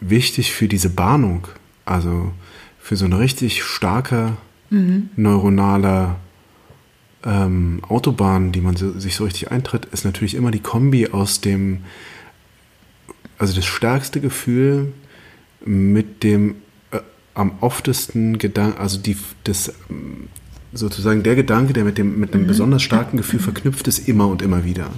wichtig 0.00 0.52
für 0.52 0.68
diese 0.68 0.90
Bahnung, 0.90 1.46
also 1.84 2.32
für 2.78 2.96
so 2.96 3.04
eine 3.04 3.18
richtig 3.18 3.62
starke 3.62 4.36
mhm. 4.70 5.10
neuronale 5.16 6.16
ähm, 7.24 7.82
Autobahn, 7.88 8.52
die 8.52 8.60
man 8.60 8.76
so, 8.76 8.98
sich 8.98 9.14
so 9.14 9.24
richtig 9.24 9.50
eintritt, 9.50 9.86
ist 9.86 10.04
natürlich 10.04 10.34
immer 10.34 10.50
die 10.50 10.60
Kombi 10.60 11.08
aus 11.08 11.40
dem, 11.40 11.84
also 13.40 13.54
das 13.54 13.64
stärkste 13.64 14.20
Gefühl 14.20 14.92
mit 15.64 16.22
dem 16.22 16.56
äh, 16.90 16.98
am 17.32 17.52
oftesten 17.60 18.36
Gedanken, 18.38 18.78
also 18.78 18.98
die, 18.98 19.16
das 19.44 19.72
sozusagen 20.74 21.22
der 21.22 21.36
Gedanke, 21.36 21.72
der 21.72 21.84
mit 21.84 21.96
dem 21.96 22.20
mit 22.20 22.34
einem 22.34 22.42
mhm. 22.42 22.48
besonders 22.48 22.82
starken 22.82 23.16
Gefühl 23.16 23.40
verknüpft 23.40 23.88
ist, 23.88 24.08
immer 24.08 24.28
und 24.28 24.42
immer 24.42 24.64
wieder. 24.64 24.90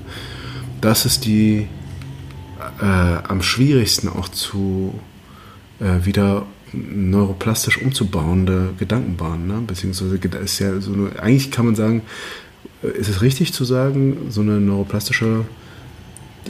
Das 0.81 1.07
ist 1.07 1.25
die 1.25 1.69
äh, 2.81 2.85
am 2.85 3.43
schwierigsten 3.43 4.09
auch 4.09 4.29
zu 4.29 4.99
äh, 5.79 6.05
wieder 6.05 6.45
neuroplastisch 6.73 7.81
umzubauende 7.81 8.75
Gedankenbahn, 8.77 9.47
ne? 9.47 9.63
beziehungsweise 9.65 10.17
ist 10.17 10.59
ja 10.59 10.81
so 10.81 10.95
eine, 10.95 11.23
eigentlich 11.23 11.53
kann 11.53 11.67
man 11.67 11.77
sagen, 11.77 12.03
äh, 12.83 12.89
ist 12.89 13.09
es 13.09 13.23
richtig 13.23 13.53
zu 13.53 13.65
sagen, 13.65 14.17
so 14.31 14.41
eine 14.41 14.59
neuroplastische 14.59 15.45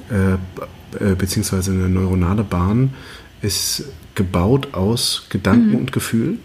äh, 0.08 0.38
äh, 1.00 1.14
beziehungsweise 1.14 1.72
eine 1.72 1.88
neuronale 1.88 2.44
Bahn 2.44 2.94
ist 3.40 3.84
gebaut 4.14 4.74
aus 4.74 5.26
Gedanken 5.28 5.70
mhm. 5.70 5.76
und 5.76 5.92
Gefühl? 5.92 6.38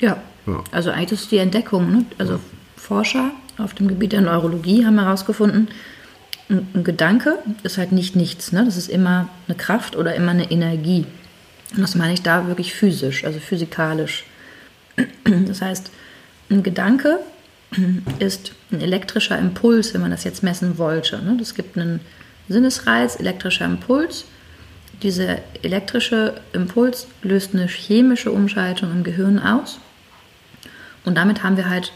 Ja. 0.00 0.18
ja. 0.46 0.64
Also 0.70 0.90
eigentlich 0.90 1.20
ist 1.20 1.30
die 1.30 1.38
Entdeckung, 1.38 1.90
ne? 1.90 2.04
also 2.18 2.34
ja. 2.34 2.40
Forscher 2.76 3.32
auf 3.58 3.74
dem 3.74 3.88
Gebiet 3.88 4.12
der 4.12 4.20
Neurologie 4.20 4.86
haben 4.86 4.98
herausgefunden, 4.98 5.68
ein 6.48 6.84
Gedanke 6.84 7.38
ist 7.62 7.76
halt 7.76 7.92
nicht 7.92 8.16
nichts. 8.16 8.52
Ne? 8.52 8.64
Das 8.64 8.76
ist 8.76 8.88
immer 8.88 9.28
eine 9.46 9.56
Kraft 9.56 9.96
oder 9.96 10.14
immer 10.14 10.30
eine 10.30 10.50
Energie. 10.50 11.04
Und 11.74 11.82
das 11.82 11.94
meine 11.94 12.14
ich 12.14 12.22
da 12.22 12.46
wirklich 12.46 12.72
physisch, 12.72 13.24
also 13.24 13.38
physikalisch. 13.38 14.24
Das 15.24 15.60
heißt, 15.60 15.90
ein 16.50 16.62
Gedanke 16.62 17.18
ist 18.18 18.52
ein 18.72 18.80
elektrischer 18.80 19.38
Impuls, 19.38 19.92
wenn 19.92 20.00
man 20.00 20.10
das 20.10 20.24
jetzt 20.24 20.42
messen 20.42 20.78
wollte. 20.78 21.16
Es 21.40 21.50
ne? 21.50 21.54
gibt 21.54 21.76
einen 21.76 22.00
Sinnesreiz, 22.48 23.18
elektrischer 23.18 23.64
Impuls. 23.64 24.24
Dieser 25.02 25.38
elektrische 25.62 26.40
Impuls 26.52 27.06
löst 27.22 27.54
eine 27.54 27.66
chemische 27.66 28.32
Umschaltung 28.32 28.90
im 28.90 29.04
Gehirn 29.04 29.38
aus. 29.38 29.78
Und 31.04 31.16
damit 31.16 31.42
haben 31.42 31.56
wir 31.56 31.68
halt 31.68 31.92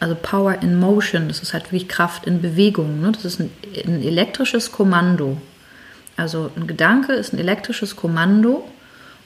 also 0.00 0.16
Power 0.20 0.62
in 0.62 0.78
Motion, 0.78 1.28
das 1.28 1.40
ist 1.40 1.52
halt 1.52 1.64
wirklich 1.64 1.86
Kraft 1.86 2.26
in 2.26 2.40
Bewegung. 2.40 3.02
Ne? 3.02 3.12
Das 3.12 3.26
ist 3.26 3.38
ein, 3.38 3.50
ein, 3.86 4.02
elektrisches 4.02 4.72
Kommando. 4.72 5.36
Also 6.16 6.50
ein 6.56 6.66
Gedanke 6.66 7.12
ist 7.12 7.34
ein 7.34 7.38
elektrisches 7.38 7.96
Kommando 7.96 8.66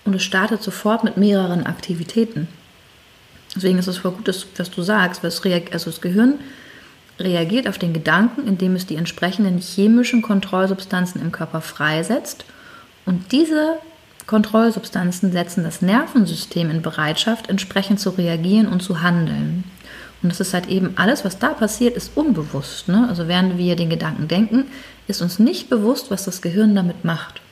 und 0.04 0.14
es 0.14 0.24
startet 0.24 0.62
sofort 0.62 1.04
mit 1.04 1.16
mehreren 1.16 1.64
Aktivitäten. 1.64 2.48
Deswegen 3.54 3.78
ist 3.78 3.86
es 3.86 3.98
voll 3.98 4.12
gut, 4.12 4.26
dass, 4.26 4.46
was 4.56 4.70
du 4.70 4.82
sagst, 4.82 5.22
weil 5.22 5.28
es 5.28 5.72
also 5.72 5.90
das 5.90 6.00
Gehirn 6.00 6.40
reagiert 7.18 7.68
auf 7.68 7.78
den 7.78 7.92
Gedanken, 7.92 8.46
indem 8.46 8.74
es 8.74 8.86
die 8.86 8.96
entsprechenden 8.96 9.58
chemischen 9.58 10.22
Kontrollsubstanzen 10.22 11.20
im 11.20 11.32
Körper 11.32 11.60
freisetzt. 11.60 12.44
Und 13.06 13.32
diese 13.32 13.78
Kontrollsubstanzen 14.26 15.32
setzen 15.32 15.64
das 15.64 15.82
Nervensystem 15.82 16.70
in 16.70 16.82
Bereitschaft, 16.82 17.48
entsprechend 17.48 18.00
zu 18.00 18.10
reagieren 18.10 18.66
und 18.66 18.82
zu 18.82 19.02
handeln. 19.02 19.64
Und 20.22 20.30
das 20.30 20.40
ist 20.40 20.54
halt 20.54 20.68
eben 20.68 20.94
alles, 20.96 21.24
was 21.24 21.38
da 21.38 21.48
passiert, 21.48 21.96
ist 21.96 22.16
unbewusst. 22.16 22.88
Ne? 22.88 23.06
Also 23.08 23.28
während 23.28 23.58
wir 23.58 23.76
den 23.76 23.90
Gedanken 23.90 24.26
denken, 24.26 24.64
ist 25.06 25.20
uns 25.20 25.38
nicht 25.38 25.68
bewusst, 25.68 26.10
was 26.10 26.24
das 26.24 26.40
Gehirn 26.40 26.74
damit 26.74 27.04
macht. 27.04 27.42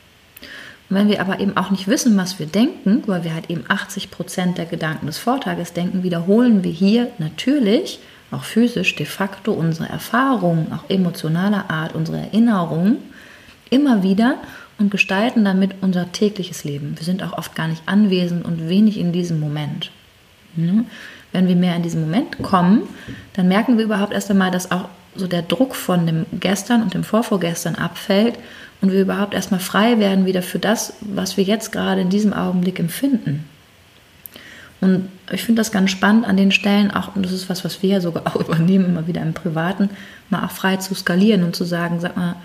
Und 0.89 0.97
wenn 0.97 1.09
wir 1.09 1.21
aber 1.21 1.39
eben 1.39 1.57
auch 1.57 1.71
nicht 1.71 1.87
wissen, 1.87 2.17
was 2.17 2.39
wir 2.39 2.47
denken, 2.47 3.03
weil 3.07 3.25
wir 3.25 3.35
halt 3.35 3.51
eben 3.51 3.65
80 3.69 4.11
Prozent 4.11 4.57
der 4.57 4.65
Gedanken 4.65 5.07
des 5.07 5.19
Vortages 5.19 5.75
denken, 5.75 6.03
wiederholen 6.03 6.65
wir 6.65 6.73
hier 6.73 7.09
natürlich 7.19 8.01
auch 8.33 8.45
physisch 8.45 8.95
de 8.97 9.07
facto 9.07 9.53
unsere 9.53 9.89
Erfahrungen, 9.89 10.73
auch 10.73 10.89
emotionaler 10.89 11.71
Art, 11.71 11.95
unsere 11.95 12.19
Erinnerungen 12.19 12.99
immer 13.71 14.03
wieder 14.03 14.37
und 14.79 14.91
gestalten 14.91 15.45
damit 15.45 15.77
unser 15.81 16.13
tägliches 16.13 16.65
Leben. 16.65 16.95
Wir 16.97 17.05
sind 17.05 17.23
auch 17.23 17.37
oft 17.37 17.55
gar 17.55 17.69
nicht 17.69 17.83
anwesend 17.87 18.45
und 18.45 18.69
wenig 18.69 18.99
in 18.99 19.13
diesem 19.13 19.41
Moment. 19.41 19.91
wenn 20.55 21.49
wir 21.49 21.57
mehr 21.57 21.77
in 21.77 21.83
diesen 21.83 22.03
Moment 22.03 22.43
kommen, 22.43 22.83
dann 23.33 23.49
merken 23.49 23.79
wir 23.79 23.85
überhaupt 23.85 24.13
erst 24.13 24.31
einmal, 24.31 24.51
dass 24.51 24.71
auch 24.71 24.89
so 25.15 25.27
der 25.27 25.43
Druck 25.43 25.75
von 25.75 26.07
dem 26.07 26.27
Gestern 26.41 26.83
und 26.83 26.95
dem 26.95 27.05
Vorvorgestern 27.05 27.75
abfällt 27.75 28.39
und 28.81 28.93
wir 28.93 29.01
überhaupt 29.01 29.33
erstmal 29.33 29.61
frei 29.61 29.99
werden 29.99 30.27
wieder 30.27 30.43
für 30.43 30.59
das, 30.59 30.95
was 31.01 31.37
wir 31.37 31.45
jetzt 31.45 31.73
gerade 31.73 32.01
in 32.01 32.11
diesem 32.11 32.33
Augenblick 32.33 32.79
empfinden. 32.79 33.45
Und 34.81 35.09
ich 35.33 35.45
finde 35.45 35.61
das 35.61 35.73
ganz 35.73 35.91
spannend 35.91 36.27
an 36.27 36.37
den 36.37 36.53
Stellen, 36.53 36.91
auch, 36.91 37.17
und 37.17 37.25
das 37.25 37.33
ist 37.33 37.49
was, 37.49 37.65
was 37.65 37.83
wir 37.83 37.91
ja 37.91 38.01
sogar 38.01 38.27
auch 38.27 38.37
übernehmen, 38.41 38.87
immer 38.87 39.07
wieder 39.07 39.23
im 39.23 39.35
Privaten, 39.35 39.91
mal 40.31 40.45
auch 40.45 40.51
frei 40.51 40.77
zu 40.77 40.95
skalieren 40.95 41.43
und 41.45 41.57
zu 41.57 41.65
sagen, 41.65 42.01
sag 42.01 42.17
mal, 42.17 42.37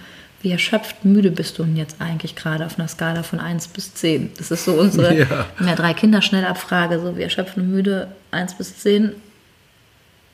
wie 0.41 0.51
erschöpft 0.51 1.03
müde 1.03 1.31
bist 1.31 1.57
du 1.57 1.63
denn 1.63 1.77
jetzt 1.77 1.99
eigentlich 1.99 2.35
gerade 2.35 2.65
auf 2.65 2.77
einer 2.77 2.87
Skala 2.87 3.23
von 3.23 3.39
1 3.39 3.69
bis 3.69 3.95
10? 3.95 4.31
Das 4.37 4.51
ist 4.51 4.65
so 4.65 4.73
unsere 4.73 5.17
ja. 5.19 5.45
ja 5.65 5.75
drei 5.75 5.93
Kinder 5.93 6.21
Schnellabfrage, 6.21 6.99
so 6.99 7.17
wie 7.17 7.23
erschöpft 7.23 7.57
und 7.57 7.71
müde 7.71 8.09
1 8.31 8.53
bis 8.55 8.77
10. 8.77 9.13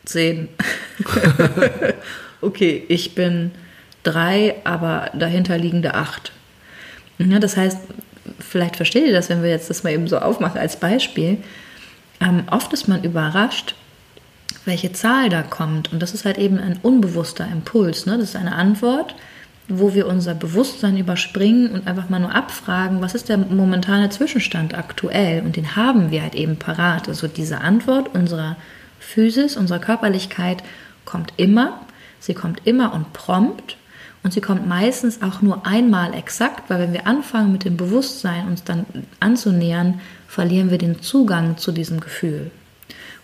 10. 0.05 0.49
okay, 2.41 2.83
ich 2.89 3.15
bin 3.15 3.51
3, 4.03 4.55
aber 4.65 5.09
dahinter 5.13 5.57
liegende 5.57 5.93
8. 5.93 6.33
Ja, 7.19 7.39
das 7.39 7.55
heißt, 7.55 7.77
vielleicht 8.39 8.75
versteht 8.75 9.07
ihr 9.07 9.13
das, 9.13 9.29
wenn 9.29 9.41
wir 9.41 9.49
jetzt 9.49 9.69
das 9.69 9.83
mal 9.83 9.93
eben 9.93 10.07
so 10.07 10.19
aufmachen 10.19 10.59
als 10.59 10.77
Beispiel. 10.77 11.37
Ähm, 12.23 12.43
oft 12.49 12.71
ist 12.73 12.87
man 12.87 13.03
überrascht, 13.03 13.75
welche 14.65 14.93
Zahl 14.93 15.29
da 15.29 15.43
kommt. 15.43 15.91
Und 15.91 16.01
das 16.01 16.13
ist 16.13 16.25
halt 16.25 16.37
eben 16.37 16.57
ein 16.57 16.79
unbewusster 16.81 17.47
Impuls. 17.51 18.05
Ne? 18.05 18.17
Das 18.17 18.29
ist 18.29 18.35
eine 18.35 18.55
Antwort, 18.55 19.15
wo 19.67 19.93
wir 19.93 20.07
unser 20.07 20.33
Bewusstsein 20.33 20.97
überspringen 20.97 21.71
und 21.71 21.87
einfach 21.87 22.09
mal 22.09 22.19
nur 22.19 22.33
abfragen, 22.33 23.01
was 23.01 23.15
ist 23.15 23.29
der 23.29 23.37
momentane 23.37 24.09
Zwischenstand 24.09 24.77
aktuell? 24.77 25.41
Und 25.41 25.55
den 25.55 25.75
haben 25.75 26.11
wir 26.11 26.21
halt 26.21 26.35
eben 26.35 26.57
parat. 26.57 27.07
Also 27.07 27.27
diese 27.27 27.61
Antwort 27.61 28.13
unserer 28.13 28.55
Physis, 28.99 29.57
unserer 29.57 29.79
Körperlichkeit 29.79 30.63
kommt 31.05 31.33
immer. 31.37 31.81
Sie 32.19 32.33
kommt 32.33 32.61
immer 32.65 32.93
und 32.93 33.11
prompt. 33.13 33.77
Und 34.23 34.31
sie 34.31 34.39
kommt 34.39 34.65
meistens 34.65 35.21
auch 35.21 35.41
nur 35.41 35.65
einmal 35.67 36.13
exakt, 36.13 36.69
weil 36.69 36.79
wenn 36.79 36.93
wir 36.93 37.07
anfangen 37.07 37.51
mit 37.51 37.65
dem 37.65 37.75
Bewusstsein 37.75 38.47
uns 38.47 38.63
dann 38.63 38.85
anzunähern, 39.19 39.99
verlieren 40.33 40.71
wir 40.71 40.79
den 40.79 40.99
Zugang 41.01 41.57
zu 41.57 41.71
diesem 41.71 41.99
Gefühl. 41.99 42.49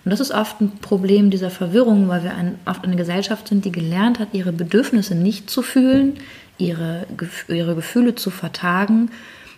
Und 0.05 0.12
das 0.12 0.20
ist 0.20 0.32
oft 0.32 0.62
ein 0.62 0.78
Problem 0.78 1.32
dieser 1.32 1.49
Verwirrung, 1.49 2.07
weil 2.07 2.24
wir 2.24 2.36
ein, 2.36 2.60
oft 2.66 2.84
eine 2.84 2.95
Gesellschaft 2.95 3.47
sind, 3.47 3.66
die 3.66 3.72
gelernt 3.72 4.20
hat, 4.20 4.30
ihre 4.34 4.53
Bedürfnisse 4.53 5.16
nicht 5.16 5.49
zu 5.49 5.64
fühlen, 5.64 6.20
ihre, 6.60 7.07
ihre 7.47 7.74
Gefühle 7.74 8.14
zu 8.14 8.30
vertagen, 8.30 9.10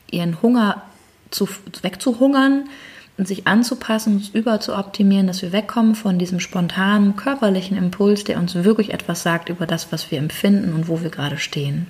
ihren 0.09 0.41
Hunger 0.41 0.81
zu, 1.29 1.49
wegzuhungern 1.81 2.69
und 3.17 3.27
sich 3.27 3.47
anzupassen, 3.47 4.15
uns 4.15 4.29
überzuoptimieren, 4.29 5.27
dass 5.27 5.41
wir 5.41 5.51
wegkommen 5.51 5.95
von 5.95 6.17
diesem 6.17 6.39
spontanen 6.39 7.17
körperlichen 7.17 7.77
Impuls, 7.77 8.23
der 8.23 8.39
uns 8.39 8.55
wirklich 8.55 8.93
etwas 8.93 9.23
sagt 9.23 9.49
über 9.49 9.67
das, 9.67 9.91
was 9.91 10.09
wir 10.09 10.19
empfinden 10.19 10.71
und 10.71 10.87
wo 10.87 11.01
wir 11.01 11.09
gerade 11.09 11.37
stehen. 11.37 11.87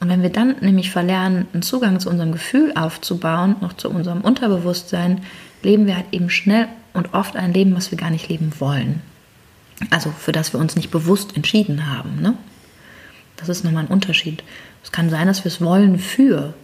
Und 0.00 0.08
wenn 0.08 0.22
wir 0.22 0.30
dann 0.30 0.56
nämlich 0.60 0.90
verlernen, 0.90 1.46
einen 1.52 1.62
Zugang 1.62 2.00
zu 2.00 2.10
unserem 2.10 2.32
Gefühl 2.32 2.72
aufzubauen, 2.74 3.56
noch 3.60 3.72
zu 3.72 3.88
unserem 3.88 4.20
Unterbewusstsein, 4.20 5.22
leben 5.62 5.86
wir 5.86 5.96
halt 5.96 6.06
eben 6.12 6.30
schnell 6.30 6.68
und 6.92 7.14
oft 7.14 7.36
ein 7.36 7.54
Leben, 7.54 7.74
was 7.74 7.90
wir 7.90 7.98
gar 7.98 8.10
nicht 8.10 8.28
leben 8.28 8.52
wollen. 8.58 9.00
Also 9.90 10.10
für 10.10 10.32
das 10.32 10.52
wir 10.52 10.60
uns 10.60 10.76
nicht 10.76 10.90
bewusst 10.90 11.36
entschieden 11.36 11.90
haben. 11.90 12.20
Ne? 12.20 12.34
Das 13.36 13.48
ist 13.48 13.64
nochmal 13.64 13.84
ein 13.84 13.90
Unterschied. 13.90 14.42
Es 14.82 14.92
kann 14.92 15.10
sein, 15.10 15.26
dass 15.26 15.44
wir 15.44 15.50
es 15.50 15.60
wollen 15.60 15.98
für, 15.98 16.54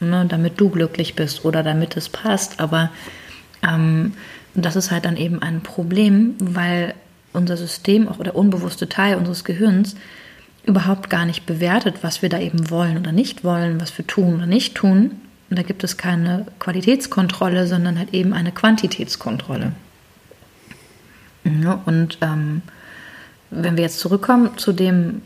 ne, 0.00 0.26
damit 0.28 0.60
du 0.60 0.70
glücklich 0.70 1.14
bist 1.14 1.44
oder 1.44 1.62
damit 1.62 1.96
es 1.96 2.08
passt, 2.08 2.60
aber 2.60 2.90
ähm, 3.62 4.12
das 4.54 4.76
ist 4.76 4.90
halt 4.90 5.04
dann 5.04 5.16
eben 5.16 5.42
ein 5.42 5.60
Problem, 5.62 6.34
weil 6.38 6.94
unser 7.32 7.56
System, 7.56 8.08
auch 8.08 8.18
der 8.18 8.36
unbewusste 8.36 8.88
Teil 8.88 9.16
unseres 9.16 9.44
Gehirns, 9.44 9.96
überhaupt 10.68 11.10
gar 11.10 11.24
nicht 11.24 11.46
bewertet, 11.46 11.96
was 12.02 12.22
wir 12.22 12.28
da 12.28 12.38
eben 12.38 12.70
wollen 12.70 12.98
oder 12.98 13.10
nicht 13.10 13.42
wollen, 13.42 13.80
was 13.80 13.96
wir 13.96 14.06
tun 14.06 14.36
oder 14.36 14.46
nicht 14.46 14.74
tun, 14.74 15.12
und 15.50 15.58
da 15.58 15.62
gibt 15.62 15.82
es 15.82 15.96
keine 15.96 16.46
Qualitätskontrolle, 16.58 17.66
sondern 17.66 17.98
halt 17.98 18.12
eben 18.12 18.32
eine 18.32 18.52
Quantitätskontrolle. 18.52 19.72
Und 21.86 22.18
ähm, 22.20 22.62
wenn 23.50 23.76
wir 23.76 23.84
jetzt 23.84 23.98
zurückkommen 23.98 24.58
zu 24.58 24.72
dem, 24.72 25.22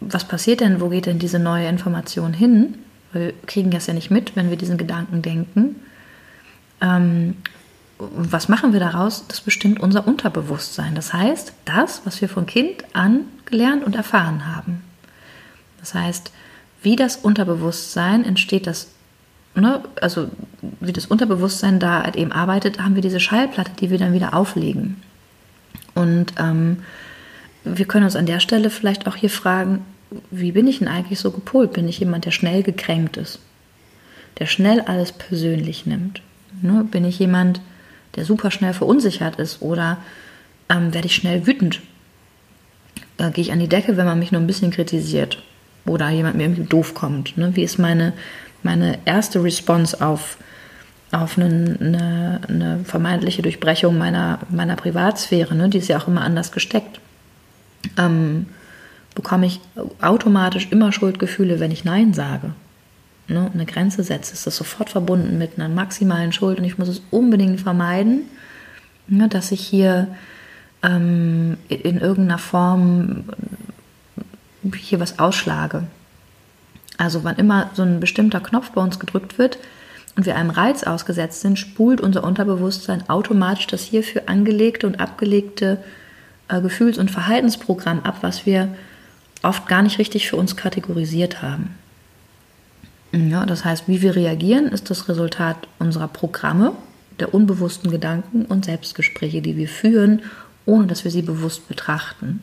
was 0.00 0.26
passiert 0.26 0.60
denn, 0.60 0.80
wo 0.80 0.88
geht 0.88 1.06
denn 1.06 1.20
diese 1.20 1.38
neue 1.38 1.68
Information 1.68 2.32
hin? 2.32 2.74
Wir 3.12 3.32
kriegen 3.46 3.70
das 3.70 3.86
ja 3.86 3.94
nicht 3.94 4.10
mit, 4.10 4.34
wenn 4.34 4.50
wir 4.50 4.56
diesen 4.56 4.76
Gedanken 4.76 5.22
denken. 5.22 5.76
Ähm, 6.80 7.36
was 7.98 8.48
machen 8.48 8.72
wir 8.72 8.80
daraus? 8.80 9.24
Das 9.28 9.40
bestimmt 9.40 9.80
unser 9.80 10.06
Unterbewusstsein. 10.06 10.94
Das 10.94 11.12
heißt, 11.12 11.52
das, 11.64 12.02
was 12.04 12.20
wir 12.20 12.28
von 12.28 12.46
Kind 12.46 12.84
an 12.92 13.22
gelernt 13.44 13.84
und 13.84 13.96
erfahren 13.96 14.46
haben. 14.46 14.82
Das 15.80 15.94
heißt, 15.94 16.32
wie 16.82 16.96
das 16.96 17.16
Unterbewusstsein 17.16 18.24
entsteht 18.24 18.66
das 18.66 18.88
ne, 19.60 19.82
also 20.00 20.28
wie 20.80 20.92
das 20.92 21.06
Unterbewusstsein 21.06 21.78
da 21.78 22.02
halt 22.02 22.16
eben 22.16 22.32
arbeitet, 22.32 22.80
haben 22.80 22.94
wir 22.94 23.02
diese 23.02 23.20
Schallplatte, 23.20 23.72
die 23.80 23.90
wir 23.90 23.98
dann 23.98 24.12
wieder 24.12 24.34
auflegen. 24.34 25.02
Und 25.94 26.34
ähm, 26.38 26.78
wir 27.64 27.86
können 27.86 28.04
uns 28.04 28.16
an 28.16 28.26
der 28.26 28.40
Stelle 28.40 28.70
vielleicht 28.70 29.06
auch 29.06 29.16
hier 29.16 29.30
fragen, 29.30 29.84
wie 30.30 30.52
bin 30.52 30.66
ich 30.66 30.78
denn 30.78 30.88
eigentlich 30.88 31.20
so 31.20 31.30
gepolt? 31.30 31.72
Bin 31.72 31.88
ich 31.88 31.98
jemand, 31.98 32.24
der 32.24 32.30
schnell 32.30 32.62
gekränkt 32.62 33.16
ist? 33.16 33.40
Der 34.38 34.46
schnell 34.46 34.80
alles 34.80 35.12
persönlich 35.12 35.84
nimmt? 35.84 36.22
Ne? 36.62 36.86
Bin 36.90 37.04
ich 37.04 37.18
jemand, 37.18 37.60
der 38.16 38.24
super 38.24 38.50
schnell 38.50 38.74
verunsichert 38.74 39.36
ist? 39.36 39.62
Oder 39.62 39.98
ähm, 40.68 40.94
werde 40.94 41.06
ich 41.06 41.14
schnell 41.14 41.46
wütend? 41.46 41.80
Da 43.16 43.30
gehe 43.30 43.42
ich 43.42 43.52
an 43.52 43.58
die 43.58 43.68
Decke, 43.68 43.96
wenn 43.96 44.06
man 44.06 44.18
mich 44.18 44.32
nur 44.32 44.40
ein 44.40 44.46
bisschen 44.46 44.70
kritisiert. 44.70 45.42
Oder 45.86 46.10
jemand 46.10 46.36
mir 46.36 46.44
irgendwie 46.44 46.64
doof 46.64 46.94
kommt. 46.94 47.36
Ne? 47.36 47.54
Wie 47.54 47.62
ist 47.62 47.78
meine 47.78 48.12
meine 48.62 48.98
erste 49.04 49.42
Response 49.42 50.04
auf, 50.04 50.36
auf 51.12 51.38
eine, 51.38 51.76
eine, 51.80 52.40
eine 52.48 52.80
vermeintliche 52.84 53.42
Durchbrechung 53.42 53.96
meiner, 53.96 54.40
meiner 54.50 54.76
Privatsphäre, 54.76 55.54
ne, 55.54 55.68
die 55.68 55.78
ist 55.78 55.88
ja 55.88 55.98
auch 55.98 56.08
immer 56.08 56.22
anders 56.22 56.52
gesteckt, 56.52 57.00
ähm, 57.96 58.46
bekomme 59.14 59.46
ich 59.46 59.60
automatisch 60.00 60.68
immer 60.70 60.92
Schuldgefühle, 60.92 61.60
wenn 61.60 61.70
ich 61.70 61.84
Nein 61.84 62.12
sage. 62.14 62.52
Ne, 63.30 63.50
eine 63.52 63.66
Grenze 63.66 64.02
setze, 64.02 64.32
ist 64.32 64.46
das 64.46 64.56
sofort 64.56 64.88
verbunden 64.88 65.36
mit 65.36 65.58
einer 65.58 65.68
maximalen 65.68 66.32
Schuld 66.32 66.58
und 66.58 66.64
ich 66.64 66.78
muss 66.78 66.88
es 66.88 67.02
unbedingt 67.10 67.60
vermeiden, 67.60 68.22
ne, 69.06 69.28
dass 69.28 69.52
ich 69.52 69.60
hier 69.60 70.08
ähm, 70.82 71.58
in 71.68 72.00
irgendeiner 72.00 72.38
Form 72.38 73.24
hier 74.74 74.98
was 74.98 75.18
ausschlage. 75.18 75.84
Also 76.96 77.22
wann 77.22 77.36
immer 77.36 77.70
so 77.74 77.82
ein 77.82 78.00
bestimmter 78.00 78.40
Knopf 78.40 78.70
bei 78.70 78.80
uns 78.80 78.98
gedrückt 78.98 79.38
wird 79.38 79.58
und 80.16 80.24
wir 80.24 80.34
einem 80.34 80.50
Reiz 80.50 80.82
ausgesetzt 80.82 81.42
sind, 81.42 81.58
spult 81.58 82.00
unser 82.00 82.24
Unterbewusstsein 82.24 83.10
automatisch 83.10 83.66
das 83.66 83.82
hierfür 83.82 84.22
angelegte 84.24 84.86
und 84.86 85.00
abgelegte 85.00 85.84
äh, 86.48 86.62
Gefühls- 86.62 86.98
und 86.98 87.10
Verhaltensprogramm 87.10 88.00
ab, 88.04 88.18
was 88.22 88.46
wir 88.46 88.74
oft 89.42 89.68
gar 89.68 89.82
nicht 89.82 89.98
richtig 89.98 90.28
für 90.30 90.36
uns 90.36 90.56
kategorisiert 90.56 91.42
haben. 91.42 91.74
Ja, 93.12 93.46
das 93.46 93.64
heißt, 93.64 93.84
wie 93.88 94.02
wir 94.02 94.16
reagieren, 94.16 94.66
ist 94.66 94.90
das 94.90 95.08
Resultat 95.08 95.56
unserer 95.78 96.08
Programme, 96.08 96.72
der 97.20 97.34
unbewussten 97.34 97.90
Gedanken 97.90 98.44
und 98.44 98.66
Selbstgespräche, 98.66 99.40
die 99.40 99.56
wir 99.56 99.68
führen, 99.68 100.22
ohne 100.66 100.86
dass 100.86 101.04
wir 101.04 101.10
sie 101.10 101.22
bewusst 101.22 101.68
betrachten. 101.68 102.40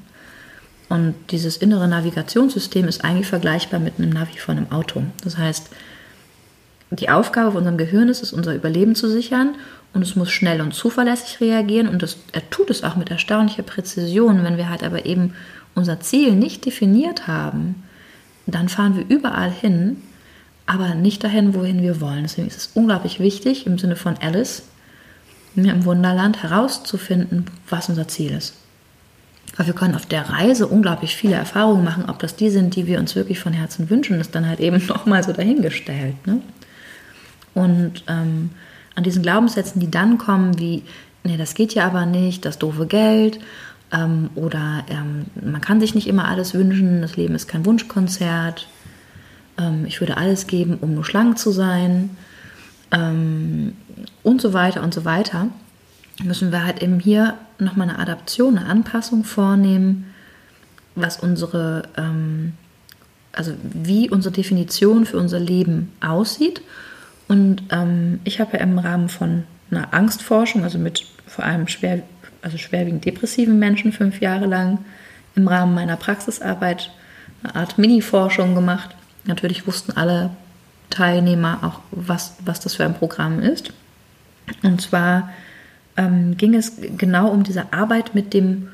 Und 0.90 1.16
dieses 1.32 1.58
innere 1.58 1.88
Navigationssystem 1.88 2.88
ist 2.88 3.04
eigentlich 3.04 3.28
vergleichbar 3.28 3.80
mit 3.80 3.94
einem 3.98 4.10
Navi 4.10 4.38
von 4.38 4.58
einem 4.58 4.72
Auto. 4.72 5.04
Das 5.24 5.38
heißt, 5.38 5.70
die 6.92 7.10
Aufgabe 7.10 7.52
von 7.52 7.60
unserem 7.60 7.78
Gehirn 7.78 8.10
ist 8.10 8.24
es, 8.24 8.34
unser 8.34 8.54
Überleben 8.54 8.96
zu 8.96 9.10
sichern 9.10 9.56
und 9.94 10.02
es 10.02 10.16
muss 10.16 10.32
schnell 10.32 10.62
und 10.62 10.74
zuverlässig 10.74 11.42
reagieren 11.42 11.88
und 11.88 12.02
das, 12.02 12.18
er 12.32 12.48
tut 12.50 12.70
es 12.70 12.84
auch 12.84 12.96
mit 12.96 13.10
erstaunlicher 13.10 13.64
Präzision. 13.64 14.44
Wenn 14.44 14.58
wir 14.58 14.70
halt 14.70 14.84
aber 14.84 15.06
eben 15.06 15.34
unser 15.74 16.00
Ziel 16.00 16.34
nicht 16.34 16.66
definiert 16.66 17.28
haben, 17.28 17.84
dann 18.46 18.70
fahren 18.70 18.96
wir 18.96 19.06
überall 19.08 19.52
hin, 19.52 19.98
aber 20.66 20.96
nicht 20.96 21.24
dahin, 21.24 21.54
wohin 21.54 21.82
wir 21.82 22.02
wollen. 22.02 22.24
Deswegen 22.24 22.48
ist 22.48 22.58
es 22.58 22.70
unglaublich 22.74 23.20
wichtig, 23.20 23.68
im 23.68 23.78
Sinne 23.78 23.96
von 23.96 24.16
Alice, 24.20 24.64
im 25.56 25.86
Wunderland 25.86 26.44
herauszufinden, 26.44 27.46
was 27.70 27.90
unser 27.90 28.08
Ziel 28.08 28.32
ist. 28.32 28.56
Weil 29.56 29.68
wir 29.68 29.74
können 29.74 29.96
auf 29.96 30.06
der 30.06 30.30
Reise 30.30 30.68
unglaublich 30.68 31.16
viele 31.16 31.36
Erfahrungen 31.36 31.84
machen. 31.84 32.10
Ob 32.10 32.20
das 32.20 32.36
die 32.36 32.50
sind, 32.50 32.76
die 32.76 32.88
wir 32.88 33.00
uns 33.00 33.16
wirklich 33.16 33.40
von 33.40 33.54
Herzen 33.54 33.90
wünschen, 33.90 34.20
ist 34.20 34.36
dann 34.36 34.48
halt 34.48 34.60
eben 34.60 34.86
nochmal 34.88 35.24
so 35.24 35.32
dahingestellt. 35.32 36.28
Ne? 36.28 36.42
Und 37.54 38.04
ähm, 38.08 38.50
an 38.96 39.04
diesen 39.04 39.22
Glaubenssätzen, 39.22 39.80
die 39.80 39.92
dann 39.92 40.18
kommen, 40.18 40.60
wie, 40.60 40.84
nee, 41.24 41.38
das 41.38 41.54
geht 41.54 41.74
ja 41.74 41.86
aber 41.86 42.06
nicht, 42.06 42.44
das 42.44 42.60
doofe 42.60 42.86
Geld 42.86 43.40
ähm, 43.92 44.30
oder 44.36 44.84
ähm, 44.90 45.26
man 45.42 45.62
kann 45.62 45.80
sich 45.80 45.96
nicht 45.96 46.08
immer 46.08 46.28
alles 46.28 46.54
wünschen, 46.54 47.02
das 47.02 47.16
Leben 47.16 47.36
ist 47.36 47.48
kein 47.48 47.66
Wunschkonzert, 47.66 48.68
ähm, 49.58 49.86
ich 49.86 50.00
würde 50.00 50.18
alles 50.18 50.48
geben, 50.48 50.78
um 50.82 50.94
nur 50.94 51.06
schlank 51.06 51.38
zu 51.38 51.52
sein 51.52 52.12
ähm, 52.92 53.74
und 54.24 54.42
so 54.42 54.54
weiter 54.54 54.84
und 54.84 54.94
so 54.94 55.06
weiter 55.06 55.50
müssen 56.24 56.52
wir 56.52 56.64
halt 56.64 56.82
eben 56.82 57.00
hier 57.00 57.38
nochmal 57.60 57.90
eine 57.90 58.00
Adaption, 58.00 58.58
eine 58.58 58.68
Anpassung 58.68 59.24
vornehmen, 59.24 60.14
was 60.96 61.20
unsere, 61.20 61.84
ähm, 61.98 62.54
also 63.34 63.54
wie 63.62 64.10
unsere 64.10 64.34
Definition 64.34 65.06
für 65.06 65.18
unser 65.18 65.40
Leben 65.40 65.92
aussieht. 66.00 66.62
Und 67.28 67.64
ähm, 67.72 68.20
ich 68.24 68.40
habe 68.40 68.58
ja 68.58 68.64
im 68.64 68.80
Rahmen 68.80 69.10
von 69.10 69.44
einer 69.72 69.94
Angstforschung, 69.94 70.64
also 70.64 70.78
mit 70.78 71.06
vor 71.28 71.44
allem 71.44 71.68
schwer, 71.68 72.04
also 72.42 72.58
schwerwiegend 72.58 73.04
depressiven 73.04 73.60
Menschen 73.60 73.92
fünf 73.92 74.22
Jahre 74.22 74.46
lang 74.46 74.80
im 75.36 75.48
Rahmen 75.48 75.74
meiner 75.74 75.98
Praxisarbeit 75.98 76.92
eine 77.44 77.56
Art 77.56 77.78
Mini-Forschung 77.78 78.56
gemacht. 78.56 78.96
Natürlich 79.26 79.68
wussten 79.68 79.94
alle 79.94 80.32
Teilnehmer 80.90 81.60
auch, 81.64 81.80
was, 81.92 82.36
was 82.46 82.60
das 82.60 82.76
für 82.76 82.86
ein 82.86 82.94
Programm 82.94 83.40
ist. 83.40 83.74
Und 84.64 84.82
zwar 84.82 85.30
ähm, 85.98 86.38
ging 86.38 86.54
es 86.54 86.74
genau 86.98 87.30
um 87.30 87.44
diese 87.44 87.74
Arbeit 87.74 88.14
mit 88.14 88.34
dem, 88.34 88.70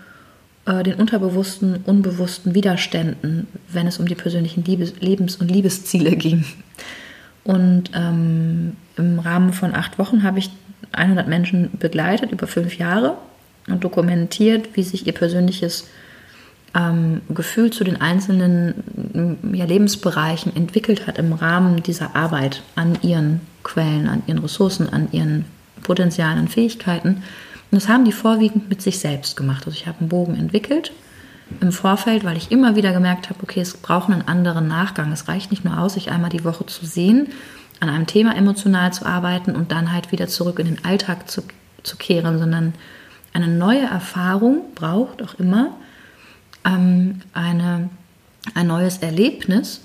äh, 0.66 0.84
den 0.84 0.95
unterbewussten, 0.95 1.78
unbewussten 1.86 2.54
Widerständen, 2.54 3.47
wenn 3.70 3.88
es 3.88 3.97
um 3.97 4.08
die 4.08 4.16
persönlichen 4.16 4.64
Liebes-, 4.64 4.99
Lebens- 4.99 5.38
und 5.38 5.49
Liebesziele 5.49 6.16
ging. 6.16 6.45
Und 7.43 7.91
ähm, 7.93 8.76
im 8.97 9.20
Rahmen 9.20 9.54
von 9.54 9.74
acht 9.74 9.97
Wochen 9.97 10.24
habe 10.24 10.39
ich 10.39 10.52
100 10.91 11.28
Menschen 11.28 11.72
begleitet 11.80 12.32
über 12.32 12.47
fünf 12.47 12.78
Jahre 12.78 13.18
und 13.68 13.84
dokumentiert, 13.84 14.70
wie 14.76 14.84
sich 14.84 15.08
ihr 15.08 15.14
persönliches 15.14 15.88
ähm, 16.74 17.22
Gefühl 17.30 17.72
zu 17.72 17.84
den 17.84 17.99
einzelnen 17.99 19.34
ja, 19.53 19.65
Lebensbereichen 19.65 20.55
entwickelt 20.55 21.07
hat 21.07 21.17
im 21.17 21.34
Rahmen 21.34 21.84
dieser 21.84 22.15
Arbeit 22.15 22.63
an 22.76 22.97
ihren 23.01 23.41
Quellen, 23.63 24.07
an 24.07 24.24
ihren 24.28 24.39
Ressourcen, 24.39 24.89
an 24.89 25.09
ihren 25.11 25.45
Potenzialen, 25.84 26.39
an 26.39 26.47
Fähigkeiten. 26.47 27.24
Und 27.72 27.82
das 27.82 27.88
haben 27.88 28.05
die 28.05 28.11
vorwiegend 28.11 28.69
mit 28.69 28.82
sich 28.82 28.99
selbst 28.99 29.36
gemacht. 29.36 29.63
Also 29.65 29.78
ich 29.78 29.88
habe 29.88 29.99
einen 29.99 30.09
Bogen 30.09 30.36
entwickelt 30.36 30.91
im 31.59 31.72
Vorfeld, 31.72 32.24
weil 32.24 32.38
ich 32.38 32.51
immer 32.51 32.76
wieder 32.76 32.93
gemerkt 32.93 33.30
habe, 33.30 33.39
okay, 33.43 33.59
es 33.59 33.76
braucht 33.76 34.09
einen 34.09 34.28
anderen 34.28 34.67
Nachgang. 34.67 35.11
Es 35.11 35.28
reicht 35.28 35.51
nicht 35.51 35.65
nur 35.65 35.78
aus, 35.78 35.95
sich 35.95 36.09
einmal 36.09 36.30
die 36.30 36.45
Woche 36.45 36.65
zu 36.65 36.86
sehen, 36.86 37.28
an 37.82 37.89
einem 37.89 38.07
Thema 38.07 38.36
emotional 38.36 38.93
zu 38.93 39.05
arbeiten 39.05 39.55
und 39.55 39.72
dann 39.72 39.91
halt 39.91 40.11
wieder 40.11 40.28
zurück 40.28 40.59
in 40.59 40.67
den 40.67 40.86
Alltag 40.86 41.30
zu, 41.30 41.41
zu 41.84 41.97
kehren, 41.97 42.39
sondern 42.39 42.74
eine 43.34 43.47
neue 43.47 43.82
Erfahrung 43.82 44.61
braucht 44.76 45.22
auch 45.22 45.34
immer 45.36 45.72
ähm, 46.66 47.22
eine, 47.34 47.89
ein 48.53 48.68
neues 48.68 48.97
Erlebnis. 48.99 49.82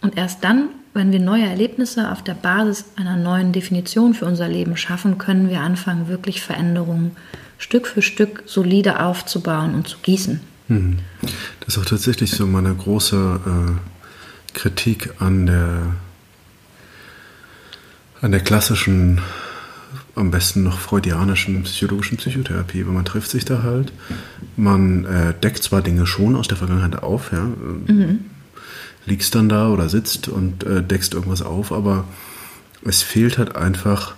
Und 0.00 0.16
erst 0.16 0.42
dann, 0.44 0.68
wenn 0.94 1.12
wir 1.12 1.20
neue 1.20 1.44
Erlebnisse 1.46 2.10
auf 2.10 2.22
der 2.22 2.34
Basis 2.34 2.84
einer 2.96 3.16
neuen 3.16 3.52
Definition 3.52 4.14
für 4.14 4.26
unser 4.26 4.48
Leben 4.48 4.76
schaffen, 4.76 5.18
können 5.18 5.48
wir 5.48 5.60
anfangen, 5.60 6.08
wirklich 6.08 6.42
Veränderungen 6.42 7.12
Stück 7.58 7.86
für 7.86 8.02
Stück 8.02 8.42
solide 8.46 9.00
aufzubauen 9.00 9.74
und 9.74 9.86
zu 9.88 9.98
gießen. 10.02 10.40
Hm. 10.68 10.98
Das 11.60 11.76
ist 11.76 11.78
auch 11.78 11.84
tatsächlich 11.84 12.32
so 12.32 12.46
meine 12.46 12.74
große 12.74 13.40
äh, 13.46 14.58
Kritik 14.58 15.14
an 15.20 15.46
der, 15.46 15.94
an 18.20 18.32
der 18.32 18.40
klassischen 18.40 19.20
am 20.14 20.30
besten 20.30 20.62
noch 20.62 20.78
freudianischen 20.78 21.62
psychologischen 21.62 22.18
Psychotherapie, 22.18 22.86
weil 22.86 22.92
man 22.92 23.04
trifft 23.04 23.30
sich 23.30 23.44
da 23.44 23.62
halt, 23.62 23.92
man 24.56 25.04
äh, 25.06 25.34
deckt 25.34 25.62
zwar 25.62 25.80
Dinge 25.82 26.06
schon 26.06 26.36
aus 26.36 26.48
der 26.48 26.58
Vergangenheit 26.58 27.02
auf, 27.02 27.32
ja, 27.32 27.40
mhm. 27.40 28.26
liegst 29.06 29.34
dann 29.34 29.48
da 29.48 29.68
oder 29.70 29.88
sitzt 29.88 30.28
und 30.28 30.64
äh, 30.64 30.82
deckst 30.82 31.14
irgendwas 31.14 31.40
auf, 31.42 31.72
aber 31.72 32.04
es 32.84 33.02
fehlt 33.02 33.38
halt 33.38 33.56
einfach 33.56 34.14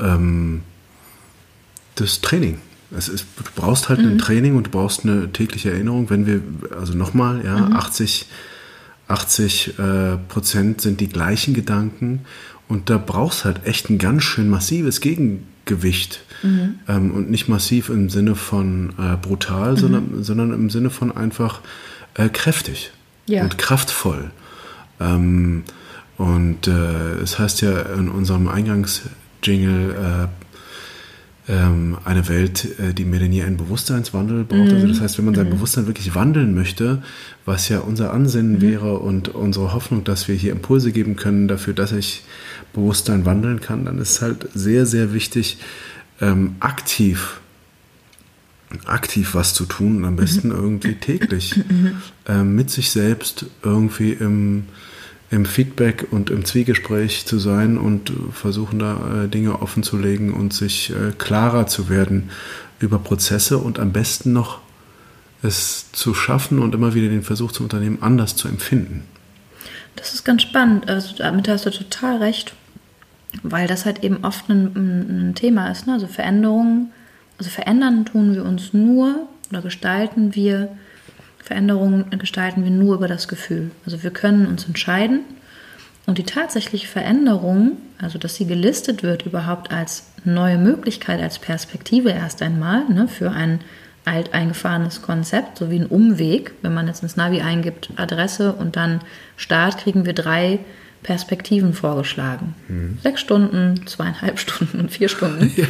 ähm, 0.00 0.62
das 1.94 2.20
Training. 2.20 2.58
Es 2.96 3.08
ist, 3.08 3.26
du 3.36 3.44
brauchst 3.54 3.88
halt 3.88 4.00
mhm. 4.00 4.12
ein 4.12 4.18
Training 4.18 4.56
und 4.56 4.68
du 4.68 4.70
brauchst 4.70 5.04
eine 5.04 5.30
tägliche 5.30 5.70
Erinnerung. 5.70 6.08
Wenn 6.10 6.26
wir, 6.26 6.40
also 6.76 6.94
nochmal, 6.94 7.44
ja, 7.44 7.58
mhm. 7.58 7.76
80, 7.76 8.26
80 9.08 9.78
äh, 9.78 10.16
Prozent 10.28 10.80
sind 10.80 11.00
die 11.00 11.08
gleichen 11.08 11.54
Gedanken 11.54 12.24
und 12.68 12.90
da 12.90 12.98
brauchst 12.98 13.44
halt 13.44 13.64
echt 13.64 13.90
ein 13.90 13.98
ganz 13.98 14.22
schön 14.22 14.48
massives 14.48 15.00
Gegengewicht. 15.00 16.20
Mhm. 16.42 16.78
Ähm, 16.86 17.10
und 17.12 17.30
nicht 17.30 17.48
massiv 17.48 17.88
im 17.88 18.10
Sinne 18.10 18.34
von 18.34 18.90
äh, 18.98 19.16
brutal, 19.16 19.72
mhm. 19.72 19.76
sondern, 19.76 20.22
sondern 20.22 20.52
im 20.52 20.70
Sinne 20.70 20.90
von 20.90 21.10
einfach 21.16 21.60
äh, 22.14 22.28
kräftig 22.28 22.92
ja. 23.26 23.42
und 23.42 23.58
kraftvoll. 23.58 24.30
Ähm, 25.00 25.64
und 26.18 26.66
äh, 26.66 27.14
es 27.22 27.38
heißt 27.38 27.62
ja 27.62 27.80
in 27.80 28.08
unserem 28.08 28.48
Eingangsjingle, 28.48 29.94
äh, 29.94 30.28
ähm, 31.48 31.96
eine 32.04 32.28
Welt, 32.28 32.78
äh, 32.78 32.92
die 32.92 33.04
mir 33.04 33.20
denn 33.20 33.32
hier 33.32 33.46
einen 33.46 33.56
Bewusstseinswandel 33.56 34.44
braucht. 34.44 34.68
Mhm. 34.68 34.74
Also 34.74 34.86
das 34.88 35.00
heißt, 35.00 35.18
wenn 35.18 35.24
man 35.24 35.34
sein 35.34 35.46
mhm. 35.46 35.52
Bewusstsein 35.52 35.86
wirklich 35.86 36.14
wandeln 36.14 36.54
möchte, 36.54 37.02
was 37.46 37.68
ja 37.68 37.78
unser 37.80 38.12
Ansinnen 38.12 38.56
mhm. 38.56 38.60
wäre 38.60 38.98
und 38.98 39.28
unsere 39.28 39.72
Hoffnung, 39.72 40.04
dass 40.04 40.28
wir 40.28 40.34
hier 40.34 40.52
Impulse 40.52 40.92
geben 40.92 41.16
können 41.16 41.48
dafür, 41.48 41.72
dass 41.72 41.92
ich 41.92 42.22
Bewusstsein 42.72 43.24
wandeln 43.24 43.60
kann, 43.60 43.84
dann 43.84 43.98
ist 43.98 44.12
es 44.12 44.22
halt 44.22 44.48
sehr, 44.54 44.86
sehr 44.86 45.12
wichtig, 45.12 45.58
ähm, 46.20 46.56
aktiv 46.60 47.40
aktiv 48.86 49.34
was 49.34 49.54
zu 49.54 49.64
tun, 49.64 50.04
am 50.04 50.16
besten 50.16 50.48
mhm. 50.48 50.54
irgendwie 50.54 50.94
täglich, 50.94 51.56
mhm. 51.68 52.02
ähm, 52.26 52.54
mit 52.54 52.70
sich 52.70 52.90
selbst 52.90 53.46
irgendwie 53.62 54.12
im, 54.12 54.64
im 55.30 55.46
Feedback 55.46 56.06
und 56.10 56.30
im 56.30 56.44
Zwiegespräch 56.44 57.26
zu 57.26 57.38
sein 57.38 57.78
und 57.78 58.12
versuchen 58.32 58.78
da 58.78 59.24
äh, 59.24 59.28
Dinge 59.28 59.60
offen 59.60 59.82
zu 59.82 59.96
legen 59.96 60.32
und 60.34 60.52
sich 60.52 60.90
äh, 60.90 61.12
klarer 61.16 61.66
zu 61.66 61.88
werden 61.88 62.30
über 62.80 62.98
Prozesse 62.98 63.58
und 63.58 63.78
am 63.78 63.92
besten 63.92 64.32
noch 64.32 64.60
es 65.42 65.92
zu 65.92 66.14
schaffen 66.14 66.58
und 66.58 66.74
immer 66.74 66.94
wieder 66.94 67.08
den 67.08 67.22
Versuch 67.22 67.52
zu 67.52 67.62
unternehmen, 67.62 67.98
anders 68.00 68.36
zu 68.36 68.48
empfinden. 68.48 69.04
Das 69.96 70.14
ist 70.14 70.24
ganz 70.24 70.42
spannend. 70.42 70.88
Also 70.88 71.14
damit 71.16 71.48
hast 71.48 71.66
du 71.66 71.70
total 71.70 72.18
recht, 72.18 72.54
weil 73.42 73.66
das 73.66 73.84
halt 73.84 74.02
eben 74.04 74.24
oft 74.24 74.48
ein, 74.48 75.28
ein 75.28 75.34
Thema 75.34 75.70
ist. 75.70 75.86
Ne? 75.86 75.94
Also 75.94 76.06
Veränderungen, 76.06 76.92
also 77.38 77.50
verändern 77.50 78.04
tun 78.04 78.34
wir 78.34 78.44
uns 78.44 78.72
nur 78.72 79.28
oder 79.50 79.62
gestalten 79.62 80.34
wir 80.34 80.70
Veränderungen 81.38 82.10
gestalten 82.18 82.62
wir 82.62 82.70
nur 82.70 82.96
über 82.96 83.08
das 83.08 83.26
Gefühl. 83.26 83.70
Also 83.86 84.02
wir 84.02 84.10
können 84.10 84.46
uns 84.46 84.66
entscheiden 84.66 85.20
und 86.04 86.18
die 86.18 86.24
tatsächliche 86.24 86.86
Veränderung, 86.86 87.78
also 88.00 88.18
dass 88.18 88.34
sie 88.34 88.46
gelistet 88.46 89.02
wird 89.02 89.24
überhaupt 89.24 89.70
als 89.70 90.10
neue 90.24 90.58
Möglichkeit, 90.58 91.20
als 91.22 91.38
Perspektive 91.38 92.10
erst 92.10 92.42
einmal 92.42 92.84
ne, 92.88 93.08
für 93.08 93.30
ein 93.30 93.60
alteingefahrenes 94.04 95.02
Konzept, 95.02 95.58
so 95.58 95.70
wie 95.70 95.78
ein 95.78 95.86
Umweg. 95.86 96.52
Wenn 96.62 96.74
man 96.74 96.86
jetzt 96.86 97.02
ins 97.02 97.16
Navi 97.16 97.40
eingibt, 97.40 97.90
Adresse 97.96 98.52
und 98.52 98.76
dann 98.76 99.00
Start, 99.36 99.78
kriegen 99.78 100.06
wir 100.06 100.14
drei 100.14 100.60
Perspektiven 101.02 101.72
vorgeschlagen. 101.72 102.54
Mhm. 102.68 102.98
Sechs 103.02 103.20
Stunden, 103.20 103.86
zweieinhalb 103.86 104.38
Stunden 104.40 104.80
und 104.80 104.90
vier 104.90 105.08
Stunden. 105.08 105.52
Ja. 105.56 105.66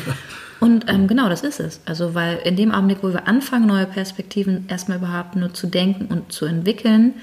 Und 0.61 0.87
ähm, 0.89 1.07
genau, 1.07 1.29
das 1.29 1.43
ist 1.43 1.61
es. 1.61 1.81
Also, 1.87 2.15
weil 2.15 2.39
in 2.45 2.57
dem 2.57 2.73
Augenblick, 2.73 2.99
wo 3.03 3.13
wir 3.13 3.29
anfangen, 3.29 3.67
neue 3.67 3.87
Perspektiven 3.87 4.65
erstmal 4.69 4.99
überhaupt 4.99 5.37
nur 5.37 5.55
zu 5.55 5.69
denken 5.69 6.07
und 6.07 6.33
zu 6.33 6.47
entwickeln, 6.47 7.15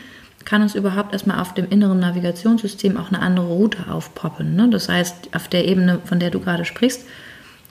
kann 0.46 0.62
uns 0.62 0.76
überhaupt 0.76 1.12
erstmal 1.12 1.40
auf 1.40 1.54
dem 1.54 1.68
inneren 1.70 2.00
Navigationssystem 2.00 2.98
auch 2.98 3.10
eine 3.10 3.20
andere 3.20 3.48
Route 3.48 3.90
aufpoppen. 3.90 4.56
Ne? 4.56 4.70
Das 4.70 4.88
heißt, 4.88 5.36
auf 5.36 5.48
der 5.48 5.66
Ebene, 5.66 6.00
von 6.06 6.20
der 6.20 6.30
du 6.30 6.40
gerade 6.40 6.66
sprichst, 6.66 7.06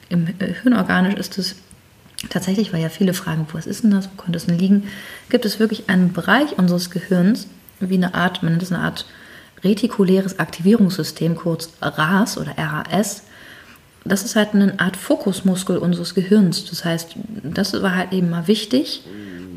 im 0.09 0.27
äh, 0.39 0.53
Hirnorganisch 0.63 1.15
ist 1.15 1.39
es 1.39 1.57
tatsächlich, 2.29 2.73
weil 2.73 2.83
ja 2.83 2.89
viele 2.89 3.15
fragen, 3.15 3.47
was 3.53 3.67
ist 3.67 3.85
denn 3.85 3.91
das, 3.91 4.09
wo 4.11 4.21
könnte 4.21 4.37
es 4.37 4.47
denn 4.47 4.59
liegen, 4.59 4.89
gibt 5.31 5.45
es 5.45 5.61
wirklich 5.61 5.89
einen 5.89 6.13
Bereich 6.13 6.59
unseres 6.59 6.91
Gehirns, 6.91 7.47
wie 7.81 7.95
eine 7.95 8.15
Art, 8.15 8.43
man 8.43 8.53
nennt 8.53 8.63
es 8.63 8.73
eine 8.73 8.83
Art 8.83 9.07
retikuläres 9.65 10.39
Aktivierungssystem, 10.39 11.37
kurz 11.37 11.71
RAS 11.81 12.39
oder 12.39 12.55
RAS. 12.57 13.25
Das 14.05 14.25
ist 14.25 14.37
halt 14.37 14.55
eine 14.55 14.79
Art 14.79 14.97
Fokusmuskel 14.97 15.79
unseres 15.79 16.15
Gehirns. 16.15 16.67
Das 16.67 16.85
heißt, 16.85 17.17
das 17.43 17.73
war 17.83 17.97
halt 17.97 18.13
eben 18.13 18.31
mal 18.31 18.47
wichtig, 18.47 19.03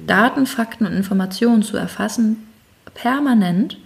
Daten, 0.08 0.46
Fakten 0.46 0.86
und 0.86 0.94
Informationen 0.94 1.64
zu 1.64 1.76
erfassen, 1.76 2.48
permanent, 2.94 3.78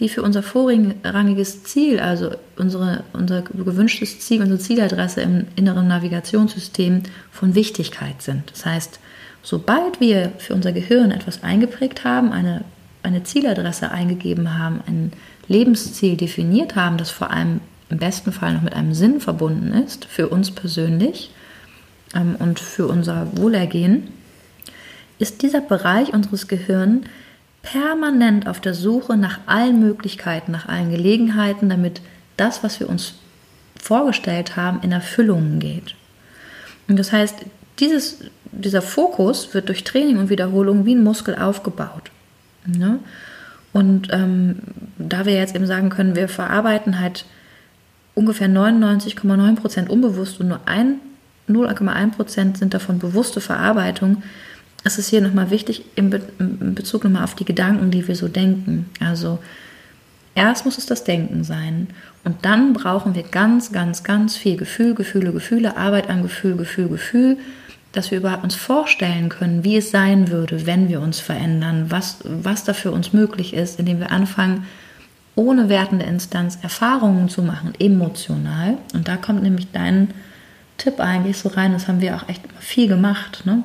die 0.00 0.08
für 0.08 0.22
unser 0.22 0.42
vorrangiges 0.42 1.62
Ziel, 1.62 2.00
also 2.00 2.32
unsere, 2.56 3.04
unser 3.12 3.42
gewünschtes 3.42 4.18
Ziel, 4.18 4.40
unsere 4.40 4.58
Zieladresse 4.58 5.20
im 5.20 5.46
inneren 5.54 5.86
Navigationssystem 5.86 7.04
von 7.30 7.54
Wichtigkeit 7.54 8.20
sind. 8.20 8.50
Das 8.50 8.66
heißt, 8.66 8.98
sobald 9.42 10.00
wir 10.00 10.32
für 10.38 10.54
unser 10.54 10.72
Gehirn 10.72 11.12
etwas 11.12 11.44
eingeprägt 11.44 12.04
haben, 12.04 12.32
eine, 12.32 12.64
eine 13.04 13.22
Zieladresse 13.22 13.92
eingegeben 13.92 14.58
haben, 14.58 14.80
ein 14.86 15.12
Lebensziel 15.48 16.16
definiert 16.16 16.76
haben, 16.76 16.96
das 16.96 17.10
vor 17.10 17.30
allem 17.30 17.60
im 17.88 17.98
besten 17.98 18.32
Fall 18.32 18.54
noch 18.54 18.62
mit 18.62 18.72
einem 18.74 18.94
Sinn 18.94 19.20
verbunden 19.20 19.72
ist, 19.72 20.06
für 20.06 20.28
uns 20.28 20.50
persönlich 20.50 21.30
ähm, 22.14 22.36
und 22.38 22.58
für 22.58 22.86
unser 22.86 23.36
Wohlergehen, 23.36 24.08
ist 25.18 25.42
dieser 25.42 25.60
Bereich 25.60 26.12
unseres 26.12 26.48
Gehirns 26.48 27.06
permanent 27.62 28.48
auf 28.48 28.60
der 28.60 28.74
Suche 28.74 29.16
nach 29.16 29.40
allen 29.46 29.80
Möglichkeiten, 29.80 30.52
nach 30.52 30.68
allen 30.68 30.90
Gelegenheiten, 30.90 31.68
damit 31.68 32.00
das, 32.36 32.64
was 32.64 32.80
wir 32.80 32.88
uns 32.88 33.14
vorgestellt 33.80 34.56
haben, 34.56 34.80
in 34.82 34.92
Erfüllung 34.92 35.58
geht. 35.58 35.94
Und 36.88 36.98
das 36.98 37.12
heißt, 37.12 37.36
dieses, 37.78 38.18
dieser 38.50 38.82
Fokus 38.82 39.54
wird 39.54 39.68
durch 39.68 39.84
Training 39.84 40.18
und 40.18 40.30
Wiederholung 40.30 40.84
wie 40.86 40.94
ein 40.94 41.04
Muskel 41.04 41.36
aufgebaut. 41.36 42.10
Ne? 42.66 42.98
Und 43.72 44.08
ähm, 44.12 44.56
da 44.98 45.24
wir 45.24 45.34
jetzt 45.34 45.54
eben 45.54 45.66
sagen 45.66 45.90
können, 45.90 46.14
wir 46.14 46.28
verarbeiten 46.28 47.00
halt 47.00 47.24
ungefähr 48.14 48.48
99,9 48.48 49.56
Prozent 49.56 49.90
unbewusst 49.90 50.40
und 50.40 50.48
nur 50.48 50.60
0,1 51.48 52.10
Prozent 52.10 52.58
sind 52.58 52.74
davon 52.74 52.98
bewusste 52.98 53.40
Verarbeitung, 53.40 54.22
ist 54.84 54.98
es 54.98 55.08
hier 55.08 55.20
nochmal 55.20 55.50
wichtig 55.50 55.84
in, 55.94 56.10
Be 56.10 56.20
in 56.38 56.74
Bezug 56.74 57.04
nochmal 57.04 57.24
auf 57.24 57.34
die 57.34 57.44
Gedanken, 57.44 57.90
die 57.90 58.06
wir 58.06 58.16
so 58.16 58.28
denken. 58.28 58.90
Also 59.00 59.38
erst 60.34 60.64
muss 60.64 60.78
es 60.78 60.86
das 60.86 61.04
Denken 61.04 61.44
sein 61.44 61.88
und 62.24 62.44
dann 62.44 62.72
brauchen 62.72 63.14
wir 63.14 63.22
ganz, 63.22 63.72
ganz, 63.72 64.02
ganz 64.02 64.36
viel 64.36 64.56
Gefühl, 64.56 64.94
Gefühle, 64.94 65.32
Gefühle, 65.32 65.76
Arbeit 65.76 66.10
an 66.10 66.22
Gefühl, 66.22 66.56
Gefühl, 66.56 66.88
Gefühl, 66.88 67.38
dass 67.92 68.10
wir 68.10 68.18
überhaupt 68.18 68.44
uns 68.44 68.54
vorstellen 68.54 69.28
können, 69.28 69.64
wie 69.64 69.76
es 69.76 69.90
sein 69.90 70.30
würde, 70.30 70.66
wenn 70.66 70.88
wir 70.88 71.00
uns 71.00 71.20
verändern, 71.20 71.86
was, 71.90 72.18
was 72.24 72.64
da 72.64 72.72
für 72.72 72.90
uns 72.90 73.12
möglich 73.12 73.54
ist, 73.54 73.78
indem 73.78 74.00
wir 74.00 74.10
anfangen, 74.10 74.66
ohne 75.34 75.68
wertende 75.68 76.04
Instanz 76.04 76.58
Erfahrungen 76.62 77.28
zu 77.28 77.42
machen, 77.42 77.72
emotional. 77.78 78.78
Und 78.94 79.08
da 79.08 79.16
kommt 79.16 79.42
nämlich 79.42 79.68
dein 79.72 80.08
Tipp 80.78 81.00
eigentlich 81.00 81.38
so 81.38 81.48
rein, 81.50 81.72
das 81.72 81.88
haben 81.88 82.00
wir 82.00 82.16
auch 82.16 82.28
echt 82.28 82.42
viel 82.60 82.88
gemacht, 82.88 83.42
ne? 83.44 83.62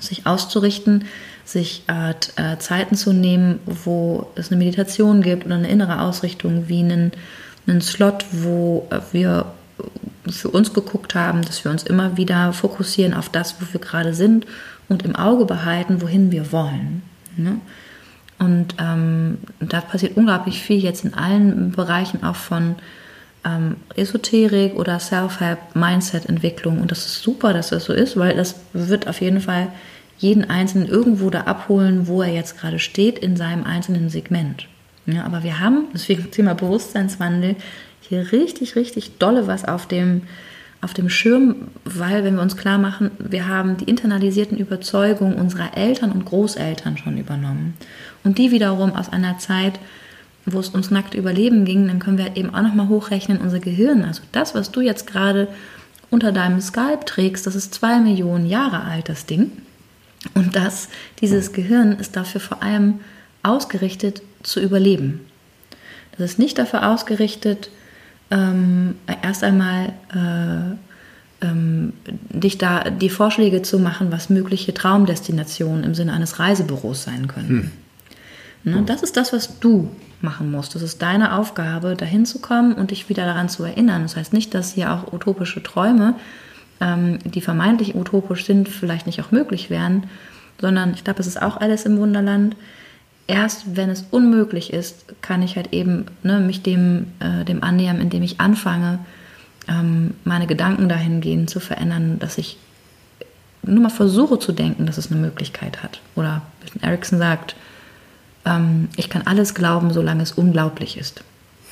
sich 0.00 0.26
auszurichten, 0.26 1.04
sich 1.44 1.84
äh, 1.88 2.10
äh, 2.36 2.58
Zeiten 2.58 2.96
zu 2.96 3.12
nehmen, 3.12 3.60
wo 3.66 4.30
es 4.34 4.50
eine 4.50 4.58
Meditation 4.58 5.22
gibt 5.22 5.46
oder 5.46 5.54
eine 5.54 5.68
innere 5.68 6.00
Ausrichtung, 6.00 6.68
wie 6.68 6.80
einen, 6.80 7.12
einen 7.66 7.80
Slot, 7.80 8.24
wo 8.32 8.88
äh, 8.90 9.00
wir 9.12 9.46
für 10.30 10.48
uns 10.48 10.72
geguckt 10.72 11.14
haben, 11.14 11.42
dass 11.42 11.64
wir 11.64 11.70
uns 11.70 11.82
immer 11.82 12.16
wieder 12.16 12.52
fokussieren 12.52 13.14
auf 13.14 13.28
das, 13.28 13.56
wo 13.60 13.66
wir 13.72 13.80
gerade 13.80 14.14
sind 14.14 14.46
und 14.88 15.04
im 15.04 15.16
Auge 15.16 15.44
behalten, 15.44 16.02
wohin 16.02 16.30
wir 16.32 16.52
wollen. 16.52 17.02
Ne? 17.36 17.60
Und 18.38 18.74
ähm, 18.78 19.38
da 19.60 19.80
passiert 19.80 20.16
unglaublich 20.16 20.60
viel 20.62 20.82
jetzt 20.82 21.04
in 21.04 21.14
allen 21.14 21.72
Bereichen 21.72 22.22
auch 22.22 22.36
von 22.36 22.76
ähm, 23.44 23.76
Esoterik 23.94 24.74
oder 24.74 24.98
Self-Help, 24.98 25.74
Mindset-Entwicklung. 25.74 26.80
Und 26.80 26.90
das 26.90 27.06
ist 27.06 27.22
super, 27.22 27.52
dass 27.52 27.70
das 27.70 27.84
so 27.84 27.92
ist, 27.92 28.16
weil 28.16 28.36
das 28.36 28.56
wird 28.72 29.08
auf 29.08 29.20
jeden 29.20 29.40
Fall 29.40 29.68
jeden 30.18 30.48
Einzelnen 30.48 30.88
irgendwo 30.88 31.30
da 31.30 31.42
abholen, 31.42 32.06
wo 32.06 32.22
er 32.22 32.32
jetzt 32.32 32.58
gerade 32.58 32.78
steht 32.78 33.18
in 33.18 33.36
seinem 33.36 33.64
einzelnen 33.64 34.08
Segment. 34.08 34.66
Ja, 35.06 35.24
aber 35.24 35.42
wir 35.44 35.60
haben, 35.60 35.86
deswegen 35.94 36.30
Thema 36.30 36.54
Bewusstseinswandel, 36.54 37.56
hier 38.08 38.32
richtig, 38.32 38.76
richtig 38.76 39.18
dolle 39.18 39.46
was 39.46 39.64
auf 39.64 39.86
dem, 39.86 40.22
auf 40.80 40.94
dem 40.94 41.08
Schirm, 41.08 41.68
weil 41.84 42.24
wenn 42.24 42.36
wir 42.36 42.42
uns 42.42 42.56
klar 42.56 42.78
machen, 42.78 43.10
wir 43.18 43.48
haben 43.48 43.76
die 43.76 43.84
internalisierten 43.84 44.58
Überzeugungen 44.58 45.34
unserer 45.34 45.76
Eltern 45.76 46.12
und 46.12 46.24
Großeltern 46.24 46.96
schon 46.98 47.18
übernommen. 47.18 47.74
Und 48.24 48.38
die 48.38 48.50
wiederum 48.50 48.94
aus 48.94 49.08
einer 49.08 49.38
Zeit, 49.38 49.78
wo 50.44 50.60
es 50.60 50.70
ums 50.70 50.90
nackte 50.90 51.18
Überleben 51.18 51.64
ging, 51.64 51.88
dann 51.88 51.98
können 51.98 52.18
wir 52.18 52.36
eben 52.36 52.54
auch 52.54 52.62
nochmal 52.62 52.88
hochrechnen, 52.88 53.38
unser 53.38 53.58
Gehirn. 53.58 54.04
Also 54.04 54.22
das, 54.32 54.54
was 54.54 54.70
du 54.70 54.80
jetzt 54.80 55.06
gerade 55.06 55.48
unter 56.10 56.30
deinem 56.30 56.60
Skalp 56.60 57.06
trägst, 57.06 57.46
das 57.46 57.56
ist 57.56 57.74
zwei 57.74 57.98
Millionen 57.98 58.46
Jahre 58.46 58.82
alt, 58.82 59.08
das 59.08 59.26
Ding. 59.26 59.50
Und 60.34 60.54
das, 60.56 60.88
dieses 61.20 61.52
Gehirn 61.52 61.92
ist 61.92 62.16
dafür 62.16 62.40
vor 62.40 62.62
allem 62.62 63.00
ausgerichtet 63.42 64.22
zu 64.42 64.60
überleben. 64.60 65.20
Das 66.12 66.30
ist 66.30 66.38
nicht 66.38 66.58
dafür 66.58 66.88
ausgerichtet, 66.90 67.70
ähm, 68.30 68.96
erst 69.22 69.44
einmal 69.44 69.92
äh, 70.14 71.46
ähm, 71.46 71.92
dich 72.04 72.58
da 72.58 72.90
die 72.90 73.10
Vorschläge 73.10 73.62
zu 73.62 73.78
machen, 73.78 74.10
was 74.10 74.30
mögliche 74.30 74.74
Traumdestinationen 74.74 75.84
im 75.84 75.94
Sinne 75.94 76.12
eines 76.12 76.38
Reisebüros 76.38 77.04
sein 77.04 77.28
können. 77.28 77.48
Hm. 77.48 77.70
Ne, 78.64 78.82
das 78.84 79.02
ist 79.02 79.16
das, 79.16 79.32
was 79.32 79.60
du 79.60 79.90
machen 80.20 80.50
musst. 80.50 80.74
Das 80.74 80.82
ist 80.82 81.00
deine 81.02 81.36
Aufgabe, 81.36 81.94
dahin 81.94 82.26
zu 82.26 82.40
kommen 82.40 82.72
und 82.72 82.90
dich 82.90 83.08
wieder 83.08 83.24
daran 83.24 83.48
zu 83.48 83.62
erinnern. 83.62 84.02
Das 84.02 84.16
heißt 84.16 84.32
nicht, 84.32 84.54
dass 84.54 84.72
hier 84.72 84.92
auch 84.92 85.12
utopische 85.12 85.62
Träume, 85.62 86.14
ähm, 86.80 87.18
die 87.24 87.40
vermeintlich 87.40 87.94
utopisch 87.94 88.44
sind, 88.44 88.68
vielleicht 88.68 89.06
nicht 89.06 89.20
auch 89.20 89.30
möglich 89.30 89.70
wären, 89.70 90.04
sondern 90.60 90.94
ich 90.94 91.04
glaube, 91.04 91.20
es 91.20 91.26
ist 91.26 91.40
auch 91.40 91.58
alles 91.58 91.84
im 91.84 91.98
Wunderland 91.98 92.56
erst 93.26 93.76
wenn 93.76 93.90
es 93.90 94.04
unmöglich 94.10 94.72
ist, 94.72 95.04
kann 95.20 95.42
ich 95.42 95.56
halt 95.56 95.72
eben 95.72 96.06
ne, 96.22 96.40
mich 96.40 96.62
dem, 96.62 97.06
äh, 97.20 97.44
dem 97.44 97.62
annähern, 97.62 98.00
indem 98.00 98.22
ich 98.22 98.40
anfange, 98.40 99.00
ähm, 99.68 100.14
meine 100.24 100.46
Gedanken 100.46 100.88
dahingehend 100.88 101.50
zu 101.50 101.60
verändern, 101.60 102.18
dass 102.18 102.38
ich 102.38 102.58
nur 103.62 103.82
mal 103.82 103.90
versuche 103.90 104.38
zu 104.38 104.52
denken, 104.52 104.86
dass 104.86 104.98
es 104.98 105.10
eine 105.10 105.20
Möglichkeit 105.20 105.82
hat. 105.82 106.00
Oder 106.14 106.42
Erickson 106.82 107.18
sagt, 107.18 107.56
ähm, 108.44 108.88
ich 108.96 109.10
kann 109.10 109.22
alles 109.26 109.54
glauben, 109.54 109.92
solange 109.92 110.22
es 110.22 110.32
unglaublich 110.32 110.96
ist. 110.96 111.24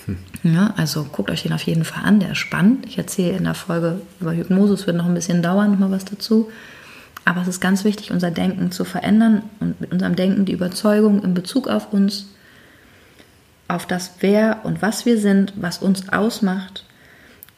Hm. 0.07 0.19
Ja, 0.43 0.75
also 0.77 1.05
guckt 1.05 1.31
euch 1.31 1.45
den 1.45 1.53
auf 1.53 1.63
jeden 1.63 1.85
Fall 1.85 2.05
an, 2.05 2.21
der 2.21 2.33
ist 2.33 2.39
spannend. 2.39 2.85
Ich 2.87 2.99
erzähle 2.99 3.37
in 3.37 3.45
der 3.45 3.55
Folge 3.55 4.01
über 4.21 4.35
Hypnose, 4.35 4.75
es 4.75 4.87
wird 4.87 4.97
noch 4.97 5.07
ein 5.07 5.15
bisschen 5.15 5.43
dauern, 5.43 5.73
noch 5.73 5.79
mal 5.79 5.91
was 5.91 6.05
dazu. 6.05 6.51
Aber 7.25 7.41
es 7.43 7.49
ist 7.49 7.61
ganz 7.61 7.85
wichtig, 7.85 8.11
unser 8.11 8.31
Denken 8.31 8.71
zu 8.71 8.85
verändern 8.85 9.43
und 9.61 9.81
mit 9.81 9.93
unserem 9.93 10.17
Denken 10.17 10.45
die 10.45 10.53
Überzeugung 10.53 11.23
in 11.23 11.35
Bezug 11.35 11.69
auf 11.69 11.93
uns, 11.93 12.29
auf 13.67 13.87
das, 13.87 14.17
wer 14.21 14.61
und 14.65 14.83
was 14.83 15.07
wir 15.07 15.19
sind, 15.19 15.55
was 15.57 15.79
uns 15.79 16.11
ausmacht, 16.11 16.85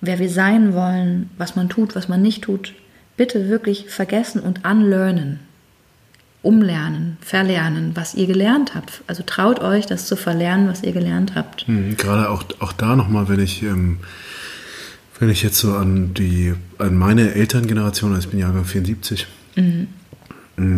wer 0.01 0.19
wir 0.19 0.31
sein 0.31 0.73
wollen, 0.73 1.31
was 1.37 1.57
man 1.57 1.69
tut, 1.69 1.97
was 1.97 2.09
man 2.09 2.23
nicht 2.23 2.45
tut, 2.45 2.75
bitte 3.17 3.49
wirklich 3.49 3.87
vergessen 3.89 4.41
und 4.41 4.65
unlearnen. 4.65 5.41
Umlernen, 6.43 7.17
verlernen, 7.21 7.91
was 7.97 8.15
ihr 8.15 8.29
gelernt 8.29 8.77
habt. 8.77 9.03
Also 9.09 9.25
traut 9.27 9.59
euch, 9.59 9.87
das 9.87 10.07
zu 10.07 10.15
verlernen, 10.15 10.69
was 10.69 10.85
ihr 10.85 10.93
gelernt 10.93 11.35
habt. 11.35 11.67
Hm, 11.67 11.97
gerade 11.97 12.31
auch, 12.31 12.45
auch 12.61 12.73
da 12.73 12.95
nochmal, 12.95 13.29
wenn 13.29 13.41
ich, 13.41 13.65
ähm, 13.65 13.99
wenn 15.19 15.29
ich 15.29 15.43
jetzt 15.43 15.59
so 15.59 15.75
an 15.75 16.15
die, 16.15 16.55
an 16.79 16.95
meine 16.95 17.35
Elterngeneration, 17.35 18.15
also 18.15 18.29
ich 18.29 18.31
bin 18.31 18.39
Jahrgang 18.39 18.65
74, 18.65 19.27
Mhm. 19.57 19.89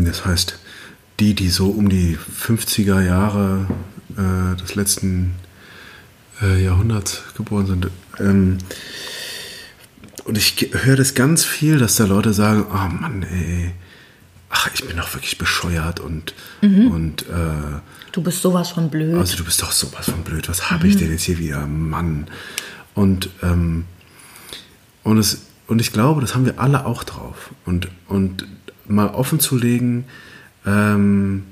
Das 0.04 0.24
heißt, 0.24 0.58
die, 1.20 1.34
die 1.34 1.48
so 1.48 1.68
um 1.68 1.88
die 1.88 2.16
50er 2.16 3.00
Jahre 3.02 3.66
äh, 4.16 4.56
des 4.56 4.74
letzten 4.74 5.34
äh, 6.40 6.64
Jahrhunderts 6.64 7.22
geboren 7.36 7.66
sind. 7.66 7.90
Ähm, 8.18 8.58
und 10.24 10.36
ich 10.36 10.70
höre 10.72 10.96
das 10.96 11.14
ganz 11.14 11.44
viel, 11.44 11.78
dass 11.78 11.96
da 11.96 12.04
Leute 12.04 12.32
sagen, 12.32 12.66
oh 12.70 13.00
Mann, 13.00 13.22
ey, 13.22 13.72
ach, 14.50 14.68
ich 14.74 14.86
bin 14.86 14.96
doch 14.96 15.14
wirklich 15.14 15.38
bescheuert 15.38 16.00
und, 16.00 16.34
mhm. 16.60 16.90
und 16.90 17.22
äh, 17.22 17.80
du 18.12 18.22
bist 18.22 18.42
sowas 18.42 18.70
von 18.70 18.90
blöd. 18.90 19.16
Also 19.16 19.36
du 19.36 19.44
bist 19.44 19.62
doch 19.62 19.72
sowas 19.72 20.10
von 20.10 20.22
blöd. 20.22 20.48
Was 20.48 20.70
habe 20.70 20.84
mhm. 20.84 20.90
ich 20.90 20.96
denn 20.96 21.10
jetzt 21.10 21.22
hier 21.22 21.38
wieder? 21.38 21.66
Mann. 21.66 22.26
Und, 22.94 23.30
ähm, 23.42 23.84
und, 25.02 25.18
es, 25.18 25.46
und 25.66 25.80
ich 25.80 25.92
glaube, 25.92 26.20
das 26.20 26.34
haben 26.34 26.44
wir 26.44 26.58
alle 26.58 26.84
auch 26.84 27.04
drauf. 27.04 27.50
Und, 27.64 27.88
und 28.08 28.46
mal 28.88 29.08
offen 29.08 29.40
zu 29.40 29.56
legen, 29.56 30.04
ähm, 30.66 31.44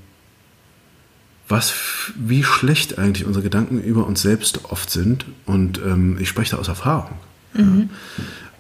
was, 1.49 1.75
wie 2.17 2.43
schlecht 2.43 2.99
eigentlich 2.99 3.27
unsere 3.27 3.43
Gedanken 3.43 3.81
über 3.81 4.07
uns 4.07 4.23
selbst 4.23 4.65
oft 4.65 4.91
sind. 4.91 5.27
Und 5.45 5.79
ähm, 5.79 6.19
ich 6.21 6.29
spreche 6.29 6.53
da 6.53 6.57
aus 6.59 6.69
Erfahrung. 6.69 7.17
Mhm. 7.55 7.91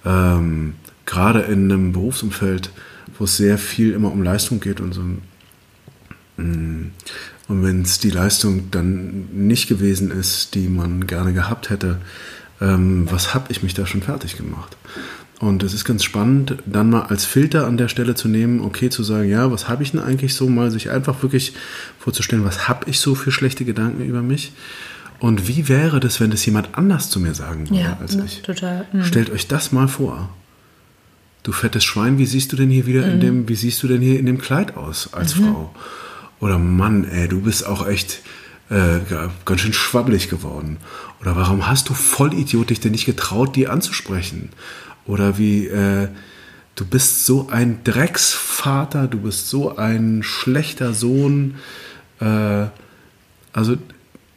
Ja. 0.04 0.36
Ähm, 0.36 0.74
gerade 1.04 1.40
in 1.40 1.70
einem 1.70 1.92
Berufsumfeld, 1.92 2.70
wo 3.18 3.24
es 3.24 3.36
sehr 3.36 3.58
viel 3.58 3.92
immer 3.92 4.12
um 4.12 4.22
Leistung 4.22 4.60
geht 4.60 4.80
und 4.80 4.92
so. 4.92 5.02
Mm, 6.36 6.92
und 7.48 7.62
wenn 7.62 7.82
es 7.82 7.98
die 7.98 8.10
Leistung 8.10 8.70
dann 8.70 9.28
nicht 9.32 9.68
gewesen 9.68 10.10
ist, 10.10 10.54
die 10.54 10.68
man 10.68 11.06
gerne 11.06 11.32
gehabt 11.32 11.70
hätte, 11.70 12.00
ähm, 12.60 13.06
was 13.10 13.34
habe 13.34 13.50
ich 13.50 13.62
mich 13.62 13.74
da 13.74 13.86
schon 13.86 14.02
fertig 14.02 14.36
gemacht? 14.36 14.76
Und 15.38 15.62
es 15.62 15.74
ist 15.74 15.84
ganz 15.84 16.02
spannend, 16.02 16.56
dann 16.64 16.88
mal 16.88 17.02
als 17.02 17.26
Filter 17.26 17.66
an 17.66 17.76
der 17.76 17.88
Stelle 17.88 18.14
zu 18.14 18.26
nehmen, 18.26 18.60
okay, 18.60 18.88
zu 18.88 19.02
sagen, 19.02 19.28
ja, 19.28 19.50
was 19.50 19.68
habe 19.68 19.82
ich 19.82 19.90
denn 19.90 20.00
eigentlich 20.00 20.34
so, 20.34 20.48
mal 20.48 20.70
sich 20.70 20.90
einfach 20.90 21.22
wirklich 21.22 21.52
vorzustellen, 21.98 22.44
was 22.44 22.68
habe 22.68 22.88
ich 22.88 23.00
so 23.00 23.14
für 23.14 23.30
schlechte 23.30 23.66
Gedanken 23.66 24.02
über 24.02 24.22
mich? 24.22 24.52
Und 25.18 25.46
wie 25.46 25.68
wäre 25.68 26.00
das, 26.00 26.20
wenn 26.20 26.30
das 26.30 26.44
jemand 26.46 26.76
anders 26.76 27.10
zu 27.10 27.20
mir 27.20 27.34
sagen 27.34 27.68
würde 27.68 27.82
ja, 27.82 27.98
als 28.00 28.14
ich? 28.14 28.42
Total. 28.42 28.86
Mhm. 28.92 29.04
Stellt 29.04 29.30
euch 29.30 29.46
das 29.46 29.72
mal 29.72 29.88
vor. 29.88 30.30
Du 31.42 31.52
fettes 31.52 31.84
Schwein, 31.84 32.18
wie 32.18 32.26
siehst 32.26 32.52
du 32.52 32.56
denn 32.56 32.70
hier 32.70 32.86
wieder 32.86 33.06
mhm. 33.06 33.12
in 33.12 33.20
dem, 33.20 33.48
wie 33.48 33.54
siehst 33.54 33.82
du 33.82 33.88
denn 33.88 34.00
hier 34.00 34.18
in 34.18 34.26
dem 34.26 34.38
Kleid 34.38 34.76
aus 34.76 35.12
als 35.12 35.36
mhm. 35.36 35.44
Frau? 35.44 35.74
Oder 36.40 36.58
Mann, 36.58 37.04
ey, 37.04 37.28
du 37.28 37.42
bist 37.42 37.66
auch 37.66 37.86
echt 37.86 38.20
äh, 38.68 38.98
ganz 39.44 39.60
schön 39.60 39.72
schwabbelig 39.72 40.28
geworden. 40.28 40.78
Oder 41.20 41.36
warum 41.36 41.66
hast 41.66 41.88
du 41.88 41.94
Vollidiot 41.94 42.70
dich 42.70 42.80
denn 42.80 42.92
nicht 42.92 43.06
getraut, 43.06 43.56
die 43.56 43.68
anzusprechen? 43.68 44.50
Oder 45.06 45.38
wie, 45.38 45.66
äh, 45.66 46.08
du 46.74 46.84
bist 46.84 47.26
so 47.26 47.48
ein 47.50 47.80
Drecksvater, 47.84 49.06
du 49.06 49.18
bist 49.18 49.48
so 49.48 49.76
ein 49.76 50.22
schlechter 50.22 50.92
Sohn. 50.92 51.56
Äh, 52.20 52.66
also 53.52 53.76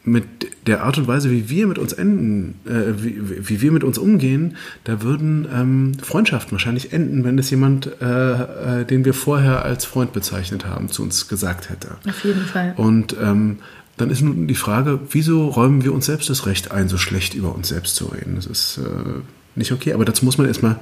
mit 0.02 0.24
der 0.66 0.82
Art 0.82 0.96
und 0.96 1.06
Weise, 1.06 1.30
wie 1.30 1.50
wir 1.50 1.66
mit 1.66 1.78
uns 1.78 1.92
enden, 1.92 2.54
äh, 2.64 3.02
wie, 3.02 3.48
wie, 3.48 3.60
wir 3.60 3.70
mit 3.70 3.84
uns 3.84 3.98
umgehen, 3.98 4.56
da 4.84 5.02
würden 5.02 5.46
ähm, 5.52 5.92
Freundschaften 6.02 6.52
wahrscheinlich 6.52 6.92
enden, 6.92 7.22
wenn 7.24 7.38
es 7.38 7.50
jemand, 7.50 7.90
äh, 8.00 8.80
äh, 8.80 8.84
den 8.84 9.04
wir 9.04 9.12
vorher 9.12 9.64
als 9.64 9.84
Freund 9.84 10.12
bezeichnet 10.12 10.64
haben, 10.64 10.88
zu 10.88 11.02
uns 11.02 11.28
gesagt 11.28 11.68
hätte. 11.68 11.96
Auf 12.08 12.24
jeden 12.24 12.44
Fall. 12.44 12.72
Und 12.76 13.14
ähm, 13.20 13.58
dann 13.98 14.08
ist 14.08 14.22
nun 14.22 14.46
die 14.46 14.54
Frage, 14.54 15.00
wieso 15.10 15.48
räumen 15.48 15.84
wir 15.84 15.92
uns 15.92 16.06
selbst 16.06 16.30
das 16.30 16.46
Recht 16.46 16.70
ein, 16.70 16.88
so 16.88 16.96
schlecht 16.96 17.34
über 17.34 17.54
uns 17.54 17.68
selbst 17.68 17.94
zu 17.96 18.06
reden? 18.06 18.36
Das 18.36 18.46
ist 18.46 18.78
äh, 18.78 19.20
nicht 19.54 19.72
okay, 19.72 19.92
aber 19.92 20.04
dazu 20.04 20.24
muss 20.24 20.38
man 20.38 20.46
erstmal 20.46 20.78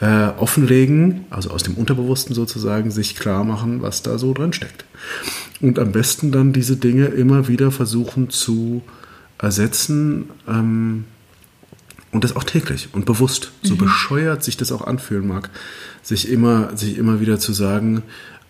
äh, 0.00 0.28
offenlegen, 0.38 1.24
also 1.30 1.50
aus 1.50 1.62
dem 1.62 1.74
Unterbewussten 1.74 2.34
sozusagen, 2.34 2.90
sich 2.90 3.16
klar 3.16 3.44
machen, 3.44 3.82
was 3.82 4.02
da 4.02 4.18
so 4.18 4.32
drin 4.32 4.52
steckt. 4.52 4.84
Und 5.60 5.78
am 5.78 5.92
besten 5.92 6.30
dann 6.30 6.52
diese 6.52 6.76
Dinge 6.76 7.06
immer 7.06 7.48
wieder 7.48 7.70
versuchen 7.70 8.30
zu 8.30 8.82
ersetzen 9.38 10.30
ähm, 10.48 11.04
und 12.10 12.24
das 12.24 12.34
auch 12.34 12.44
täglich 12.44 12.88
und 12.92 13.06
bewusst, 13.06 13.52
so 13.62 13.74
mhm. 13.74 13.78
bescheuert 13.78 14.42
sich 14.42 14.56
das 14.56 14.72
auch 14.72 14.86
anfühlen 14.86 15.26
mag, 15.26 15.50
sich 16.02 16.28
immer, 16.28 16.76
sich 16.76 16.96
immer 16.96 17.20
wieder 17.20 17.38
zu 17.38 17.52
sagen, 17.52 18.02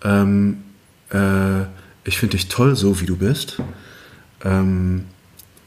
ähm, 0.04 0.58
äh, 1.10 1.62
ich 2.04 2.18
finde 2.18 2.36
dich 2.36 2.48
toll, 2.48 2.76
so 2.76 3.00
wie 3.00 3.06
du 3.06 3.16
bist. 3.16 3.58
Ähm, 4.44 5.04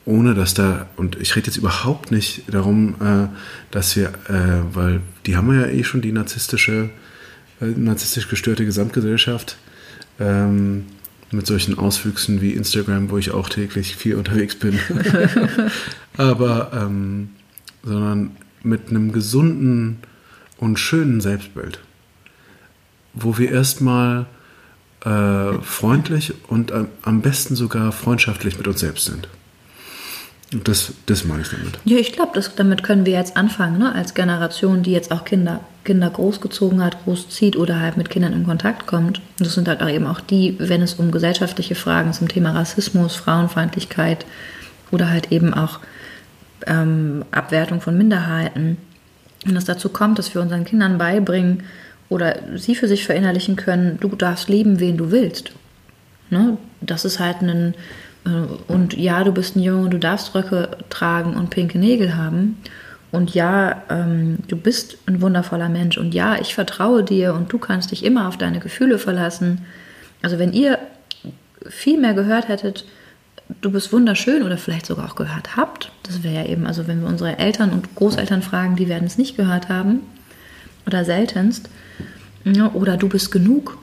ohne 0.05 0.33
dass 0.33 0.53
da, 0.53 0.87
und 0.95 1.15
ich 1.19 1.35
rede 1.35 1.47
jetzt 1.47 1.57
überhaupt 1.57 2.11
nicht 2.11 2.43
darum, 2.51 2.95
äh, 3.01 3.27
dass 3.69 3.95
wir, 3.95 4.09
äh, 4.27 4.73
weil 4.73 5.01
die 5.25 5.35
haben 5.35 5.51
wir 5.51 5.67
ja 5.67 5.67
eh 5.67 5.83
schon, 5.83 6.01
die 6.01 6.11
narzisstische, 6.11 6.89
äh, 7.61 7.65
narzisstisch 7.65 8.27
gestörte 8.27 8.65
Gesamtgesellschaft, 8.65 9.57
ähm, 10.19 10.85
mit 11.31 11.47
solchen 11.47 11.77
Auswüchsen 11.77 12.41
wie 12.41 12.53
Instagram, 12.53 13.09
wo 13.09 13.17
ich 13.17 13.31
auch 13.31 13.47
täglich 13.47 13.95
viel 13.95 14.15
unterwegs 14.15 14.55
bin. 14.55 14.79
Aber, 16.17 16.71
ähm, 16.73 17.29
sondern 17.83 18.31
mit 18.63 18.89
einem 18.89 19.11
gesunden 19.11 19.99
und 20.57 20.77
schönen 20.77 21.21
Selbstbild, 21.21 21.79
wo 23.13 23.37
wir 23.37 23.51
erstmal 23.51 24.25
äh, 25.05 25.53
freundlich 25.61 26.33
und 26.47 26.71
am 27.01 27.21
besten 27.21 27.55
sogar 27.55 27.91
freundschaftlich 27.91 28.57
mit 28.57 28.67
uns 28.67 28.81
selbst 28.81 29.05
sind. 29.05 29.27
Das, 30.51 30.93
das 31.05 31.23
meine 31.23 31.43
ich 31.43 31.49
damit. 31.49 31.79
Ja, 31.85 31.97
ich 31.97 32.11
glaube, 32.11 32.39
damit 32.57 32.83
können 32.83 33.05
wir 33.05 33.13
jetzt 33.13 33.37
anfangen, 33.37 33.79
ne? 33.79 33.95
als 33.95 34.13
Generation, 34.13 34.83
die 34.83 34.91
jetzt 34.91 35.11
auch 35.11 35.23
Kinder, 35.23 35.61
Kinder 35.85 36.09
großgezogen 36.09 36.83
hat, 36.83 37.01
großzieht 37.05 37.55
oder 37.55 37.79
halt 37.79 37.95
mit 37.95 38.09
Kindern 38.09 38.33
in 38.33 38.45
Kontakt 38.45 38.85
kommt. 38.85 39.19
Und 39.39 39.47
das 39.47 39.53
sind 39.53 39.69
halt 39.69 39.81
auch 39.81 39.89
eben 39.89 40.07
auch 40.07 40.19
die, 40.19 40.57
wenn 40.59 40.81
es 40.81 40.95
um 40.95 41.11
gesellschaftliche 41.11 41.75
Fragen 41.75 42.11
zum 42.11 42.27
Thema 42.27 42.51
Rassismus, 42.51 43.15
Frauenfeindlichkeit 43.15 44.25
oder 44.91 45.09
halt 45.09 45.31
eben 45.31 45.53
auch 45.53 45.79
ähm, 46.67 47.23
Abwertung 47.31 47.79
von 47.79 47.97
Minderheiten, 47.97 48.77
wenn 49.45 49.55
es 49.55 49.65
dazu 49.65 49.87
kommt, 49.87 50.19
dass 50.19 50.35
wir 50.35 50.41
unseren 50.41 50.65
Kindern 50.65 50.97
beibringen 50.97 51.63
oder 52.09 52.35
sie 52.57 52.75
für 52.75 52.89
sich 52.89 53.05
verinnerlichen 53.05 53.55
können, 53.55 53.97
du 54.01 54.09
darfst 54.09 54.49
leben, 54.49 54.81
wen 54.81 54.97
du 54.97 55.11
willst. 55.11 55.53
Ne? 56.29 56.57
Das 56.81 57.05
ist 57.05 57.19
halt 57.19 57.41
ein 57.41 57.73
und 58.67 58.95
ja, 58.95 59.23
du 59.23 59.31
bist 59.31 59.55
ein 59.55 59.61
Junge, 59.61 59.89
du 59.89 59.97
darfst 59.97 60.35
Röcke 60.35 60.77
tragen 60.89 61.35
und 61.35 61.49
pinke 61.49 61.79
Nägel 61.79 62.15
haben. 62.15 62.57
Und 63.11 63.33
ja, 63.33 63.81
ähm, 63.89 64.37
du 64.47 64.55
bist 64.55 64.97
ein 65.05 65.21
wundervoller 65.21 65.69
Mensch. 65.69 65.97
Und 65.97 66.13
ja, 66.13 66.39
ich 66.39 66.55
vertraue 66.55 67.03
dir 67.03 67.33
und 67.33 67.51
du 67.51 67.57
kannst 67.57 67.91
dich 67.91 68.05
immer 68.05 68.27
auf 68.27 68.37
deine 68.37 68.59
Gefühle 68.59 68.99
verlassen. 68.99 69.65
Also 70.21 70.39
wenn 70.39 70.53
ihr 70.53 70.77
viel 71.67 71.99
mehr 71.99 72.13
gehört 72.13 72.47
hättet, 72.47 72.85
du 73.59 73.71
bist 73.71 73.91
wunderschön 73.91 74.43
oder 74.43 74.57
vielleicht 74.57 74.85
sogar 74.85 75.09
auch 75.09 75.15
gehört 75.15 75.57
habt, 75.57 75.91
das 76.03 76.23
wäre 76.23 76.35
ja 76.35 76.45
eben, 76.45 76.65
also 76.65 76.87
wenn 76.87 77.01
wir 77.01 77.09
unsere 77.09 77.37
Eltern 77.37 77.71
und 77.71 77.95
Großeltern 77.95 78.41
fragen, 78.41 78.75
die 78.75 78.87
werden 78.87 79.05
es 79.05 79.17
nicht 79.17 79.35
gehört 79.35 79.67
haben 79.67 80.01
oder 80.85 81.03
seltenst, 81.03 81.69
ja, 82.45 82.71
oder 82.73 82.97
du 82.97 83.09
bist 83.09 83.31
genug. 83.31 83.77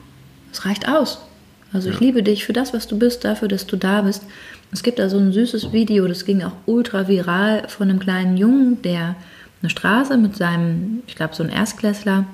Es 0.51 0.65
reicht 0.65 0.89
aus. 0.89 1.28
Also 1.71 1.89
ja. 1.89 1.93
ich 1.93 1.99
liebe 1.99 2.23
dich 2.23 2.45
für 2.45 2.53
das, 2.53 2.73
was 2.73 2.87
du 2.87 2.97
bist, 2.97 3.23
dafür, 3.25 3.47
dass 3.47 3.67
du 3.67 3.75
da 3.75 4.01
bist. 4.01 4.23
Es 4.71 4.83
gibt 4.83 4.99
da 4.99 5.09
so 5.09 5.17
ein 5.17 5.31
süßes 5.31 5.71
Video, 5.71 6.07
das 6.07 6.25
ging 6.25 6.43
auch 6.43 6.53
ultra 6.65 7.07
viral 7.07 7.67
von 7.67 7.89
einem 7.89 7.99
kleinen 7.99 8.37
Jungen, 8.37 8.81
der 8.81 9.15
eine 9.61 9.69
Straße 9.69 10.17
mit 10.17 10.35
seinem, 10.35 11.03
ich 11.07 11.15
glaube 11.15 11.35
so 11.35 11.43
ein 11.43 11.49
Erstklässler, 11.49 12.25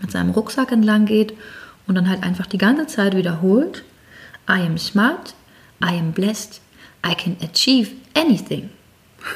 mit 0.00 0.10
seinem 0.10 0.30
Rucksack 0.30 0.72
entlang 0.72 1.06
geht 1.06 1.34
und 1.86 1.94
dann 1.94 2.08
halt 2.08 2.22
einfach 2.22 2.46
die 2.46 2.58
ganze 2.58 2.86
Zeit 2.86 3.16
wiederholt, 3.16 3.84
I 4.48 4.60
am 4.66 4.78
smart, 4.78 5.34
I 5.82 5.98
am 5.98 6.12
blessed, 6.12 6.60
I 7.06 7.14
can 7.14 7.36
achieve 7.42 7.90
anything. 8.14 8.70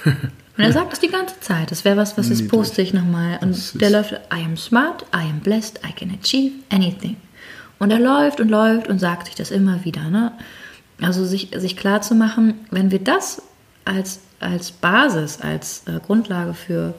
Und 0.57 0.64
er 0.64 0.72
sagt 0.72 0.93
das 0.93 1.01
die 1.01 1.09
ganze 1.09 1.39
Zeit. 1.41 1.70
Das 1.70 1.84
wäre 1.84 1.99
was, 1.99 2.16
was 2.16 2.30
ist, 2.30 2.49
poste 2.49 2.80
ich 2.80 2.95
nochmal. 2.95 3.39
Und 3.43 3.78
der 3.78 3.91
läuft, 3.91 4.12
I 4.12 4.43
am 4.43 4.57
smart, 4.57 5.03
I 5.14 5.28
am 5.28 5.41
blessed, 5.41 5.80
I 5.87 5.93
can 5.93 6.11
achieve 6.18 6.55
anything. 6.70 7.16
Und 7.79 7.91
er 7.91 7.99
läuft 7.99 8.41
und 8.41 8.49
läuft 8.49 8.89
und 8.89 8.99
sagt 8.99 9.27
sich 9.27 9.35
das 9.35 9.51
immer 9.51 9.85
wieder. 9.85 10.09
Ne? 10.11 10.33
Also 11.01 11.24
sich, 11.24 11.51
sich 11.55 11.77
klar 11.77 12.01
zu 12.01 12.14
machen, 12.14 12.55
wenn 12.70 12.91
wir 12.91 13.01
das 13.01 13.43
als, 13.85 14.20
als 14.41 14.72
Basis, 14.72 15.41
als 15.41 15.83
äh, 15.87 16.01
Grundlage 16.05 16.55
für, 16.55 16.95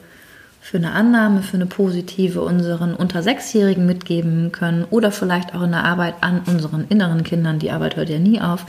für 0.60 0.76
eine 0.76 0.92
Annahme, 0.92 1.42
für 1.42 1.56
eine 1.56 1.66
positive 1.66 2.42
unseren 2.42 2.94
unter 2.94 3.22
Sechsjährigen 3.22 3.86
mitgeben 3.86 4.52
können 4.52 4.84
oder 4.90 5.10
vielleicht 5.10 5.54
auch 5.54 5.62
in 5.62 5.72
der 5.72 5.84
Arbeit 5.84 6.14
an 6.20 6.42
unseren 6.46 6.86
inneren 6.88 7.24
Kindern, 7.24 7.58
die 7.58 7.70
Arbeit 7.70 7.96
hört 7.96 8.08
ja 8.08 8.18
nie 8.18 8.40
auf, 8.40 8.66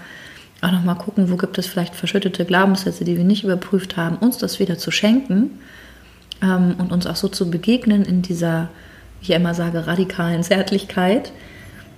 auch 0.61 0.71
nochmal 0.71 0.95
gucken, 0.95 1.31
wo 1.31 1.37
gibt 1.37 1.57
es 1.57 1.67
vielleicht 1.67 1.95
verschüttete 1.95 2.43
Glaubenssätze, 2.43 3.05
die 3.05 3.17
wir 3.17 3.23
nicht 3.23 3.43
überprüft 3.43 3.97
haben, 3.97 4.17
uns 4.17 4.37
das 4.37 4.59
wieder 4.59 4.77
zu 4.77 4.91
schenken 4.91 5.59
ähm, 6.41 6.75
und 6.77 6.91
uns 6.91 7.07
auch 7.07 7.15
so 7.15 7.27
zu 7.27 7.49
begegnen 7.49 8.03
in 8.03 8.21
dieser, 8.21 8.69
wie 9.21 9.31
ich 9.31 9.37
immer 9.37 9.53
sage, 9.53 9.87
radikalen 9.87 10.43
Zärtlichkeit, 10.43 11.31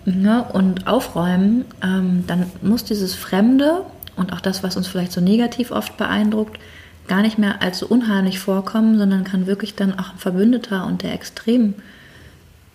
ne, 0.06 0.44
und 0.52 0.88
aufräumen, 0.88 1.66
ähm, 1.84 2.24
dann 2.28 2.46
muss 2.62 2.84
dieses 2.84 3.16
Fremde 3.16 3.86
und 4.16 4.34
auch 4.34 4.42
das, 4.42 4.64
was 4.64 4.78
uns 4.78 4.88
vielleicht 4.88 5.12
so 5.12 5.22
negativ 5.22 5.72
oft 5.72 5.98
beeindruckt, 5.98 6.60
gar 7.08 7.22
nicht 7.22 7.38
mehr 7.38 7.62
als 7.62 7.80
so 7.80 7.88
unheimlich 7.88 8.40
vorkommen, 8.40 8.98
sondern 8.98 9.24
kann 9.24 9.48
wirklich 9.48 9.76
dann 9.76 9.98
auch 9.98 10.14
ein 10.14 10.18
Verbündeter 10.18 10.86
und 10.86 11.04
der 11.04 11.14
extrem 11.14 11.74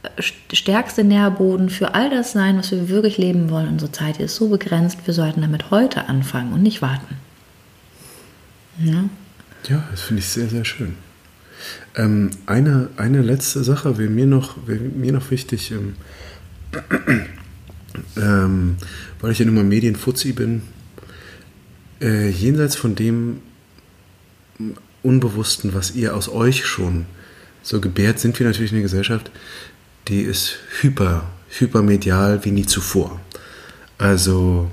äh, 0.03 0.23
stärkste 0.53 1.05
Nährboden 1.05 1.71
für 1.71 1.95
all 1.95 2.11
das 2.11 2.33
sein, 2.33 2.59
was 2.59 2.71
wir 2.71 2.89
wirklich 2.89 3.19
leben 3.19 3.51
wollen. 3.51 3.69
Unsere 3.69 3.93
Zeit 3.93 4.21
ist 4.21 4.37
so 4.37 4.49
begrenzt, 4.49 4.99
wir 5.07 5.15
sollten 5.15 5.41
damit 5.41 5.71
heute 5.71 6.09
anfangen 6.09 6.53
und 6.53 6.63
nicht 6.63 6.83
warten. 6.83 7.17
Ja, 8.79 9.05
ja 9.69 9.83
das 9.91 10.03
finde 10.03 10.21
ich 10.21 10.29
sehr, 10.29 10.49
sehr 10.49 10.65
schön. 10.65 10.97
Ähm, 11.95 12.31
eine, 12.45 12.91
eine 12.97 13.23
letzte 13.23 13.65
Sache 13.65 13.97
wäre 13.99 14.11
mir 14.11 14.27
noch, 14.27 14.67
wäre 14.67 14.81
mir 14.81 15.13
noch 15.13 15.31
wichtig. 15.31 15.71
Ähm, 15.71 15.95
ähm, 18.17 18.77
weil 19.21 19.33
ich 19.33 19.39
ja 19.39 19.45
nun 19.47 19.55
mal 19.55 19.65
Medienfuzzi 19.65 20.33
bin, 20.33 20.63
äh, 22.01 22.29
jenseits 22.29 22.77
von 22.77 22.95
dem 22.95 23.41
Unbewussten, 25.03 25.75
was 25.75 25.95
ihr 25.95 26.15
aus 26.15 26.29
euch 26.29 26.67
schon 26.67 27.07
so 27.63 27.81
gebärt, 27.81 28.19
sind 28.19 28.39
wir 28.39 28.47
natürlich 28.47 28.73
eine 28.73 28.83
Gesellschaft, 28.83 29.31
die 30.09 30.23
ist 30.23 30.59
hyper, 30.81 31.29
hypermedial 31.49 32.45
wie 32.45 32.51
nie 32.51 32.67
zuvor. 32.67 33.21
Also, 33.99 34.71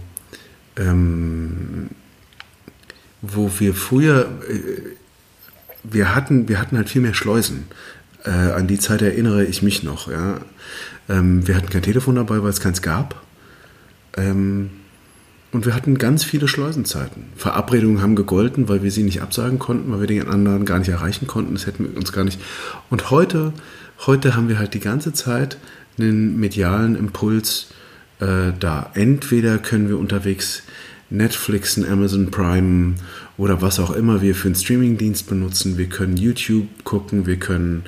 ähm, 0.76 1.90
wo 3.22 3.52
wir 3.60 3.74
früher, 3.74 4.30
äh, 4.50 4.96
wir 5.84 6.16
hatten, 6.16 6.48
wir 6.48 6.60
hatten 6.60 6.78
halt 6.78 6.90
viel 6.90 7.02
mehr 7.02 7.14
Schleusen. 7.14 7.66
Äh, 8.26 8.30
an 8.30 8.68
die 8.68 8.80
Zeit 8.80 9.02
erinnere 9.02 9.46
ich 9.46 9.62
mich 9.62 9.84
noch. 9.84 10.10
Ja. 10.10 10.42
Ähm, 11.10 11.48
wir 11.48 11.56
hatten 11.56 11.70
kein 11.70 11.82
Telefon 11.82 12.16
dabei, 12.16 12.42
weil 12.42 12.50
es 12.50 12.62
keins 12.62 12.82
gab. 12.82 13.22
Ähm, 14.16 14.70
und 15.52 15.68
wir 15.68 15.76
hatten 15.76 16.00
ganz 16.00 16.24
viele 16.24 16.48
Schleusenzeiten. 16.48 17.26
Verabredungen 17.36 18.02
haben 18.02 18.16
gegolten, 18.16 18.68
weil 18.70 18.82
wir 18.82 18.92
sie 18.92 19.04
nicht 19.04 19.22
absagen 19.22 19.60
konnten, 19.60 19.92
weil 19.92 20.00
wir 20.00 20.08
den 20.08 20.28
anderen 20.28 20.66
gar 20.66 20.80
nicht 20.80 20.90
erreichen 20.90 21.28
konnten. 21.28 21.54
Das 21.54 21.68
hätten 21.68 21.84
wir 21.84 21.98
uns 21.98 22.12
gar 22.12 22.24
nicht. 22.24 22.42
Und 22.90 23.12
heute, 23.12 23.54
heute 24.08 24.36
haben 24.36 24.50
wir 24.50 24.58
halt 24.58 24.74
die 24.74 24.80
ganze 24.80 25.14
Zeit 25.14 25.58
einen 26.00 26.40
medialen 26.40 26.96
Impuls 26.96 27.68
äh, 28.20 28.52
da. 28.60 28.90
Entweder 28.96 29.60
können 29.60 29.90
wir 29.90 30.00
unterwegs 30.00 30.64
Netflixen, 31.12 31.88
Amazon 31.88 32.32
Prime 32.32 32.96
oder 33.38 33.62
was 33.62 33.80
auch 33.80 33.92
immer 33.92 34.24
wir 34.24 34.34
für 34.34 34.48
einen 34.48 34.56
Streamingdienst 34.56 35.28
benutzen. 35.28 35.78
Wir 35.78 35.88
können 35.88 36.18
YouTube 36.18 36.68
gucken, 36.84 37.28
wir 37.28 37.38
können 37.38 37.84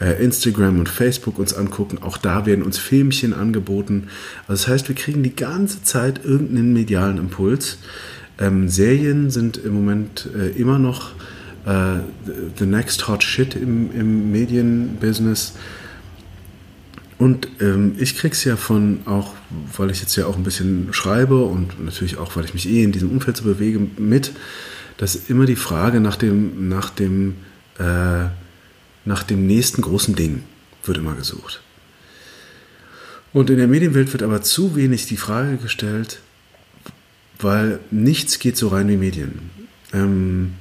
Instagram 0.00 0.80
und 0.80 0.88
Facebook 0.88 1.38
uns 1.38 1.54
angucken. 1.54 1.98
Auch 2.02 2.18
da 2.18 2.46
werden 2.46 2.64
uns 2.64 2.78
Filmchen 2.78 3.32
angeboten. 3.32 4.08
Also 4.48 4.64
das 4.64 4.68
heißt, 4.68 4.88
wir 4.88 4.94
kriegen 4.94 5.22
die 5.22 5.36
ganze 5.36 5.82
Zeit 5.82 6.24
irgendeinen 6.24 6.72
medialen 6.72 7.18
Impuls. 7.18 7.78
Ähm, 8.38 8.68
Serien 8.68 9.30
sind 9.30 9.56
im 9.56 9.74
Moment 9.74 10.28
äh, 10.36 10.48
immer 10.58 10.78
noch 10.78 11.12
äh, 11.64 12.00
the 12.58 12.66
next 12.66 13.06
hot 13.08 13.22
shit 13.22 13.54
im, 13.54 13.90
im 13.92 14.32
Medienbusiness. 14.32 15.54
Und 17.16 17.48
ähm, 17.60 17.94
ich 17.98 18.16
krieg's 18.16 18.44
ja 18.44 18.56
von 18.56 19.00
auch, 19.06 19.34
weil 19.76 19.90
ich 19.90 20.00
jetzt 20.00 20.16
ja 20.16 20.26
auch 20.26 20.36
ein 20.36 20.42
bisschen 20.42 20.88
schreibe 20.92 21.44
und 21.44 21.82
natürlich 21.84 22.18
auch, 22.18 22.34
weil 22.36 22.44
ich 22.44 22.54
mich 22.54 22.68
eh 22.68 22.82
in 22.82 22.92
diesem 22.92 23.10
Umfeld 23.10 23.36
so 23.36 23.44
bewege, 23.44 23.80
mit, 23.98 24.32
dass 24.96 25.14
immer 25.14 25.46
die 25.46 25.56
Frage 25.56 26.00
nach 26.00 26.16
dem, 26.16 26.68
nach 26.68 26.90
dem, 26.90 27.36
äh, 27.78 28.26
nach 29.04 29.22
dem 29.22 29.46
nächsten 29.46 29.82
großen 29.82 30.14
Ding 30.14 30.44
wird 30.84 30.98
immer 30.98 31.14
gesucht. 31.14 31.60
Und 33.32 33.50
in 33.50 33.58
der 33.58 33.66
Medienwelt 33.66 34.12
wird 34.12 34.22
aber 34.22 34.42
zu 34.42 34.76
wenig 34.76 35.06
die 35.06 35.16
Frage 35.16 35.56
gestellt, 35.56 36.20
weil 37.40 37.80
nichts 37.90 38.38
geht 38.38 38.56
so 38.56 38.68
rein 38.68 38.88
wie 38.88 38.96
Medien. 38.96 39.50
Ähm, 39.92 40.54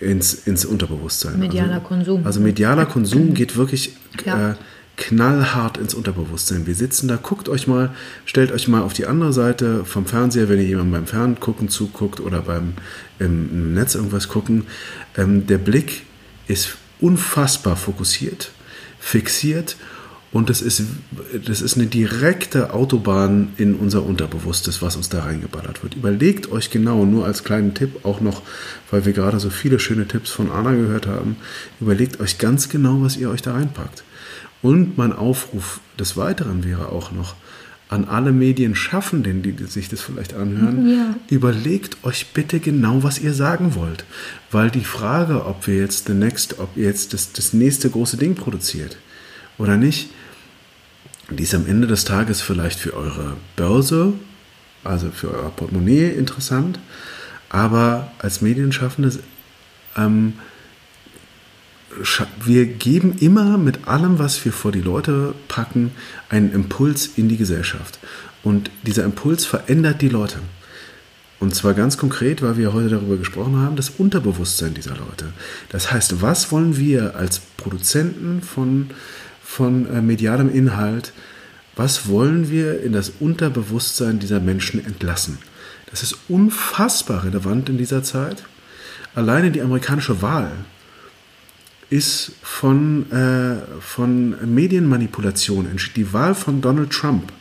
ins, 0.00 0.34
ins 0.34 0.64
Unterbewusstsein. 0.64 1.38
Medialer 1.38 1.74
also, 1.74 1.86
Konsum. 1.86 2.26
Also 2.26 2.40
medialer 2.40 2.86
Konsum 2.86 3.34
geht 3.34 3.56
wirklich 3.56 3.94
Ja. 4.24 4.50
äh, 4.50 4.54
knallhart 4.96 5.76
ins 5.76 5.94
Unterbewusstsein. 5.94 6.66
Wir 6.66 6.74
sitzen 6.74 7.08
da, 7.08 7.16
guckt 7.16 7.48
euch 7.48 7.66
mal, 7.66 7.94
stellt 8.24 8.52
euch 8.52 8.68
mal 8.68 8.82
auf 8.82 8.94
die 8.94 9.06
andere 9.06 9.32
Seite 9.32 9.84
vom 9.84 10.06
Fernseher, 10.06 10.48
wenn 10.48 10.58
ihr 10.58 10.64
jemandem 10.66 10.92
beim 10.92 11.06
Ferngucken 11.06 11.68
zuguckt 11.68 12.20
oder 12.20 12.42
beim 12.42 12.74
im, 13.18 13.50
im 13.50 13.74
Netz 13.74 13.94
irgendwas 13.94 14.28
gucken. 14.28 14.64
Ähm, 15.16 15.46
der 15.46 15.58
Blick 15.58 16.02
ist 16.48 16.76
unfassbar 17.00 17.76
fokussiert, 17.76 18.50
fixiert 18.98 19.76
und 20.32 20.50
das 20.50 20.60
ist, 20.60 20.82
das 21.46 21.62
ist 21.62 21.76
eine 21.76 21.86
direkte 21.86 22.74
Autobahn 22.74 23.54
in 23.56 23.74
unser 23.74 24.04
Unterbewusstes, 24.04 24.82
was 24.82 24.96
uns 24.96 25.08
da 25.08 25.22
reingeballert 25.22 25.82
wird. 25.82 25.94
Überlegt 25.94 26.52
euch 26.52 26.70
genau, 26.70 27.06
nur 27.06 27.24
als 27.24 27.42
kleinen 27.42 27.72
Tipp 27.72 28.04
auch 28.04 28.20
noch, 28.20 28.42
weil 28.90 29.06
wir 29.06 29.14
gerade 29.14 29.40
so 29.40 29.48
viele 29.48 29.78
schöne 29.78 30.06
Tipps 30.06 30.30
von 30.30 30.50
Anna 30.50 30.72
gehört 30.72 31.06
haben, 31.06 31.36
überlegt 31.80 32.20
euch 32.20 32.36
ganz 32.38 32.68
genau, 32.68 33.00
was 33.00 33.16
ihr 33.16 33.30
euch 33.30 33.40
da 33.40 33.54
reinpackt. 33.54 34.04
Und 34.60 34.98
mein 34.98 35.12
Aufruf 35.14 35.80
des 35.98 36.16
Weiteren 36.16 36.64
wäre 36.64 36.90
auch 36.90 37.12
noch 37.12 37.34
an 37.88 38.04
alle 38.06 38.32
Medienschaffenden, 38.32 39.42
die 39.42 39.54
sich 39.66 39.88
das 39.88 40.00
vielleicht 40.00 40.34
anhören, 40.34 40.88
Ja. 40.90 41.14
überlegt 41.28 41.98
euch 42.04 42.26
bitte 42.34 42.58
genau, 42.58 43.02
was 43.04 43.20
ihr 43.20 43.32
sagen 43.32 43.74
wollt. 43.76 44.04
Weil 44.50 44.70
die 44.70 44.84
Frage, 44.84 45.46
ob 45.46 45.66
wir 45.68 45.76
jetzt 45.76 46.06
the 46.06 46.12
next, 46.14 46.58
ob 46.58 46.76
ihr 46.76 46.86
jetzt 46.86 47.12
das, 47.14 47.32
das 47.32 47.52
nächste 47.52 47.88
große 47.88 48.16
Ding 48.16 48.34
produziert 48.34 48.96
oder 49.56 49.76
nicht, 49.76 50.10
die 51.30 51.44
ist 51.44 51.54
am 51.54 51.66
Ende 51.66 51.86
des 51.86 52.04
Tages 52.04 52.40
vielleicht 52.40 52.78
für 52.80 52.94
eure 52.94 53.36
Börse, 53.56 54.12
also 54.84 55.10
für 55.10 55.30
euer 55.32 55.50
Portemonnaie 55.50 56.10
interessant, 56.10 56.78
aber 57.48 58.10
als 58.18 58.40
Medienschaffende 58.42 59.12
ähm, 59.96 60.34
wir 62.44 62.66
geben 62.66 63.16
immer 63.18 63.58
mit 63.58 63.88
allem, 63.88 64.18
was 64.18 64.44
wir 64.44 64.52
vor 64.52 64.72
die 64.72 64.80
Leute 64.80 65.34
packen, 65.48 65.92
einen 66.28 66.52
Impuls 66.52 67.10
in 67.16 67.28
die 67.28 67.36
Gesellschaft. 67.36 67.98
Und 68.42 68.70
dieser 68.82 69.04
Impuls 69.04 69.44
verändert 69.44 70.02
die 70.02 70.08
Leute. 70.08 70.38
Und 71.38 71.54
zwar 71.54 71.74
ganz 71.74 71.98
konkret, 71.98 72.42
weil 72.42 72.56
wir 72.56 72.72
heute 72.72 72.88
darüber 72.88 73.16
gesprochen 73.16 73.58
haben, 73.58 73.76
das 73.76 73.90
Unterbewusstsein 73.90 74.74
dieser 74.74 74.96
Leute. 74.96 75.32
Das 75.68 75.92
heißt, 75.92 76.22
was 76.22 76.50
wollen 76.50 76.78
wir 76.78 77.16
als 77.16 77.40
Produzenten 77.40 78.40
von, 78.40 78.90
von 79.42 79.86
äh, 79.90 80.00
medialem 80.00 80.52
Inhalt, 80.52 81.12
was 81.74 82.08
wollen 82.08 82.50
wir 82.50 82.82
in 82.82 82.92
das 82.92 83.12
Unterbewusstsein 83.20 84.18
dieser 84.18 84.40
Menschen 84.40 84.84
entlassen? 84.84 85.38
Das 85.90 86.02
ist 86.02 86.16
unfassbar 86.28 87.24
relevant 87.24 87.68
in 87.68 87.76
dieser 87.76 88.02
Zeit. 88.02 88.44
Alleine 89.14 89.50
die 89.50 89.60
amerikanische 89.60 90.22
Wahl 90.22 90.52
ist 91.90 92.32
von, 92.42 93.10
äh, 93.12 93.56
von 93.80 94.54
Medienmanipulation 94.54 95.66
entschieden. 95.70 95.94
Die 95.96 96.12
Wahl 96.12 96.34
von 96.34 96.60
Donald 96.60 96.90
Trump, 96.90 97.32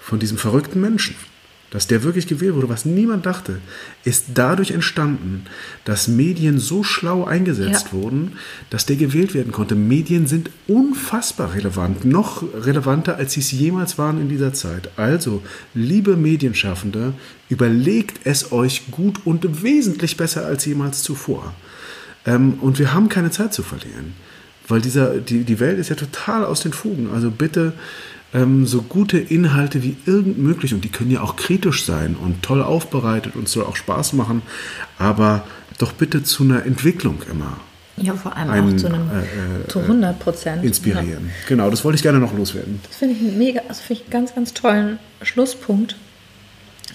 von 0.00 0.18
diesem 0.18 0.36
verrückten 0.36 0.80
Menschen, 0.80 1.14
dass 1.70 1.88
der 1.88 2.04
wirklich 2.04 2.28
gewählt 2.28 2.54
wurde, 2.54 2.68
was 2.68 2.84
niemand 2.84 3.26
dachte, 3.26 3.58
ist 4.04 4.26
dadurch 4.34 4.70
entstanden, 4.70 5.46
dass 5.84 6.06
Medien 6.06 6.60
so 6.60 6.84
schlau 6.84 7.24
eingesetzt 7.24 7.86
Ja. 7.86 7.92
wurden, 7.94 8.32
dass 8.70 8.86
der 8.86 8.94
gewählt 8.94 9.34
werden 9.34 9.50
konnte. 9.50 9.74
Medien 9.74 10.28
sind 10.28 10.50
unfassbar 10.68 11.54
relevant, 11.54 12.04
noch 12.04 12.44
relevanter, 12.54 13.16
als 13.16 13.32
sie 13.32 13.40
es 13.40 13.50
jemals 13.50 13.98
waren 13.98 14.20
in 14.20 14.28
dieser 14.28 14.52
Zeit. 14.52 14.90
Also, 14.96 15.42
liebe 15.74 16.16
Medienschaffende, 16.16 17.12
überlegt 17.48 18.20
es 18.24 18.52
euch 18.52 18.82
gut 18.92 19.22
und 19.24 19.64
wesentlich 19.64 20.16
besser 20.16 20.46
als 20.46 20.64
jemals 20.66 21.02
zuvor. 21.02 21.54
Ähm, 22.26 22.54
und 22.60 22.78
wir 22.78 22.92
haben 22.94 23.08
keine 23.08 23.30
Zeit 23.30 23.52
zu 23.52 23.62
verlieren, 23.62 24.14
weil 24.68 24.80
dieser, 24.80 25.16
die, 25.18 25.44
die 25.44 25.60
Welt 25.60 25.78
ist 25.78 25.90
ja 25.90 25.96
total 25.96 26.44
aus 26.44 26.60
den 26.60 26.72
Fugen. 26.72 27.10
Also 27.12 27.30
bitte 27.30 27.72
ähm, 28.32 28.66
so 28.66 28.82
gute 28.82 29.18
Inhalte 29.18 29.82
wie 29.82 29.96
irgend 30.06 30.38
möglich, 30.38 30.74
und 30.74 30.82
die 30.84 30.88
können 30.88 31.10
ja 31.10 31.20
auch 31.20 31.36
kritisch 31.36 31.84
sein 31.84 32.16
und 32.16 32.42
toll 32.42 32.62
aufbereitet 32.62 33.36
und 33.36 33.48
soll 33.48 33.64
auch 33.64 33.76
Spaß 33.76 34.14
machen, 34.14 34.42
aber 34.98 35.44
doch 35.78 35.92
bitte 35.92 36.22
zu 36.22 36.42
einer 36.44 36.64
Entwicklung 36.66 37.22
immer 37.30 37.58
Ja, 37.96 38.14
vor 38.14 38.36
allem 38.36 38.50
Ein, 38.50 38.74
auch 38.74 38.76
zu 38.76 38.86
einem 38.86 39.08
äh, 39.10 39.64
äh, 39.64 39.68
zu 39.68 39.80
100 39.80 40.18
Prozent. 40.18 40.64
inspirieren. 40.64 41.30
Genau, 41.48 41.70
das 41.70 41.84
wollte 41.84 41.96
ich 41.96 42.02
gerne 42.02 42.18
noch 42.18 42.36
loswerden. 42.36 42.80
Das 42.88 42.96
finde 42.96 43.14
ich 43.14 43.20
einen 43.20 43.38
mega, 43.38 43.60
also 43.68 43.82
finde 43.82 43.94
ich 43.94 44.02
einen 44.02 44.10
ganz, 44.10 44.34
ganz 44.34 44.54
tollen 44.54 44.98
Schlusspunkt, 45.22 45.96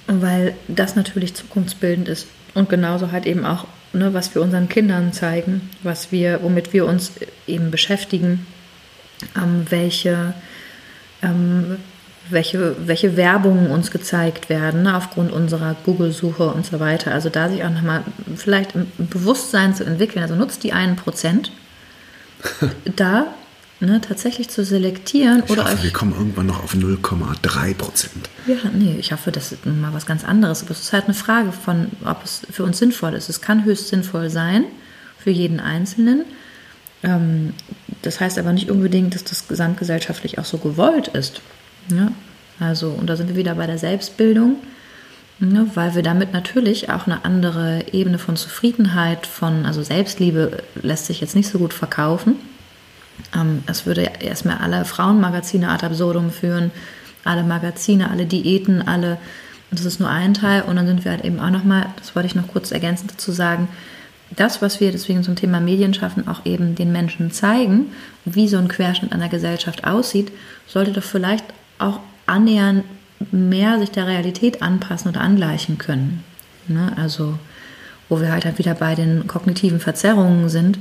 weil 0.07 0.55
das 0.67 0.95
natürlich 0.95 1.35
zukunftsbildend 1.35 2.07
ist 2.09 2.27
und 2.53 2.67
genauso 2.69 3.11
halt 3.11 3.25
eben 3.25 3.45
auch, 3.45 3.65
ne, 3.93 4.13
was 4.13 4.33
wir 4.35 4.41
unseren 4.41 4.69
Kindern 4.69 5.13
zeigen, 5.13 5.69
was 5.83 6.11
wir, 6.11 6.41
womit 6.43 6.73
wir 6.73 6.85
uns 6.85 7.13
eben 7.47 7.71
beschäftigen, 7.71 8.45
ähm, 9.35 9.65
welche, 9.69 10.33
ähm, 11.21 11.77
welche, 12.29 12.75
welche 12.87 13.17
Werbungen 13.17 13.71
uns 13.71 13.91
gezeigt 13.91 14.49
werden, 14.49 14.83
ne, 14.83 14.95
aufgrund 14.95 15.31
unserer 15.31 15.75
Google-Suche 15.85 16.47
und 16.49 16.65
so 16.65 16.79
weiter. 16.79 17.11
Also 17.11 17.29
da 17.29 17.49
sich 17.49 17.63
auch 17.63 17.71
nochmal 17.71 18.03
vielleicht 18.35 18.75
ein 18.75 18.91
Bewusstsein 18.97 19.75
zu 19.75 19.83
entwickeln, 19.83 20.21
also 20.21 20.35
nutzt 20.35 20.63
die 20.63 20.73
einen 20.73 20.95
Prozent, 20.95 21.51
da 22.95 23.27
ne, 23.79 24.01
tatsächlich 24.01 24.49
zu 24.49 24.63
selektieren 24.63 25.43
Ich 25.45 25.51
oder 25.51 25.63
hoffe, 25.63 25.83
wir 25.83 25.91
kommen 25.91 26.13
irgendwann 26.13 26.47
noch 26.47 26.63
auf 26.63 26.73
0,3 26.73 27.73
Prozent. 27.75 28.29
ja, 28.47 28.55
nee, 28.73 28.95
ich 28.99 29.11
hoffe, 29.11 29.31
das 29.31 29.51
ist 29.51 29.65
mal 29.65 29.93
was 29.93 30.05
ganz 30.05 30.23
anderes. 30.23 30.63
Aber 30.63 30.71
es 30.71 30.81
ist 30.81 30.93
halt 30.93 31.05
eine 31.05 31.13
Frage 31.13 31.51
von, 31.51 31.87
ob 32.05 32.23
es 32.23 32.41
für 32.51 32.63
uns 32.63 32.77
sinnvoll 32.77 33.13
ist. 33.13 33.29
Es 33.29 33.41
kann 33.41 33.65
höchst 33.65 33.89
sinnvoll 33.89 34.29
sein 34.29 34.65
für 35.17 35.31
jeden 35.31 35.59
Einzelnen. 35.59 36.25
Ähm, 37.03 37.53
das 38.01 38.19
heißt 38.19 38.37
aber 38.37 38.53
nicht 38.53 38.69
unbedingt, 38.69 39.15
dass 39.15 39.23
das 39.23 39.47
gesamtgesellschaftlich 39.47 40.39
auch 40.39 40.45
so 40.45 40.57
gewollt 40.57 41.09
ist. 41.09 41.41
Ja? 41.91 42.11
Also, 42.59 42.89
und 42.89 43.07
da 43.07 43.15
sind 43.15 43.29
wir 43.29 43.35
wieder 43.35 43.55
bei 43.55 43.67
der 43.67 43.77
Selbstbildung, 43.77 44.57
ne? 45.39 45.67
weil 45.75 45.95
wir 45.95 46.03
damit 46.03 46.33
natürlich 46.33 46.89
auch 46.89 47.07
eine 47.07 47.23
andere 47.23 47.85
Ebene 47.93 48.19
von 48.19 48.35
Zufriedenheit, 48.35 49.25
von, 49.25 49.65
also 49.65 49.81
Selbstliebe 49.81 50.63
lässt 50.81 51.05
sich 51.05 51.21
jetzt 51.21 51.35
nicht 51.35 51.49
so 51.49 51.59
gut 51.59 51.73
verkaufen. 51.73 52.35
Ähm, 53.35 53.63
es 53.67 53.85
würde 53.85 54.09
erstmal 54.19 54.57
alle 54.57 54.85
Frauenmagazine 54.85 55.69
ad 55.69 55.85
absurdum 55.85 56.31
führen, 56.31 56.71
alle 57.23 57.43
Magazine, 57.43 58.09
alle 58.09 58.25
Diäten, 58.25 58.81
alle. 58.81 59.17
Das 59.71 59.85
ist 59.85 59.99
nur 59.99 60.09
ein 60.09 60.33
Teil. 60.33 60.63
Und 60.63 60.75
dann 60.75 60.87
sind 60.87 61.05
wir 61.05 61.11
halt 61.11 61.25
eben 61.25 61.39
auch 61.39 61.51
nochmal, 61.51 61.87
das 61.97 62.15
wollte 62.15 62.27
ich 62.27 62.35
noch 62.35 62.47
kurz 62.47 62.71
ergänzend 62.71 63.11
dazu 63.11 63.31
sagen, 63.31 63.67
das, 64.35 64.61
was 64.61 64.79
wir 64.79 64.91
deswegen 64.91 65.23
zum 65.23 65.35
Thema 65.35 65.59
Medienschaffen 65.59 66.27
auch 66.27 66.45
eben 66.45 66.75
den 66.75 66.91
Menschen 66.91 67.31
zeigen, 67.31 67.87
wie 68.25 68.47
so 68.47 68.57
ein 68.57 68.67
Querschnitt 68.67 69.11
einer 69.11 69.29
Gesellschaft 69.29 69.85
aussieht, 69.85 70.31
sollte 70.67 70.91
doch 70.91 71.03
vielleicht 71.03 71.45
auch 71.79 71.99
annähernd 72.27 72.83
mehr 73.31 73.79
sich 73.79 73.91
der 73.91 74.07
Realität 74.07 74.61
anpassen 74.61 75.09
oder 75.09 75.21
angleichen 75.21 75.77
können. 75.77 76.23
Ne? 76.67 76.93
Also, 76.95 77.37
wo 78.07 78.21
wir 78.21 78.31
halt, 78.31 78.45
halt 78.45 78.59
wieder 78.59 78.75
bei 78.75 78.95
den 78.95 79.27
kognitiven 79.27 79.79
Verzerrungen 79.79 80.49
sind, 80.49 80.79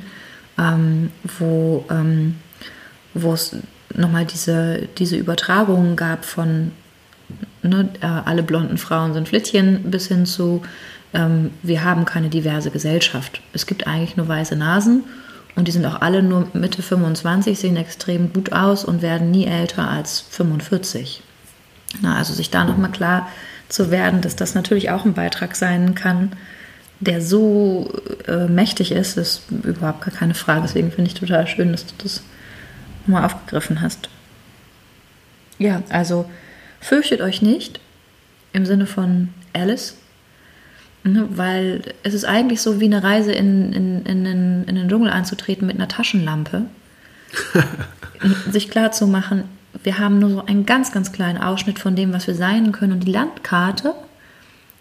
ähm, 0.58 1.10
wo, 1.38 1.84
ähm, 1.90 2.36
wo 3.14 3.32
es 3.32 3.56
nochmal 3.94 4.26
diese, 4.26 4.88
diese 4.98 5.16
Übertragungen 5.16 5.96
gab 5.96 6.24
von 6.24 6.72
ne, 7.62 7.88
äh, 8.00 8.06
alle 8.06 8.42
blonden 8.42 8.78
Frauen 8.78 9.14
sind 9.14 9.28
Flittchen 9.28 9.90
bis 9.90 10.08
hin 10.08 10.26
zu 10.26 10.62
ähm, 11.14 11.52
wir 11.62 11.84
haben 11.84 12.04
keine 12.04 12.28
diverse 12.28 12.70
Gesellschaft. 12.70 13.40
Es 13.52 13.66
gibt 13.66 13.86
eigentlich 13.86 14.16
nur 14.16 14.28
weiße 14.28 14.56
Nasen 14.56 15.04
und 15.56 15.68
die 15.68 15.72
sind 15.72 15.86
auch 15.86 16.00
alle 16.00 16.22
nur 16.22 16.48
Mitte 16.52 16.82
25, 16.82 17.58
sehen 17.58 17.76
extrem 17.76 18.32
gut 18.32 18.52
aus 18.52 18.84
und 18.84 19.02
werden 19.02 19.30
nie 19.30 19.46
älter 19.46 19.88
als 19.88 20.20
45. 20.20 21.22
Na, 22.02 22.16
also 22.16 22.34
sich 22.34 22.50
da 22.50 22.64
nochmal 22.64 22.90
klar 22.90 23.28
zu 23.68 23.90
werden, 23.90 24.20
dass 24.20 24.36
das 24.36 24.54
natürlich 24.54 24.90
auch 24.90 25.04
ein 25.04 25.14
Beitrag 25.14 25.56
sein 25.56 25.94
kann, 25.94 26.32
der 27.00 27.20
so 27.20 27.92
äh, 28.26 28.46
mächtig 28.46 28.92
ist, 28.92 29.16
ist 29.16 29.42
überhaupt 29.50 30.02
gar 30.02 30.14
keine 30.14 30.34
Frage. 30.34 30.62
Deswegen 30.62 30.90
finde 30.90 31.10
ich 31.10 31.14
total 31.14 31.46
schön, 31.46 31.72
dass 31.72 31.86
du 31.86 31.92
das 31.98 32.22
mal 33.06 33.24
aufgegriffen 33.24 33.80
hast. 33.80 34.08
Ja, 35.58 35.82
also 35.88 36.28
fürchtet 36.80 37.20
euch 37.20 37.42
nicht 37.42 37.80
im 38.52 38.66
Sinne 38.66 38.86
von 38.86 39.28
Alice, 39.52 39.96
ne, 41.04 41.28
weil 41.30 41.82
es 42.02 42.14
ist 42.14 42.24
eigentlich 42.24 42.60
so 42.60 42.80
wie 42.80 42.86
eine 42.86 43.02
Reise 43.02 43.32
in, 43.32 43.72
in, 43.72 44.06
in, 44.06 44.24
den, 44.24 44.64
in 44.64 44.74
den 44.74 44.88
Dschungel 44.88 45.10
einzutreten 45.10 45.66
mit 45.66 45.76
einer 45.76 45.88
Taschenlampe. 45.88 46.66
sich 48.50 48.70
klar 48.70 48.90
zu 48.90 49.06
machen, 49.06 49.44
wir 49.82 49.98
haben 49.98 50.18
nur 50.18 50.30
so 50.30 50.44
einen 50.44 50.66
ganz, 50.66 50.92
ganz 50.92 51.12
kleinen 51.12 51.38
Ausschnitt 51.38 51.78
von 51.78 51.94
dem, 51.94 52.12
was 52.12 52.26
wir 52.26 52.34
sein 52.34 52.72
können. 52.72 52.92
Und 52.92 53.04
die 53.04 53.12
Landkarte 53.12 53.94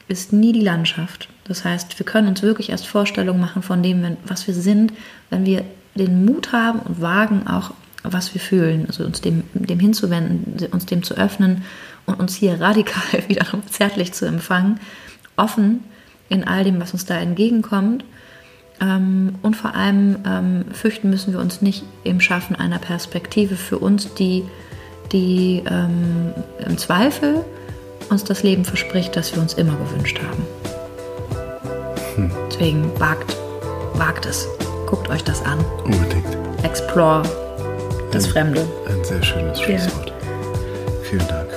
ist 0.07 0.33
nie 0.33 0.53
die 0.53 0.61
Landschaft. 0.61 1.29
Das 1.47 1.63
heißt, 1.63 1.97
wir 1.97 2.05
können 2.05 2.27
uns 2.27 2.41
wirklich 2.41 2.69
erst 2.69 2.87
Vorstellungen 2.87 3.39
machen 3.39 3.61
von 3.61 3.81
dem, 3.81 4.17
was 4.25 4.47
wir 4.47 4.53
sind, 4.53 4.93
wenn 5.29 5.45
wir 5.45 5.63
den 5.95 6.25
Mut 6.25 6.51
haben 6.51 6.79
und 6.79 7.01
wagen 7.01 7.47
auch, 7.47 7.71
was 8.03 8.33
wir 8.33 8.41
fühlen. 8.41 8.85
Also 8.87 9.03
uns 9.05 9.21
dem, 9.21 9.43
dem 9.53 9.79
hinzuwenden, 9.79 10.67
uns 10.71 10.85
dem 10.85 11.03
zu 11.03 11.15
öffnen 11.15 11.63
und 12.05 12.19
uns 12.19 12.35
hier 12.35 12.59
radikal 12.59 13.23
wieder 13.27 13.45
zärtlich 13.69 14.13
zu 14.13 14.25
empfangen, 14.25 14.79
offen 15.35 15.83
in 16.29 16.43
all 16.43 16.63
dem, 16.63 16.79
was 16.81 16.93
uns 16.93 17.05
da 17.05 17.17
entgegenkommt. 17.17 18.03
Ähm, 18.79 19.35
und 19.41 19.55
vor 19.55 19.73
allem 19.75 20.17
ähm, 20.25 20.65
fürchten 20.71 21.09
müssen 21.09 21.33
wir 21.33 21.39
uns 21.39 21.61
nicht 21.61 21.83
im 22.03 22.21
Schaffen 22.21 22.55
einer 22.55 22.79
Perspektive 22.79 23.55
für 23.55 23.79
uns, 23.79 24.13
die, 24.13 24.43
die 25.11 25.63
ähm, 25.69 26.33
im 26.65 26.77
Zweifel 26.77 27.43
uns 28.09 28.23
das 28.23 28.43
Leben 28.43 28.65
verspricht, 28.65 29.15
das 29.15 29.33
wir 29.33 29.41
uns 29.41 29.53
immer 29.53 29.75
gewünscht 29.75 30.19
haben. 30.21 30.76
Deswegen 32.59 32.91
wagt, 32.99 33.37
wagt 33.93 34.25
es. 34.25 34.47
Guckt 34.87 35.11
euch 35.11 35.23
das 35.23 35.45
an. 35.45 35.63
Unbedingt. 35.83 36.25
Explore 36.63 37.21
das 38.11 38.25
ein, 38.25 38.31
Fremde. 38.31 38.67
Ein 38.87 39.03
sehr 39.03 39.21
schönes 39.21 39.61
Schlusswort. 39.61 40.07
Ja. 40.07 40.13
Vielen 41.03 41.27
Dank. 41.27 41.49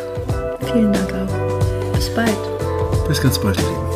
Vielen 0.71 0.93
Dank 0.93 1.11
auch. 1.15 1.93
Bis 1.95 2.15
bald. 2.15 3.09
Bis 3.09 3.23
ganz 3.23 3.39
bald, 3.39 3.57
ihr 3.57 3.63
Lieben. 3.63 3.90